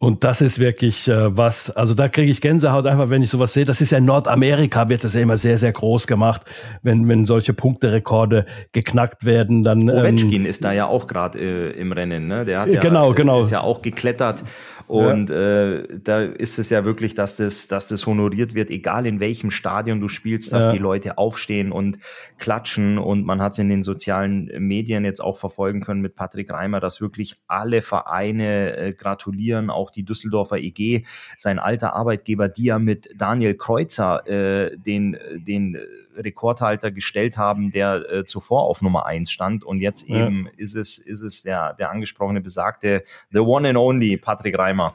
Und 0.01 0.23
das 0.23 0.39
ist 0.39 0.59
wirklich 0.59 1.09
äh, 1.09 1.35
was, 1.35 1.69
also 1.71 1.93
da 1.93 2.07
kriege 2.07 2.31
ich 2.31 2.39
Gänsehaut 2.39 2.87
einfach, 2.87 3.09
wenn 3.09 3.21
ich 3.21 3.29
sowas 3.29 3.51
sehe. 3.51 3.65
Das 3.65 3.81
ist 3.81 3.91
ja 3.91 3.97
in 3.97 4.05
Nordamerika, 4.05 4.87
wird 4.87 5.03
das 5.03 5.13
ja 5.13 5.19
immer 5.19 5.35
sehr, 5.35 5.57
sehr 5.57 5.73
groß 5.73 6.07
gemacht, 6.07 6.43
wenn, 6.83 7.09
wenn 7.09 7.25
solche 7.25 7.53
Punkterekorde 7.53 8.45
geknackt 8.71 9.25
werden. 9.25 9.61
Dann, 9.61 9.89
Ovechkin 9.89 10.43
ähm, 10.43 10.45
ist 10.45 10.63
da 10.63 10.71
ja 10.71 10.85
auch 10.85 11.05
gerade 11.05 11.37
äh, 11.39 11.71
im 11.71 11.91
Rennen, 11.91 12.27
ne? 12.29 12.45
Der 12.45 12.61
hat 12.61 12.71
ja, 12.71 12.79
genau, 12.79 13.13
genau. 13.13 13.41
ist 13.41 13.51
ja 13.51 13.59
auch 13.59 13.81
geklettert 13.81 14.45
und 14.89 15.29
ja. 15.29 15.35
äh, 15.35 15.99
da 16.03 16.23
ist 16.23 16.57
es 16.57 16.71
ja 16.71 16.83
wirklich, 16.83 17.13
dass 17.13 17.35
das, 17.35 17.67
dass 17.67 17.85
das 17.85 18.07
honoriert 18.07 18.55
wird, 18.55 18.71
egal 18.71 19.05
in 19.05 19.19
welchem 19.19 19.51
Stadion 19.51 20.01
du 20.01 20.07
spielst, 20.07 20.51
dass 20.51 20.63
ja. 20.63 20.71
die 20.71 20.79
Leute 20.79 21.19
aufstehen 21.19 21.71
und 21.71 21.99
klatschen. 22.39 22.97
Und 22.97 23.23
man 23.23 23.39
hat 23.39 23.51
es 23.51 23.59
in 23.59 23.69
den 23.69 23.83
sozialen 23.83 24.49
Medien 24.57 25.05
jetzt 25.05 25.19
auch 25.19 25.37
verfolgen 25.37 25.81
können 25.81 26.01
mit 26.01 26.15
Patrick 26.15 26.49
Reimer, 26.49 26.79
dass 26.79 27.01
wirklich 27.01 27.35
alle 27.45 27.83
Vereine 27.83 28.75
äh, 28.77 28.93
gratulieren, 28.93 29.69
auch 29.69 29.91
die 29.91 30.03
Düsseldorfer 30.03 30.57
EG, 30.57 31.05
sein 31.37 31.59
alter 31.59 31.93
Arbeitgeber, 31.93 32.49
die 32.49 32.63
ja 32.63 32.79
mit 32.79 33.09
Daniel 33.15 33.53
Kreuzer 33.53 34.27
äh, 34.27 34.75
den, 34.75 35.19
den 35.35 35.77
Rekordhalter 36.19 36.91
gestellt 36.91 37.37
haben, 37.37 37.71
der 37.71 38.11
äh, 38.11 38.25
zuvor 38.25 38.63
auf 38.63 38.81
Nummer 38.81 39.05
eins 39.05 39.31
stand. 39.31 39.63
Und 39.63 39.79
jetzt 39.79 40.07
ja. 40.07 40.27
eben 40.27 40.47
ist 40.57 40.75
es, 40.75 40.97
ist 40.97 41.21
es 41.21 41.43
der, 41.43 41.73
der 41.73 41.89
angesprochene 41.89 42.41
besagte 42.41 43.03
The 43.31 43.39
One 43.39 43.69
and 43.69 43.77
Only 43.77 44.17
Patrick 44.17 44.57
Reimer. 44.57 44.93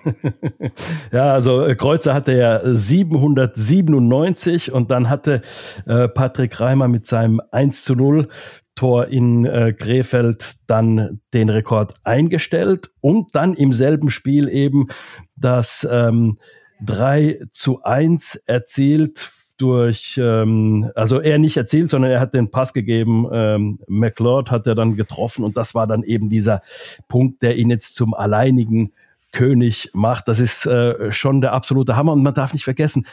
ja, 1.13 1.33
also 1.33 1.65
äh, 1.65 1.75
Kreuzer 1.75 2.15
hatte 2.15 2.33
ja 2.33 2.61
797 2.65 4.73
und 4.73 4.91
dann 4.91 5.11
hatte 5.11 5.43
äh, 5.87 6.09
Patrick 6.09 6.61
Reimer 6.61 6.89
mit 6.89 7.07
seinem 7.07 7.41
1 7.51 7.85
zu 7.85 7.95
0 7.95 8.29
Tor 8.75 9.07
in 9.07 9.45
äh, 9.45 9.73
Krefeld 9.73 10.57
dann 10.67 11.21
den 11.33 11.49
Rekord 11.49 11.95
eingestellt 12.03 12.91
und 13.01 13.37
dann 13.37 13.55
im 13.55 13.73
selben 13.73 14.11
Spiel 14.11 14.49
eben 14.49 14.89
das 15.37 15.87
ähm, 15.89 16.39
3 16.83 17.41
zu 17.53 17.83
1 17.83 18.37
erzielt 18.47 19.31
durch, 19.57 20.19
ähm, 20.21 20.91
also 20.95 21.21
er 21.21 21.39
nicht 21.39 21.57
erzielt, 21.57 21.91
sondern 21.91 22.11
er 22.11 22.21
hat 22.21 22.35
den 22.35 22.51
Pass 22.51 22.73
gegeben. 22.73 23.27
Ähm, 23.33 23.79
McLeod 23.89 24.51
hat 24.51 24.67
er 24.67 24.75
dann 24.75 24.97
getroffen 24.97 25.45
und 25.45 25.57
das 25.57 25.75
war 25.75 25.87
dann 25.87 26.03
eben 26.03 26.29
dieser 26.29 26.63
Punkt, 27.09 27.43
der 27.43 27.57
ihn 27.57 27.71
jetzt 27.71 27.97
zum 27.97 28.15
alleinigen 28.15 28.93
König 29.33 29.91
macht. 29.93 30.29
Das 30.29 30.41
ist 30.41 30.67
äh, 30.67 31.13
schon 31.13 31.41
der 31.41 31.53
absolute 31.53 31.97
Hammer 31.97 32.13
und 32.13 32.23
man 32.23 32.35
darf 32.35 32.53
nicht 32.53 32.65
vergessen, 32.65 33.07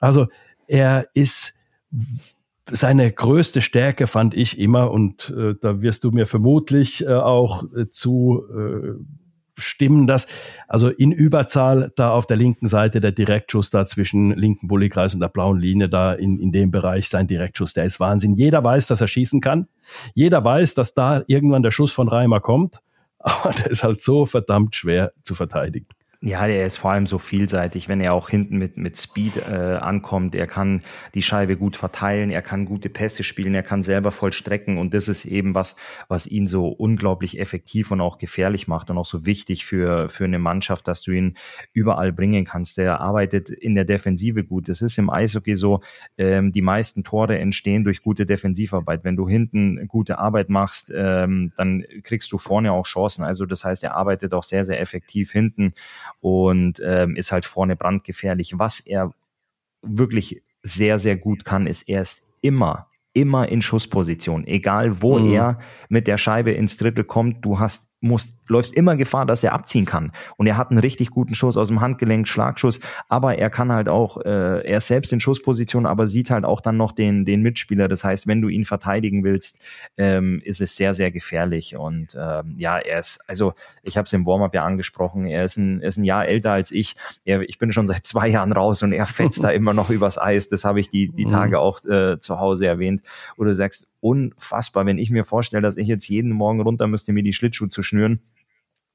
also 0.00 0.26
er 0.66 1.08
ist 1.14 1.54
seine 2.70 3.10
größte 3.10 3.62
Stärke 3.62 4.06
fand 4.06 4.34
ich 4.34 4.58
immer 4.58 4.90
und 4.90 5.34
äh, 5.36 5.54
da 5.60 5.80
wirst 5.80 6.04
du 6.04 6.10
mir 6.10 6.26
vermutlich 6.26 7.04
äh, 7.04 7.12
auch 7.12 7.64
äh, 7.74 7.88
zu 7.90 8.42
äh, 8.54 8.92
stimmen 9.58 10.06
das. 10.06 10.26
Also 10.66 10.88
in 10.88 11.12
Überzahl 11.12 11.92
da 11.96 12.10
auf 12.10 12.26
der 12.26 12.36
linken 12.36 12.68
Seite 12.68 13.00
der 13.00 13.12
Direktschuss 13.12 13.70
da 13.70 13.86
zwischen 13.86 14.30
linken 14.32 14.68
Bullykreis 14.68 15.14
und 15.14 15.20
der 15.20 15.28
blauen 15.28 15.58
Linie 15.58 15.88
da 15.88 16.12
in, 16.12 16.38
in 16.38 16.52
dem 16.52 16.70
Bereich 16.70 17.08
sein 17.08 17.26
Direktschuss, 17.26 17.74
der 17.74 17.84
ist 17.84 18.00
Wahnsinn. 18.00 18.34
Jeder 18.34 18.64
weiß, 18.64 18.86
dass 18.86 19.00
er 19.00 19.08
schießen 19.08 19.40
kann. 19.40 19.68
Jeder 20.14 20.44
weiß, 20.44 20.74
dass 20.74 20.94
da 20.94 21.22
irgendwann 21.26 21.62
der 21.62 21.70
Schuss 21.70 21.92
von 21.92 22.08
Reimer 22.08 22.40
kommt. 22.40 22.80
Aber 23.18 23.50
der 23.50 23.70
ist 23.70 23.82
halt 23.82 24.00
so 24.00 24.26
verdammt 24.26 24.76
schwer 24.76 25.12
zu 25.22 25.34
verteidigen. 25.34 25.86
Ja, 26.20 26.48
der 26.48 26.66
ist 26.66 26.78
vor 26.78 26.90
allem 26.90 27.06
so 27.06 27.20
vielseitig, 27.20 27.88
wenn 27.88 28.00
er 28.00 28.12
auch 28.12 28.28
hinten 28.28 28.58
mit, 28.58 28.76
mit 28.76 28.98
Speed 28.98 29.36
äh, 29.36 29.78
ankommt. 29.80 30.34
Er 30.34 30.48
kann 30.48 30.82
die 31.14 31.22
Scheibe 31.22 31.56
gut 31.56 31.76
verteilen, 31.76 32.30
er 32.30 32.42
kann 32.42 32.64
gute 32.64 32.88
Pässe 32.88 33.22
spielen, 33.22 33.54
er 33.54 33.62
kann 33.62 33.84
selber 33.84 34.10
vollstrecken 34.10 34.78
und 34.78 34.94
das 34.94 35.06
ist 35.06 35.26
eben 35.26 35.54
was, 35.54 35.76
was 36.08 36.26
ihn 36.26 36.48
so 36.48 36.66
unglaublich 36.66 37.38
effektiv 37.38 37.92
und 37.92 38.00
auch 38.00 38.18
gefährlich 38.18 38.66
macht 38.66 38.90
und 38.90 38.98
auch 38.98 39.06
so 39.06 39.26
wichtig 39.26 39.64
für, 39.64 40.08
für 40.08 40.24
eine 40.24 40.40
Mannschaft, 40.40 40.88
dass 40.88 41.02
du 41.02 41.12
ihn 41.12 41.34
überall 41.72 42.12
bringen 42.12 42.44
kannst. 42.44 42.78
Der 42.78 43.00
arbeitet 43.00 43.48
in 43.50 43.76
der 43.76 43.84
Defensive 43.84 44.42
gut. 44.42 44.68
Das 44.68 44.82
ist 44.82 44.98
im 44.98 45.10
Eishockey 45.10 45.54
so, 45.54 45.82
ähm, 46.16 46.50
die 46.50 46.62
meisten 46.62 47.04
Tore 47.04 47.38
entstehen 47.38 47.84
durch 47.84 48.02
gute 48.02 48.26
Defensivarbeit. 48.26 49.04
Wenn 49.04 49.14
du 49.14 49.28
hinten 49.28 49.86
gute 49.86 50.18
Arbeit 50.18 50.48
machst, 50.48 50.92
ähm, 50.92 51.52
dann 51.56 51.84
kriegst 52.02 52.32
du 52.32 52.38
vorne 52.38 52.72
auch 52.72 52.86
Chancen. 52.86 53.22
Also 53.22 53.46
das 53.46 53.62
heißt, 53.62 53.84
er 53.84 53.94
arbeitet 53.94 54.34
auch 54.34 54.42
sehr, 54.42 54.64
sehr 54.64 54.80
effektiv 54.80 55.30
hinten 55.30 55.74
und 56.20 56.80
ähm, 56.84 57.16
ist 57.16 57.32
halt 57.32 57.44
vorne 57.44 57.76
brandgefährlich. 57.76 58.58
Was 58.58 58.80
er 58.80 59.12
wirklich 59.82 60.42
sehr, 60.62 60.98
sehr 60.98 61.16
gut 61.16 61.44
kann, 61.44 61.66
ist, 61.66 61.88
er 61.88 62.02
ist 62.02 62.22
immer, 62.40 62.88
immer 63.12 63.48
in 63.48 63.62
Schussposition. 63.62 64.46
Egal 64.46 65.02
wo 65.02 65.18
mhm. 65.18 65.32
er 65.32 65.58
mit 65.88 66.06
der 66.06 66.18
Scheibe 66.18 66.52
ins 66.52 66.76
Drittel 66.76 67.04
kommt, 67.04 67.44
du 67.44 67.58
hast 67.58 67.87
musst, 68.00 68.38
läufst 68.48 68.74
immer 68.74 68.96
Gefahr, 68.96 69.26
dass 69.26 69.42
er 69.42 69.52
abziehen 69.52 69.84
kann. 69.84 70.12
Und 70.36 70.46
er 70.46 70.56
hat 70.56 70.70
einen 70.70 70.78
richtig 70.78 71.10
guten 71.10 71.34
Schuss 71.34 71.56
aus 71.56 71.68
dem 71.68 71.80
Handgelenk, 71.80 72.28
Schlagschuss, 72.28 72.80
aber 73.08 73.38
er 73.38 73.50
kann 73.50 73.72
halt 73.72 73.88
auch, 73.88 74.18
äh, 74.18 74.66
er 74.66 74.78
ist 74.78 74.86
selbst 74.86 75.12
in 75.12 75.20
Schussposition, 75.20 75.86
aber 75.86 76.06
sieht 76.06 76.30
halt 76.30 76.44
auch 76.44 76.60
dann 76.60 76.76
noch 76.76 76.92
den, 76.92 77.24
den 77.24 77.42
Mitspieler. 77.42 77.88
Das 77.88 78.04
heißt, 78.04 78.26
wenn 78.26 78.40
du 78.40 78.48
ihn 78.48 78.64
verteidigen 78.64 79.24
willst, 79.24 79.58
ähm, 79.96 80.40
ist 80.44 80.60
es 80.60 80.76
sehr, 80.76 80.94
sehr 80.94 81.10
gefährlich. 81.10 81.76
Und 81.76 82.16
ähm, 82.18 82.54
ja, 82.56 82.78
er 82.78 83.00
ist, 83.00 83.20
also 83.26 83.54
ich 83.82 83.96
habe 83.96 84.06
es 84.06 84.12
im 84.12 84.26
Warm-up 84.26 84.54
ja 84.54 84.64
angesprochen, 84.64 85.26
er 85.26 85.44
ist 85.44 85.56
ein, 85.56 85.80
er 85.80 85.88
ist 85.88 85.96
ein 85.96 86.04
Jahr 86.04 86.26
älter 86.26 86.52
als 86.52 86.70
ich. 86.70 86.94
Er, 87.24 87.42
ich 87.42 87.58
bin 87.58 87.72
schon 87.72 87.86
seit 87.86 88.06
zwei 88.06 88.28
Jahren 88.28 88.52
raus 88.52 88.82
und 88.82 88.92
er 88.92 89.06
fetzt 89.06 89.42
da 89.42 89.50
immer 89.50 89.74
noch 89.74 89.90
übers 89.90 90.18
Eis. 90.18 90.48
Das 90.48 90.64
habe 90.64 90.80
ich 90.80 90.90
die, 90.90 91.08
die 91.10 91.26
mhm. 91.26 91.30
Tage 91.30 91.58
auch 91.58 91.84
äh, 91.84 92.20
zu 92.20 92.38
Hause 92.38 92.66
erwähnt. 92.66 93.02
Oder 93.36 93.50
du 93.50 93.54
sagst, 93.54 93.88
unfassbar, 94.00 94.86
wenn 94.86 94.98
ich 94.98 95.10
mir 95.10 95.24
vorstelle, 95.24 95.62
dass 95.62 95.76
ich 95.76 95.88
jetzt 95.88 96.08
jeden 96.08 96.32
Morgen 96.32 96.60
runter 96.60 96.86
müsste, 96.86 97.12
mir 97.12 97.22
die 97.22 97.32
Schlittschuhe 97.32 97.68
zu 97.68 97.82
schnüren. 97.82 98.20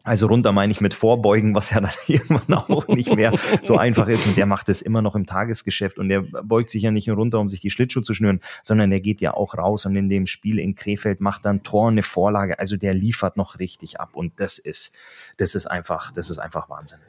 Also 0.05 0.27
runter 0.27 0.51
meine 0.51 0.73
ich 0.73 0.81
mit 0.81 0.93
Vorbeugen, 0.93 1.55
was 1.55 1.69
ja 1.69 1.79
dann 1.81 1.91
irgendwann 2.07 2.57
auch 2.57 2.87
nicht 2.89 3.15
mehr 3.15 3.33
so 3.61 3.77
einfach 3.77 4.07
ist. 4.09 4.27
Und 4.27 4.35
der 4.35 4.45
macht 4.45 4.67
es 4.67 4.81
immer 4.81 5.01
noch 5.01 5.15
im 5.15 5.25
Tagesgeschäft 5.25 5.97
und 5.97 6.09
der 6.09 6.21
beugt 6.21 6.69
sich 6.69 6.83
ja 6.83 6.91
nicht 6.91 7.07
nur 7.07 7.15
runter, 7.15 7.39
um 7.39 7.47
sich 7.47 7.61
die 7.61 7.69
Schlittschuhe 7.69 8.03
zu 8.03 8.13
schnüren, 8.13 8.41
sondern 8.63 8.89
der 8.89 8.99
geht 8.99 9.21
ja 9.21 9.33
auch 9.33 9.57
raus 9.57 9.85
und 9.85 9.95
in 9.95 10.09
dem 10.09 10.25
Spiel 10.25 10.59
in 10.59 10.75
Krefeld 10.75 11.21
macht 11.21 11.45
dann 11.45 11.63
Tor 11.63 11.89
eine 11.89 12.03
Vorlage. 12.03 12.59
Also 12.59 12.75
der 12.75 12.93
liefert 12.93 13.37
noch 13.37 13.59
richtig 13.59 14.01
ab 14.01 14.09
und 14.13 14.39
das 14.41 14.57
ist, 14.57 14.93
das 15.37 15.55
ist 15.55 15.67
einfach, 15.67 16.11
das 16.11 16.29
ist 16.29 16.37
einfach 16.37 16.69
Wahnsinn. 16.69 16.99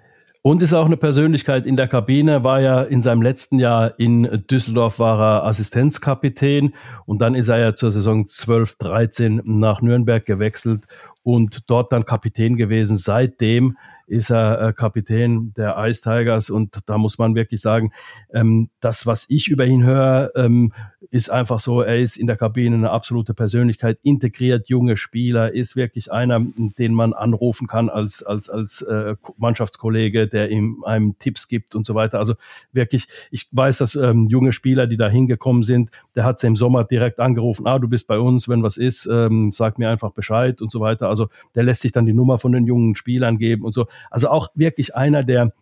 Und 0.47 0.63
ist 0.63 0.75
auch 0.75 0.85
eine 0.85 0.99
Persönlichkeit 0.99 1.65
in 1.65 1.75
der 1.75 1.89
Kabine, 1.89 2.45
war 2.45 2.61
ja 2.61 2.83
in 2.83 3.01
seinem 3.01 3.23
letzten 3.23 3.59
Jahr 3.59 3.99
in 3.99 4.45
Düsseldorf, 4.51 4.99
war 4.99 5.19
er 5.19 5.45
Assistenzkapitän 5.47 6.75
und 7.07 7.23
dann 7.23 7.35
ist 7.35 7.49
er 7.49 7.57
ja 7.57 7.75
zur 7.75 7.91
Saison 7.91 8.27
12, 8.27 8.77
13 8.77 9.41
nach 9.47 9.81
Nürnberg 9.81 10.27
gewechselt 10.27 10.85
und 11.23 11.71
dort 11.71 11.93
dann 11.93 12.05
Kapitän 12.05 12.57
gewesen. 12.57 12.99
Seitdem 12.99 13.79
ist 14.07 14.31
er 14.31 14.61
äh, 14.61 14.73
Kapitän 14.73 15.53
der 15.57 15.77
Ice 15.79 16.03
Tigers 16.03 16.51
und 16.51 16.79
da 16.87 16.99
muss 16.99 17.19
man 17.19 17.35
wirklich 17.35 17.61
sagen, 17.61 17.93
ähm, 18.33 18.71
das, 18.81 19.07
was 19.07 19.27
ich 19.29 19.49
über 19.49 19.65
ihn 19.67 19.85
höre, 19.85 20.31
ähm, 20.37 20.73
ist 21.11 21.31
einfach 21.31 21.61
so, 21.61 21.81
er 21.81 22.01
ist 22.01 22.17
in 22.17 22.27
der 22.27 22.37
Kabine 22.37 22.77
eine 22.77 22.91
absolute 22.91 23.35
Persönlichkeit, 23.35 23.99
integriert 24.03 24.69
junge 24.69 24.97
Spieler, 24.97 25.55
ist 25.55 25.77
wirklich 25.77 26.11
einer, 26.11 26.45
den 26.57 26.93
man 26.93 27.13
anrufen 27.13 27.67
kann 27.67 27.89
als, 27.89 28.23
als, 28.23 28.51
als 28.51 28.83
äh, 28.83 29.15
Mannschaftskollege, 29.37 30.27
der 30.27 30.51
ihm 30.51 30.83
einem 30.85 31.17
Tipps 31.19 31.47
gibt 31.47 31.75
und 31.75 31.87
so 31.87 31.95
weiter. 31.95 32.19
Also 32.19 32.35
wirklich, 32.73 33.07
ich 33.31 33.49
weiß, 33.53 33.79
dass 33.79 33.95
ähm, 33.95 34.27
junge 34.29 34.53
Spieler, 34.53 34.87
die 34.87 34.97
da 34.97 35.09
hingekommen 35.09 35.63
sind, 35.63 35.91
der 36.17 36.25
hat 36.25 36.41
sie 36.41 36.47
im 36.49 36.57
Sommer 36.57 36.85
direkt 36.85 37.21
angerufen, 37.21 37.67
ah, 37.67 37.79
du 37.79 37.89
bist 37.89 38.07
bei 38.07 38.19
uns, 38.19 38.49
wenn 38.49 38.63
was 38.63 38.77
ist, 38.77 39.07
ähm, 39.07 39.53
sag 39.53 39.79
mir 39.79 39.91
einfach 39.91 40.11
Bescheid 40.11 40.61
und 40.63 40.73
so 40.73 40.81
weiter. 40.81 41.09
Also 41.09 41.29
der 41.55 41.63
lässt 41.63 41.83
sich 41.83 41.93
dann 41.93 42.07
die 42.07 42.13
Nummer 42.13 42.39
von 42.39 42.53
den 42.53 42.67
jungen 42.67 42.95
Spielern 42.95 43.39
geben 43.39 43.65
und 43.65 43.73
so. 43.73 43.87
Also 44.11 44.29
auch 44.29 44.49
wirklich 44.55 44.95
einer, 44.95 45.25
der 45.25 45.53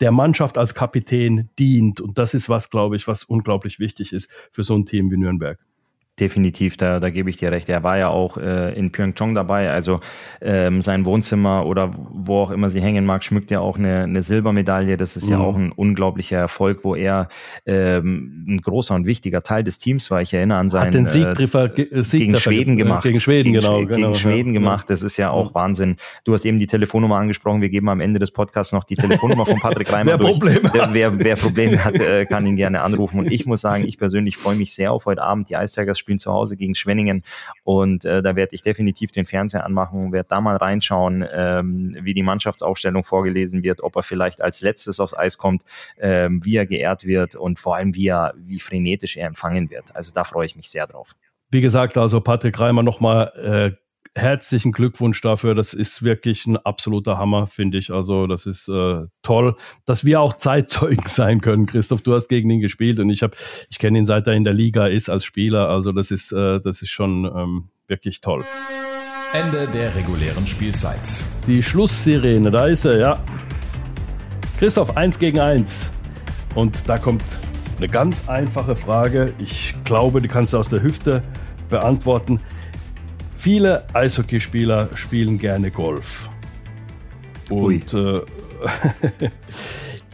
der 0.00 0.12
Mannschaft 0.12 0.56
als 0.58 0.74
Kapitän 0.74 1.50
dient. 1.58 2.00
Und 2.00 2.18
das 2.18 2.34
ist 2.34 2.48
was, 2.48 2.70
glaube 2.70 2.96
ich, 2.96 3.06
was 3.06 3.24
unglaublich 3.24 3.78
wichtig 3.78 4.12
ist 4.12 4.30
für 4.50 4.64
so 4.64 4.74
ein 4.74 4.86
Team 4.86 5.10
wie 5.10 5.18
Nürnberg. 5.18 5.58
Definitiv, 6.20 6.76
da, 6.76 7.00
da 7.00 7.08
gebe 7.08 7.30
ich 7.30 7.36
dir 7.36 7.50
recht. 7.50 7.68
Er 7.70 7.82
war 7.82 7.96
ja 7.96 8.08
auch 8.08 8.36
äh, 8.36 8.74
in 8.78 8.92
Pyeongchang 8.92 9.34
dabei. 9.34 9.70
Also 9.70 10.00
ähm, 10.42 10.82
sein 10.82 11.06
Wohnzimmer 11.06 11.64
oder 11.64 11.90
wo 11.94 12.40
auch 12.40 12.50
immer 12.50 12.68
sie 12.68 12.82
hängen 12.82 13.06
mag, 13.06 13.24
schmückt 13.24 13.50
ja 13.50 13.60
auch 13.60 13.78
eine, 13.78 14.02
eine 14.02 14.22
Silbermedaille. 14.22 14.98
Das 14.98 15.16
ist 15.16 15.30
mhm. 15.30 15.32
ja 15.32 15.38
auch 15.38 15.56
ein 15.56 15.72
unglaublicher 15.72 16.36
Erfolg, 16.36 16.84
wo 16.84 16.94
er 16.94 17.28
ähm, 17.64 18.44
ein 18.46 18.60
großer 18.60 18.94
und 18.94 19.06
wichtiger 19.06 19.42
Teil 19.42 19.64
des 19.64 19.78
Teams 19.78 20.10
war. 20.10 20.20
Ich 20.20 20.34
erinnere 20.34 20.58
an 20.58 20.68
seinen 20.68 20.88
Hat 20.88 20.94
den 20.94 21.06
Siegtreffer 21.06 21.78
äh, 21.78 22.02
Sieg 22.02 22.20
gegen 22.20 22.36
Schweden 22.36 22.76
gemacht. 22.76 23.02
Gegen 23.02 23.20
Schweden, 23.20 23.52
gegen, 23.52 23.60
genau. 23.60 23.78
Gegen 23.78 23.90
genau, 23.90 24.14
Schweden 24.14 24.50
ja. 24.50 24.60
gemacht. 24.60 24.90
Das 24.90 25.02
ist 25.02 25.16
ja 25.16 25.30
auch 25.30 25.48
ja. 25.48 25.54
Wahnsinn. 25.54 25.96
Du 26.24 26.34
hast 26.34 26.44
eben 26.44 26.58
die 26.58 26.66
Telefonnummer 26.66 27.16
angesprochen. 27.16 27.62
Wir 27.62 27.70
geben 27.70 27.88
am 27.88 28.00
Ende 28.00 28.20
des 28.20 28.30
Podcasts 28.30 28.74
noch 28.74 28.84
die 28.84 28.96
Telefonnummer 28.96 29.46
von 29.46 29.58
Patrick 29.58 29.90
Reimer 29.92 30.12
wer 30.12 30.18
durch. 30.18 30.38
Probleme 30.38 30.70
wer, 30.72 30.92
wer, 30.92 31.18
wer 31.18 31.36
Probleme 31.36 31.82
hat, 31.82 31.94
äh, 31.94 32.26
kann 32.26 32.46
ihn 32.46 32.56
gerne 32.56 32.82
anrufen. 32.82 33.20
Und 33.20 33.32
ich 33.32 33.46
muss 33.46 33.62
sagen, 33.62 33.86
ich 33.86 33.96
persönlich 33.96 34.36
freue 34.36 34.56
mich 34.56 34.74
sehr 34.74 34.92
auf 34.92 35.06
heute 35.06 35.22
Abend. 35.22 35.48
Die 35.48 35.54
Ice 35.54 35.80
Tigers 35.80 35.98
spielen 35.98 36.09
zu 36.18 36.32
Hause 36.32 36.56
gegen. 36.56 36.74
Schwenningen. 36.80 37.22
Und 37.62 38.04
äh, 38.04 38.22
da 38.22 38.36
werde 38.36 38.54
ich 38.54 38.62
definitiv 38.62 39.12
den 39.12 39.26
Fernseher 39.26 39.64
anmachen, 39.64 40.12
werde 40.12 40.28
da 40.28 40.40
mal 40.40 40.56
reinschauen, 40.56 41.24
ähm, 41.32 41.96
wie 42.00 42.14
die 42.14 42.22
Mannschaftsaufstellung 42.22 43.04
vorgelesen 43.04 43.62
wird, 43.62 43.82
ob 43.82 43.96
er 43.96 44.02
vielleicht 44.02 44.40
als 44.40 44.60
letztes 44.60 45.00
aufs 45.00 45.16
Eis 45.16 45.38
kommt, 45.38 45.62
ähm, 45.98 46.44
wie 46.44 46.56
er 46.56 46.66
geehrt 46.66 47.04
wird 47.04 47.34
und 47.34 47.58
vor 47.58 47.76
allem 47.76 47.94
wie 47.94 48.08
er, 48.08 48.34
wie 48.36 48.58
frenetisch 48.60 49.16
er 49.16 49.26
empfangen 49.26 49.70
wird. 49.70 49.94
Also 49.94 50.12
da 50.12 50.24
freue 50.24 50.46
ich 50.46 50.56
mich 50.56 50.70
sehr 50.70 50.86
drauf. 50.86 51.14
Wie 51.50 51.60
gesagt, 51.60 51.98
also 51.98 52.20
Patrick 52.20 52.58
Reimer 52.60 52.82
nochmal 52.82 53.76
äh, 53.76 53.89
herzlichen 54.14 54.72
Glückwunsch 54.72 55.20
dafür. 55.20 55.54
Das 55.54 55.72
ist 55.72 56.02
wirklich 56.02 56.46
ein 56.46 56.56
absoluter 56.56 57.18
Hammer, 57.18 57.46
finde 57.46 57.78
ich. 57.78 57.92
Also 57.92 58.26
das 58.26 58.46
ist 58.46 58.68
äh, 58.68 59.04
toll, 59.22 59.56
dass 59.84 60.04
wir 60.04 60.20
auch 60.20 60.36
Zeitzeugen 60.36 61.04
sein 61.06 61.40
können. 61.40 61.66
Christoph, 61.66 62.02
du 62.02 62.14
hast 62.14 62.28
gegen 62.28 62.50
ihn 62.50 62.60
gespielt 62.60 62.98
und 62.98 63.08
ich 63.10 63.22
habe, 63.22 63.36
ich 63.68 63.78
kenne 63.78 63.98
ihn 63.98 64.04
seit 64.04 64.26
er 64.26 64.34
in 64.34 64.44
der 64.44 64.54
Liga 64.54 64.86
ist 64.86 65.08
als 65.08 65.24
Spieler. 65.24 65.68
Also 65.68 65.92
das 65.92 66.10
ist, 66.10 66.32
äh, 66.32 66.60
das 66.60 66.82
ist 66.82 66.90
schon 66.90 67.24
ähm, 67.24 67.68
wirklich 67.86 68.20
toll. 68.20 68.44
Ende 69.32 69.68
der 69.68 69.94
regulären 69.94 70.46
Spielzeit. 70.46 71.00
Die 71.46 71.62
Schlusssirene, 71.62 72.50
da 72.50 72.66
ist 72.66 72.84
er, 72.84 72.98
ja. 72.98 73.24
Christoph, 74.58 74.96
eins 74.96 75.18
gegen 75.18 75.38
eins. 75.38 75.88
Und 76.56 76.88
da 76.88 76.98
kommt 76.98 77.22
eine 77.78 77.86
ganz 77.88 78.28
einfache 78.28 78.74
Frage. 78.74 79.32
Ich 79.38 79.74
glaube, 79.84 80.20
die 80.20 80.28
kannst 80.28 80.52
du 80.52 80.58
aus 80.58 80.68
der 80.68 80.82
Hüfte 80.82 81.22
beantworten. 81.68 82.40
Viele 83.40 83.86
Eishockeyspieler 83.94 84.90
spielen 84.96 85.38
gerne 85.38 85.70
Golf. 85.70 86.28
Und 87.48 87.94
äh, 87.94 88.20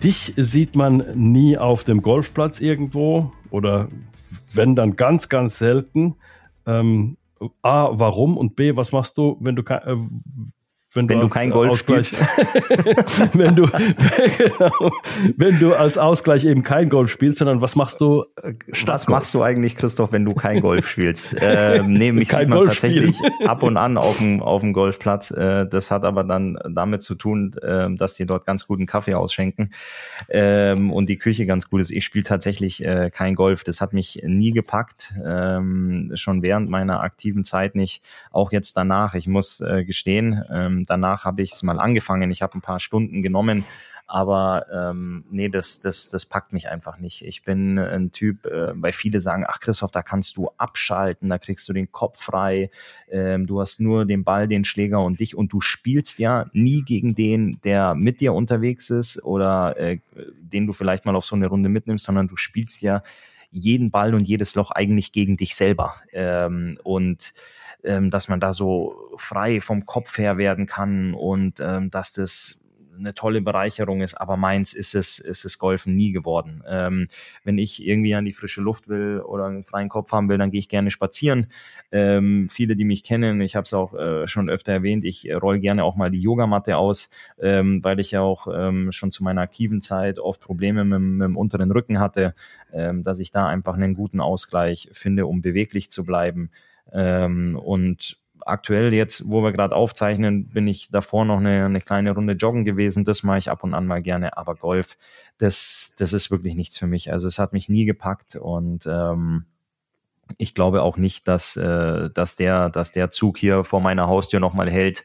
dich 0.04 0.32
sieht 0.36 0.76
man 0.76 1.04
nie 1.16 1.58
auf 1.58 1.82
dem 1.82 2.02
Golfplatz 2.02 2.60
irgendwo 2.60 3.32
oder 3.50 3.88
wenn 4.54 4.76
dann 4.76 4.94
ganz, 4.94 5.28
ganz 5.28 5.58
selten. 5.58 6.14
Ähm, 6.66 7.16
A, 7.62 7.88
warum? 7.98 8.36
Und 8.36 8.54
B, 8.54 8.76
was 8.76 8.92
machst 8.92 9.18
du, 9.18 9.36
wenn 9.40 9.56
du, 9.56 9.62
äh, 9.62 9.96
wenn, 10.96 11.08
wenn 11.08 11.20
du, 11.20 11.26
du 11.26 11.32
kein 11.32 11.50
Golf 11.50 11.72
Ausgleich, 11.72 12.08
spielst. 12.08 13.34
wenn, 13.34 13.54
du, 13.54 13.62
genau, 13.62 14.92
wenn 15.36 15.58
du 15.58 15.74
als 15.74 15.98
Ausgleich 15.98 16.44
eben 16.44 16.62
kein 16.62 16.88
Golf 16.88 17.10
spielst, 17.10 17.38
sondern 17.38 17.60
was 17.60 17.76
machst 17.76 18.00
du 18.00 18.24
äh, 18.42 18.54
statt 18.72 18.94
Was 18.94 19.08
machst 19.08 19.34
du 19.34 19.42
eigentlich, 19.42 19.76
Christoph, 19.76 20.12
wenn 20.12 20.24
du 20.24 20.34
kein 20.34 20.60
Golf 20.60 20.88
spielst? 20.88 21.34
ähm, 21.40 21.92
nee, 21.92 22.12
mich 22.12 22.28
kein 22.28 22.40
sieht 22.40 22.48
man 22.48 22.58
Golf 22.58 22.70
tatsächlich 22.70 23.16
spielen. 23.16 23.32
ab 23.46 23.62
und 23.62 23.76
an 23.76 23.98
auf 23.98 24.18
dem, 24.18 24.42
auf 24.42 24.62
dem 24.62 24.72
Golfplatz. 24.72 25.30
Äh, 25.30 25.66
das 25.68 25.90
hat 25.90 26.04
aber 26.04 26.24
dann 26.24 26.58
damit 26.68 27.02
zu 27.02 27.14
tun, 27.14 27.52
äh, 27.62 27.94
dass 27.94 28.14
die 28.14 28.26
dort 28.26 28.46
ganz 28.46 28.66
guten 28.66 28.86
Kaffee 28.86 29.14
ausschenken 29.14 29.72
ähm, 30.28 30.92
und 30.92 31.08
die 31.08 31.18
Küche 31.18 31.46
ganz 31.46 31.68
gut 31.68 31.80
ist. 31.80 31.90
Ich 31.90 32.04
spiele 32.04 32.24
tatsächlich 32.24 32.84
äh, 32.84 33.10
kein 33.12 33.34
Golf. 33.34 33.64
Das 33.64 33.80
hat 33.80 33.92
mich 33.92 34.22
nie 34.24 34.52
gepackt, 34.52 35.12
ähm, 35.24 36.12
schon 36.14 36.42
während 36.42 36.70
meiner 36.70 37.00
aktiven 37.00 37.44
Zeit 37.44 37.74
nicht, 37.74 38.02
auch 38.30 38.52
jetzt 38.52 38.76
danach. 38.76 39.14
Ich 39.14 39.26
muss 39.26 39.60
äh, 39.60 39.84
gestehen, 39.84 40.42
ähm, 40.50 40.84
danach 40.90 41.24
habe 41.24 41.42
ich 41.42 41.52
es 41.52 41.62
mal 41.62 41.78
angefangen. 41.78 42.30
Ich 42.30 42.42
habe 42.42 42.56
ein 42.56 42.62
paar 42.62 42.80
Stunden 42.80 43.22
genommen, 43.22 43.64
aber 44.08 44.66
ähm, 44.72 45.24
nee, 45.30 45.48
das, 45.48 45.80
das, 45.80 46.08
das 46.10 46.26
packt 46.26 46.52
mich 46.52 46.68
einfach 46.68 46.98
nicht. 46.98 47.22
Ich 47.22 47.42
bin 47.42 47.78
ein 47.78 48.12
Typ, 48.12 48.46
äh, 48.46 48.72
weil 48.80 48.92
viele 48.92 49.20
sagen, 49.20 49.44
ach 49.48 49.58
Christoph, 49.58 49.90
da 49.90 50.02
kannst 50.02 50.36
du 50.36 50.48
abschalten, 50.58 51.28
da 51.28 51.38
kriegst 51.38 51.68
du 51.68 51.72
den 51.72 51.90
Kopf 51.90 52.22
frei, 52.22 52.70
ähm, 53.10 53.46
du 53.46 53.60
hast 53.60 53.80
nur 53.80 54.04
den 54.04 54.22
Ball, 54.22 54.46
den 54.46 54.64
Schläger 54.64 55.02
und 55.02 55.18
dich 55.18 55.36
und 55.36 55.52
du 55.52 55.60
spielst 55.60 56.20
ja 56.20 56.46
nie 56.52 56.82
gegen 56.82 57.16
den, 57.16 57.58
der 57.64 57.94
mit 57.96 58.20
dir 58.20 58.32
unterwegs 58.32 58.90
ist 58.90 59.24
oder 59.24 59.76
äh, 59.76 59.98
den 60.14 60.68
du 60.68 60.72
vielleicht 60.72 61.04
mal 61.04 61.16
auf 61.16 61.24
so 61.24 61.34
eine 61.34 61.48
Runde 61.48 61.68
mitnimmst, 61.68 62.04
sondern 62.04 62.28
du 62.28 62.36
spielst 62.36 62.82
ja 62.82 63.02
jeden 63.50 63.90
Ball 63.90 64.14
und 64.14 64.26
jedes 64.26 64.54
Loch 64.54 64.70
eigentlich 64.70 65.12
gegen 65.12 65.36
dich 65.36 65.54
selber. 65.54 65.94
Ähm, 66.12 66.78
und 66.82 67.32
ähm, 67.84 68.10
dass 68.10 68.28
man 68.28 68.40
da 68.40 68.52
so 68.52 69.12
frei 69.16 69.60
vom 69.60 69.86
Kopf 69.86 70.18
her 70.18 70.38
werden 70.38 70.66
kann 70.66 71.14
und 71.14 71.60
ähm, 71.60 71.90
dass 71.90 72.12
das 72.12 72.65
eine 72.98 73.14
tolle 73.14 73.40
Bereicherung 73.40 74.00
ist, 74.00 74.14
aber 74.14 74.36
meins 74.36 74.74
ist 74.74 74.94
es, 74.94 75.18
ist 75.18 75.44
es 75.44 75.58
Golfen 75.58 75.94
nie 75.94 76.12
geworden. 76.12 76.62
Ähm, 76.68 77.08
wenn 77.44 77.58
ich 77.58 77.84
irgendwie 77.84 78.14
an 78.14 78.24
die 78.24 78.32
frische 78.32 78.60
Luft 78.60 78.88
will 78.88 79.20
oder 79.20 79.46
einen 79.46 79.64
freien 79.64 79.88
Kopf 79.88 80.12
haben 80.12 80.28
will, 80.28 80.38
dann 80.38 80.50
gehe 80.50 80.58
ich 80.58 80.68
gerne 80.68 80.90
spazieren. 80.90 81.46
Ähm, 81.92 82.48
viele, 82.48 82.76
die 82.76 82.84
mich 82.84 83.04
kennen, 83.04 83.40
ich 83.40 83.56
habe 83.56 83.64
es 83.64 83.74
auch 83.74 83.94
äh, 83.94 84.26
schon 84.26 84.48
öfter 84.48 84.72
erwähnt, 84.72 85.04
ich 85.04 85.28
roll 85.32 85.58
gerne 85.58 85.84
auch 85.84 85.96
mal 85.96 86.10
die 86.10 86.20
Yogamatte 86.20 86.76
aus, 86.76 87.10
ähm, 87.40 87.82
weil 87.82 88.00
ich 88.00 88.10
ja 88.10 88.20
auch 88.20 88.48
ähm, 88.52 88.92
schon 88.92 89.10
zu 89.10 89.24
meiner 89.24 89.42
aktiven 89.42 89.82
Zeit 89.82 90.18
oft 90.18 90.40
Probleme 90.40 90.84
mit, 90.84 91.00
mit 91.00 91.24
dem 91.24 91.36
unteren 91.36 91.70
Rücken 91.70 92.00
hatte, 92.00 92.34
ähm, 92.72 93.02
dass 93.02 93.20
ich 93.20 93.30
da 93.30 93.46
einfach 93.46 93.74
einen 93.74 93.94
guten 93.94 94.20
Ausgleich 94.20 94.88
finde, 94.92 95.26
um 95.26 95.42
beweglich 95.42 95.90
zu 95.90 96.04
bleiben. 96.04 96.50
Ähm, 96.92 97.56
und 97.56 98.18
aktuell 98.44 98.92
jetzt, 98.92 99.30
wo 99.30 99.42
wir 99.42 99.52
gerade 99.52 99.74
aufzeichnen, 99.74 100.48
bin 100.48 100.66
ich 100.66 100.90
davor 100.90 101.24
noch 101.24 101.38
eine, 101.38 101.64
eine 101.64 101.80
kleine 101.80 102.12
Runde 102.12 102.34
joggen 102.34 102.64
gewesen. 102.64 103.04
Das 103.04 103.22
mache 103.22 103.38
ich 103.38 103.50
ab 103.50 103.64
und 103.64 103.74
an 103.74 103.86
mal 103.86 104.02
gerne, 104.02 104.36
aber 104.36 104.54
Golf, 104.54 104.96
das, 105.38 105.94
das 105.98 106.12
ist 106.12 106.30
wirklich 106.30 106.54
nichts 106.54 106.78
für 106.78 106.86
mich. 106.86 107.12
Also 107.12 107.28
es 107.28 107.38
hat 107.38 107.52
mich 107.52 107.68
nie 107.68 107.84
gepackt 107.84 108.36
und 108.36 108.86
ähm, 108.86 109.46
ich 110.38 110.54
glaube 110.54 110.82
auch 110.82 110.96
nicht, 110.96 111.28
dass, 111.28 111.56
äh, 111.56 112.10
dass, 112.10 112.36
der, 112.36 112.68
dass 112.68 112.90
der 112.90 113.10
Zug 113.10 113.38
hier 113.38 113.64
vor 113.64 113.80
meiner 113.80 114.08
Haustür 114.08 114.40
nochmal 114.40 114.68
hält, 114.68 115.04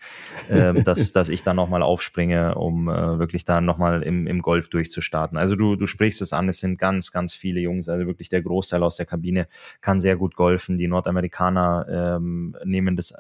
äh, 0.49 0.73
dass, 0.83 1.11
dass 1.11 1.29
ich 1.29 1.43
da 1.43 1.53
nochmal 1.53 1.83
aufspringe, 1.83 2.55
um 2.55 2.89
äh, 2.89 3.19
wirklich 3.19 3.45
da 3.45 3.61
nochmal 3.61 4.01
im, 4.03 4.25
im 4.25 4.41
Golf 4.41 4.69
durchzustarten. 4.69 5.37
Also 5.37 5.55
du, 5.55 5.75
du 5.75 5.85
sprichst 5.85 6.21
es 6.21 6.33
an, 6.33 6.49
es 6.49 6.59
sind 6.59 6.77
ganz, 6.77 7.11
ganz 7.11 7.33
viele 7.33 7.59
Jungs, 7.59 7.87
also 7.87 8.07
wirklich 8.07 8.29
der 8.29 8.41
Großteil 8.41 8.81
aus 8.83 8.95
der 8.95 9.05
Kabine 9.05 9.47
kann 9.81 10.01
sehr 10.01 10.15
gut 10.15 10.35
golfen. 10.35 10.77
Die 10.77 10.87
Nordamerikaner 10.87 12.17
ähm, 12.17 12.57
nehmen 12.65 12.95
das 12.95 13.13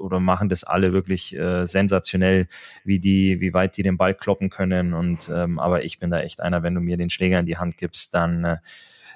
oder 0.00 0.20
machen 0.20 0.48
das 0.48 0.64
alle 0.64 0.92
wirklich 0.92 1.36
äh, 1.36 1.66
sensationell, 1.66 2.48
wie 2.84 2.98
die, 2.98 3.40
wie 3.40 3.54
weit 3.54 3.76
die 3.76 3.82
den 3.82 3.96
Ball 3.96 4.14
kloppen 4.14 4.50
können. 4.50 4.92
Und 4.92 5.30
ähm, 5.32 5.58
aber 5.58 5.84
ich 5.84 5.98
bin 5.98 6.10
da 6.10 6.20
echt 6.20 6.40
einer, 6.40 6.62
wenn 6.62 6.74
du 6.74 6.80
mir 6.80 6.96
den 6.96 7.10
Schläger 7.10 7.38
in 7.38 7.46
die 7.46 7.58
Hand 7.58 7.76
gibst, 7.76 8.14
dann 8.14 8.44
äh, 8.44 8.56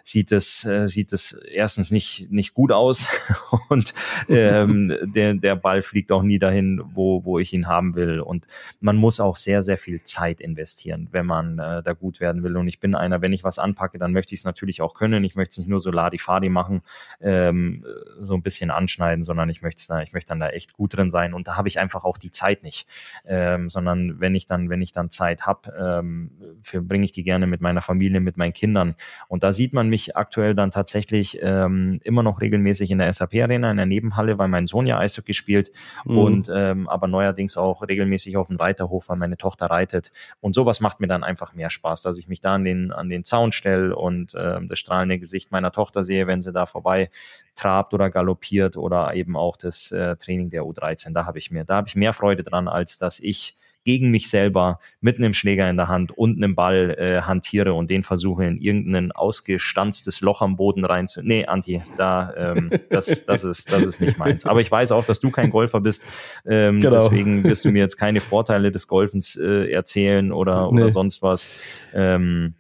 sieht 0.03 0.33
es, 0.33 0.65
äh, 0.65 0.87
sieht 0.87 1.13
es 1.13 1.33
erstens 1.33 1.91
nicht, 1.91 2.31
nicht 2.31 2.55
gut 2.55 2.73
aus 2.73 3.09
und 3.69 3.95
ähm, 4.29 4.97
der, 5.03 5.35
der 5.35 5.57
Ball 5.57 5.83
fliegt 5.83 6.13
auch 6.13 6.23
nie 6.23 6.39
dahin, 6.39 6.83
wo, 6.85 7.25
wo 7.25 7.39
ich 7.39 7.53
ihn 7.53 7.69
haben 7.69 7.95
will. 7.95 8.21
Und 8.21 8.47
man 8.81 8.97
muss 8.97 9.21
auch 9.21 9.37
sehr, 9.37 9.63
sehr 9.63 9.79
viel 9.79 10.03
Zeit 10.03 10.41
investieren, 10.41 11.09
wenn 11.13 11.27
man 11.27 11.59
äh, 11.59 11.83
da 11.83 11.93
gut 11.93 12.21
werden 12.21 12.43
will. 12.43 12.57
Und 12.57 12.69
ich 12.69 12.81
bin 12.81 12.95
einer, 12.95 13.21
wenn 13.23 13.33
ich 13.33 13.45
was 13.45 13.59
anpacke, 13.59 13.99
dann 13.99 14.13
möchte 14.13 14.35
ich 14.35 14.41
es 14.41 14.45
natürlich 14.45 14.83
auch 14.83 14.95
können. 14.95 15.25
Ich 15.25 15.35
möchte 15.35 15.53
es 15.53 15.59
nicht 15.59 15.69
nur 15.69 15.81
so 15.81 15.91
Ladi-Fadi 15.91 16.49
machen, 16.49 16.83
ähm, 17.21 17.85
so 18.21 18.35
ein 18.35 18.43
bisschen 18.43 18.71
anschneiden, 18.71 19.23
sondern 19.23 19.51
ich 19.51 19.63
möchte 19.63 19.83
da, 19.89 20.03
ich 20.03 20.13
möchte 20.13 20.29
dann 20.29 20.41
da 20.41 20.51
echt 20.51 20.73
gut 20.73 20.97
drin 20.97 21.11
sein. 21.11 21.35
Und 21.35 21.49
da 21.49 21.57
habe 21.57 21.69
ich 21.69 21.79
einfach 21.79 22.05
auch 22.05 22.19
die 22.19 22.31
Zeit 22.31 22.63
nicht. 22.63 22.87
Ähm, 23.27 23.69
sondern 23.69 24.21
wenn 24.21 24.35
ich 24.35 24.47
dann, 24.47 24.71
wenn 24.71 24.83
ich 24.83 24.93
dann 24.93 25.11
Zeit 25.11 25.43
habe, 25.43 25.73
ähm, 25.79 26.31
verbringe 26.63 27.05
ich 27.05 27.13
die 27.13 27.23
gerne 27.23 27.47
mit 27.47 27.61
meiner 27.61 27.83
Familie, 27.83 28.21
mit 28.21 28.37
meinen 28.37 28.53
Kindern. 28.53 28.95
Und 29.29 29.43
da 29.43 29.53
sieht 29.53 29.73
man 29.73 29.88
mich 29.89 29.99
mich 29.99 30.17
aktuell 30.17 30.55
dann 30.55 30.71
tatsächlich 30.71 31.39
ähm, 31.43 32.01
immer 32.05 32.23
noch 32.23 32.41
regelmäßig 32.41 32.91
in 32.93 32.99
der 32.99 33.13
SAP-Arena, 33.13 33.71
in 33.71 33.77
der 33.77 33.87
Nebenhalle, 33.87 34.39
weil 34.39 34.47
mein 34.47 34.67
Sohn 34.67 34.87
ja 34.87 34.99
Eishockey 34.99 35.35
spielt 35.35 35.73
mhm. 36.05 36.19
und 36.19 36.51
ähm, 36.55 36.89
aber 36.89 37.09
neuerdings 37.09 37.57
auch 37.57 37.83
regelmäßig 37.87 38.37
auf 38.37 38.47
dem 38.47 38.57
Reiterhof, 38.57 39.09
weil 39.09 39.17
meine 39.17 39.37
Tochter 39.37 39.67
reitet. 39.67 40.13
Und 40.41 40.55
sowas 40.55 40.81
macht 40.81 41.01
mir 41.01 41.09
dann 41.09 41.25
einfach 41.25 41.53
mehr 41.53 41.71
Spaß, 41.71 42.03
dass 42.03 42.19
ich 42.19 42.29
mich 42.29 42.41
da 42.41 42.55
an 42.55 42.65
den, 42.65 42.93
an 42.93 43.09
den 43.09 43.25
Zaun 43.25 43.51
stelle 43.51 43.97
und 43.97 44.35
ähm, 44.39 44.69
das 44.69 44.79
strahlende 44.79 45.19
Gesicht 45.19 45.51
meiner 45.51 45.73
Tochter 45.73 46.05
sehe, 46.05 46.29
wenn 46.29 46.43
sie 46.43 46.53
da 46.53 46.67
vorbei 46.67 47.11
trabt 47.57 47.93
oder 47.93 48.09
galoppiert 48.09 48.77
oder 48.77 49.15
eben 49.15 49.37
auch 49.37 49.57
das 49.57 49.91
äh, 49.91 50.15
Training 50.17 50.51
der 50.51 50.63
U13. 50.63 51.13
Da 51.13 51.27
habe 51.27 51.39
ich 51.39 51.51
mir, 51.51 51.65
da 51.65 51.77
habe 51.77 51.89
ich 51.89 51.97
mehr 51.97 52.13
Freude 52.13 52.45
dran, 52.45 52.69
als 52.69 52.99
dass 52.99 53.19
ich 53.19 53.57
gegen 53.89 54.11
mich 54.11 54.29
selber 54.29 54.81
mit 55.01 55.17
einem 55.17 55.33
Schläger 55.33 55.71
in 55.71 55.79
der 55.79 55.89
Hand 55.89 56.13
und 56.13 56.37
einem 56.37 56.55
Ball 56.55 56.95
äh, 56.99 57.23
hantiere 57.23 57.73
und 57.73 57.89
den 57.89 58.03
versuche 58.03 58.45
in 58.45 58.59
irgendein 58.59 59.13
ausgestanztes 59.13 60.21
Loch 60.21 60.43
am 60.43 60.57
Boden 60.57 60.85
rein 60.85 61.09
zu. 61.09 61.23
Nee, 61.23 61.47
Anti, 61.47 61.81
da 61.97 62.35
ähm, 62.37 62.71
das, 62.91 63.25
das 63.25 63.45
ist 63.45 63.73
das 63.73 63.85
ist 63.85 64.03
nicht 64.03 64.19
meins. 64.19 64.45
Aber 64.45 64.61
ich 64.61 64.71
weiß 64.71 64.93
auch, 64.93 65.07
dass 65.07 65.21
du 65.21 65.31
kein 65.31 65.49
Golfer 65.49 65.81
bist. 65.81 66.07
Ähm, 66.47 66.81
genau. 66.81 66.97
Deswegen 66.97 67.45
wirst 67.45 67.65
du 67.65 67.71
mir 67.71 67.79
jetzt 67.79 67.97
keine 67.97 68.21
Vorteile 68.21 68.71
des 68.71 68.89
Golfens 68.89 69.37
äh, 69.37 69.73
erzählen 69.73 70.33
oder 70.33 70.69
oder 70.69 70.85
nee. 70.85 70.91
sonst 70.91 71.23
was. 71.23 71.51
Ähm, 71.95 72.53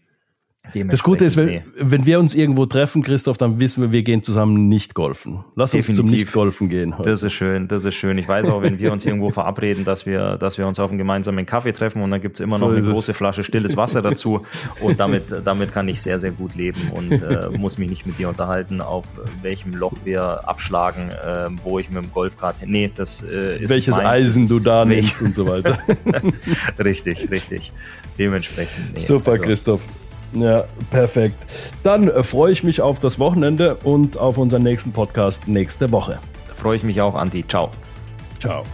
das 0.74 1.02
Gute 1.02 1.24
ist, 1.24 1.36
wenn, 1.36 1.46
nee. 1.46 1.62
wenn 1.78 2.06
wir 2.06 2.18
uns 2.18 2.34
irgendwo 2.34 2.66
treffen, 2.66 3.02
Christoph, 3.02 3.38
dann 3.38 3.60
wissen 3.60 3.82
wir, 3.82 3.92
wir 3.92 4.02
gehen 4.02 4.22
zusammen 4.22 4.68
nicht 4.68 4.94
golfen. 4.94 5.44
Lass 5.54 5.72
Definitiv. 5.72 5.88
uns 5.88 6.10
zum 6.10 6.18
Nicht-Golfen 6.18 6.68
gehen. 6.68 6.96
Heute. 6.96 7.10
Das 7.10 7.22
ist 7.22 7.32
schön, 7.32 7.68
das 7.68 7.84
ist 7.84 7.94
schön. 7.94 8.18
Ich 8.18 8.28
weiß 8.28 8.46
auch, 8.48 8.62
wenn 8.62 8.78
wir 8.78 8.92
uns 8.92 9.06
irgendwo 9.06 9.30
verabreden, 9.30 9.84
dass 9.84 10.06
wir, 10.06 10.36
dass 10.36 10.58
wir 10.58 10.66
uns 10.66 10.78
auf 10.78 10.90
einen 10.90 10.98
gemeinsamen 10.98 11.46
Kaffee 11.46 11.72
treffen 11.72 12.02
und 12.02 12.10
dann 12.10 12.20
gibt's 12.20 12.40
immer 12.40 12.58
noch 12.58 12.70
so 12.70 12.76
eine 12.76 12.82
große 12.82 13.14
Flasche 13.14 13.44
stilles 13.44 13.76
Wasser 13.76 14.02
dazu. 14.02 14.42
Und 14.80 15.00
damit, 15.00 15.24
damit 15.44 15.72
kann 15.72 15.88
ich 15.88 16.02
sehr, 16.02 16.18
sehr 16.18 16.32
gut 16.32 16.54
leben 16.54 16.90
und 16.94 17.12
äh, 17.12 17.48
muss 17.56 17.78
mich 17.78 17.88
nicht 17.88 18.06
mit 18.06 18.18
dir 18.18 18.28
unterhalten, 18.28 18.80
auf 18.80 19.06
welchem 19.42 19.72
Loch 19.72 19.94
wir 20.04 20.48
abschlagen, 20.48 21.10
äh, 21.10 21.48
wo 21.62 21.78
ich 21.78 21.90
mit 21.90 22.02
dem 22.02 22.12
Golfkart. 22.12 22.56
Nee, 22.66 22.90
das 22.94 23.22
äh, 23.22 23.62
ist. 23.62 23.70
Welches 23.70 23.98
Eisen 23.98 24.48
du 24.48 24.58
da 24.58 24.84
nimmst 24.84 25.22
und 25.22 25.34
so 25.34 25.46
weiter. 25.46 25.78
richtig, 26.78 27.30
richtig. 27.30 27.72
Dementsprechend. 28.18 28.94
Nee, 28.94 29.00
Super, 29.00 29.32
also, 29.32 29.44
Christoph. 29.44 29.80
Ja, 30.32 30.64
perfekt. 30.90 31.36
Dann 31.82 32.08
äh, 32.08 32.22
freue 32.22 32.52
ich 32.52 32.64
mich 32.64 32.80
auf 32.80 33.00
das 33.00 33.18
Wochenende 33.18 33.76
und 33.76 34.18
auf 34.18 34.38
unseren 34.38 34.62
nächsten 34.62 34.92
Podcast 34.92 35.48
nächste 35.48 35.90
Woche. 35.90 36.18
Freue 36.54 36.76
ich 36.76 36.82
mich 36.82 37.00
auch, 37.00 37.14
Anti. 37.14 37.46
Ciao. 37.46 37.70
Ciao. 38.40 38.64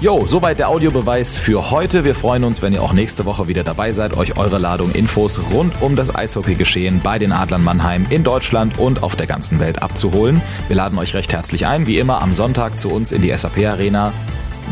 Jo, 0.00 0.26
soweit 0.26 0.58
der 0.58 0.68
Audiobeweis 0.68 1.36
für 1.36 1.70
heute. 1.70 2.04
Wir 2.04 2.14
freuen 2.14 2.44
uns, 2.44 2.60
wenn 2.60 2.72
ihr 2.74 2.82
auch 2.82 2.92
nächste 2.92 3.24
Woche 3.24 3.48
wieder 3.48 3.62
dabei 3.64 3.92
seid, 3.92 4.16
euch 4.16 4.36
eure 4.36 4.58
Ladung 4.58 4.92
Infos 4.92 5.40
rund 5.52 5.72
um 5.80 5.96
das 5.96 6.14
Eishockey-Geschehen 6.14 7.00
bei 7.02 7.18
den 7.18 7.32
Adlern 7.32 7.62
Mannheim 7.62 8.04
in 8.10 8.24
Deutschland 8.24 8.78
und 8.78 9.02
auf 9.02 9.16
der 9.16 9.26
ganzen 9.26 9.60
Welt 9.60 9.82
abzuholen. 9.82 10.42
Wir 10.68 10.76
laden 10.76 10.98
euch 10.98 11.14
recht 11.14 11.32
herzlich 11.32 11.66
ein, 11.66 11.86
wie 11.86 11.98
immer 11.98 12.20
am 12.20 12.32
Sonntag 12.32 12.78
zu 12.78 12.90
uns 12.90 13.12
in 13.12 13.22
die 13.22 13.34
SAP 13.34 13.64
Arena. 13.64 14.12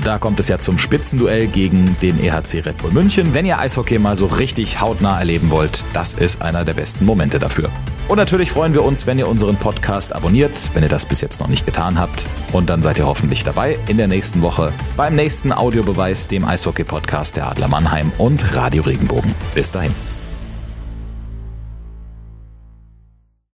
Da 0.04 0.18
kommt 0.18 0.40
es 0.40 0.48
ja 0.48 0.58
zum 0.58 0.78
Spitzenduell 0.78 1.46
gegen 1.46 1.96
den 2.02 2.22
EHC 2.22 2.64
Red 2.66 2.78
Bull 2.78 2.90
München. 2.90 3.34
Wenn 3.34 3.46
ihr 3.46 3.58
Eishockey 3.58 3.98
mal 3.98 4.16
so 4.16 4.26
richtig 4.26 4.80
hautnah 4.80 5.18
erleben 5.18 5.50
wollt, 5.50 5.84
das 5.92 6.14
ist 6.14 6.42
einer 6.42 6.64
der 6.64 6.74
besten 6.74 7.04
Momente 7.04 7.38
dafür. 7.38 7.70
Und 8.08 8.18
natürlich 8.18 8.50
freuen 8.50 8.74
wir 8.74 8.84
uns, 8.84 9.06
wenn 9.06 9.18
ihr 9.18 9.28
unseren 9.28 9.56
Podcast 9.56 10.14
abonniert, 10.14 10.70
wenn 10.74 10.82
ihr 10.82 10.88
das 10.88 11.06
bis 11.06 11.20
jetzt 11.20 11.40
noch 11.40 11.48
nicht 11.48 11.66
getan 11.66 11.98
habt. 11.98 12.26
Und 12.52 12.68
dann 12.68 12.82
seid 12.82 12.98
ihr 12.98 13.06
hoffentlich 13.06 13.44
dabei 13.44 13.78
in 13.86 13.96
der 13.96 14.08
nächsten 14.08 14.42
Woche 14.42 14.72
beim 14.96 15.14
nächsten 15.14 15.52
Audiobeweis, 15.52 16.26
dem 16.26 16.44
Eishockey-Podcast 16.44 17.36
der 17.36 17.48
Adler 17.48 17.68
Mannheim 17.68 18.12
und 18.18 18.54
Radio 18.56 18.82
Regenbogen. 18.82 19.34
Bis 19.54 19.70
dahin. 19.70 19.94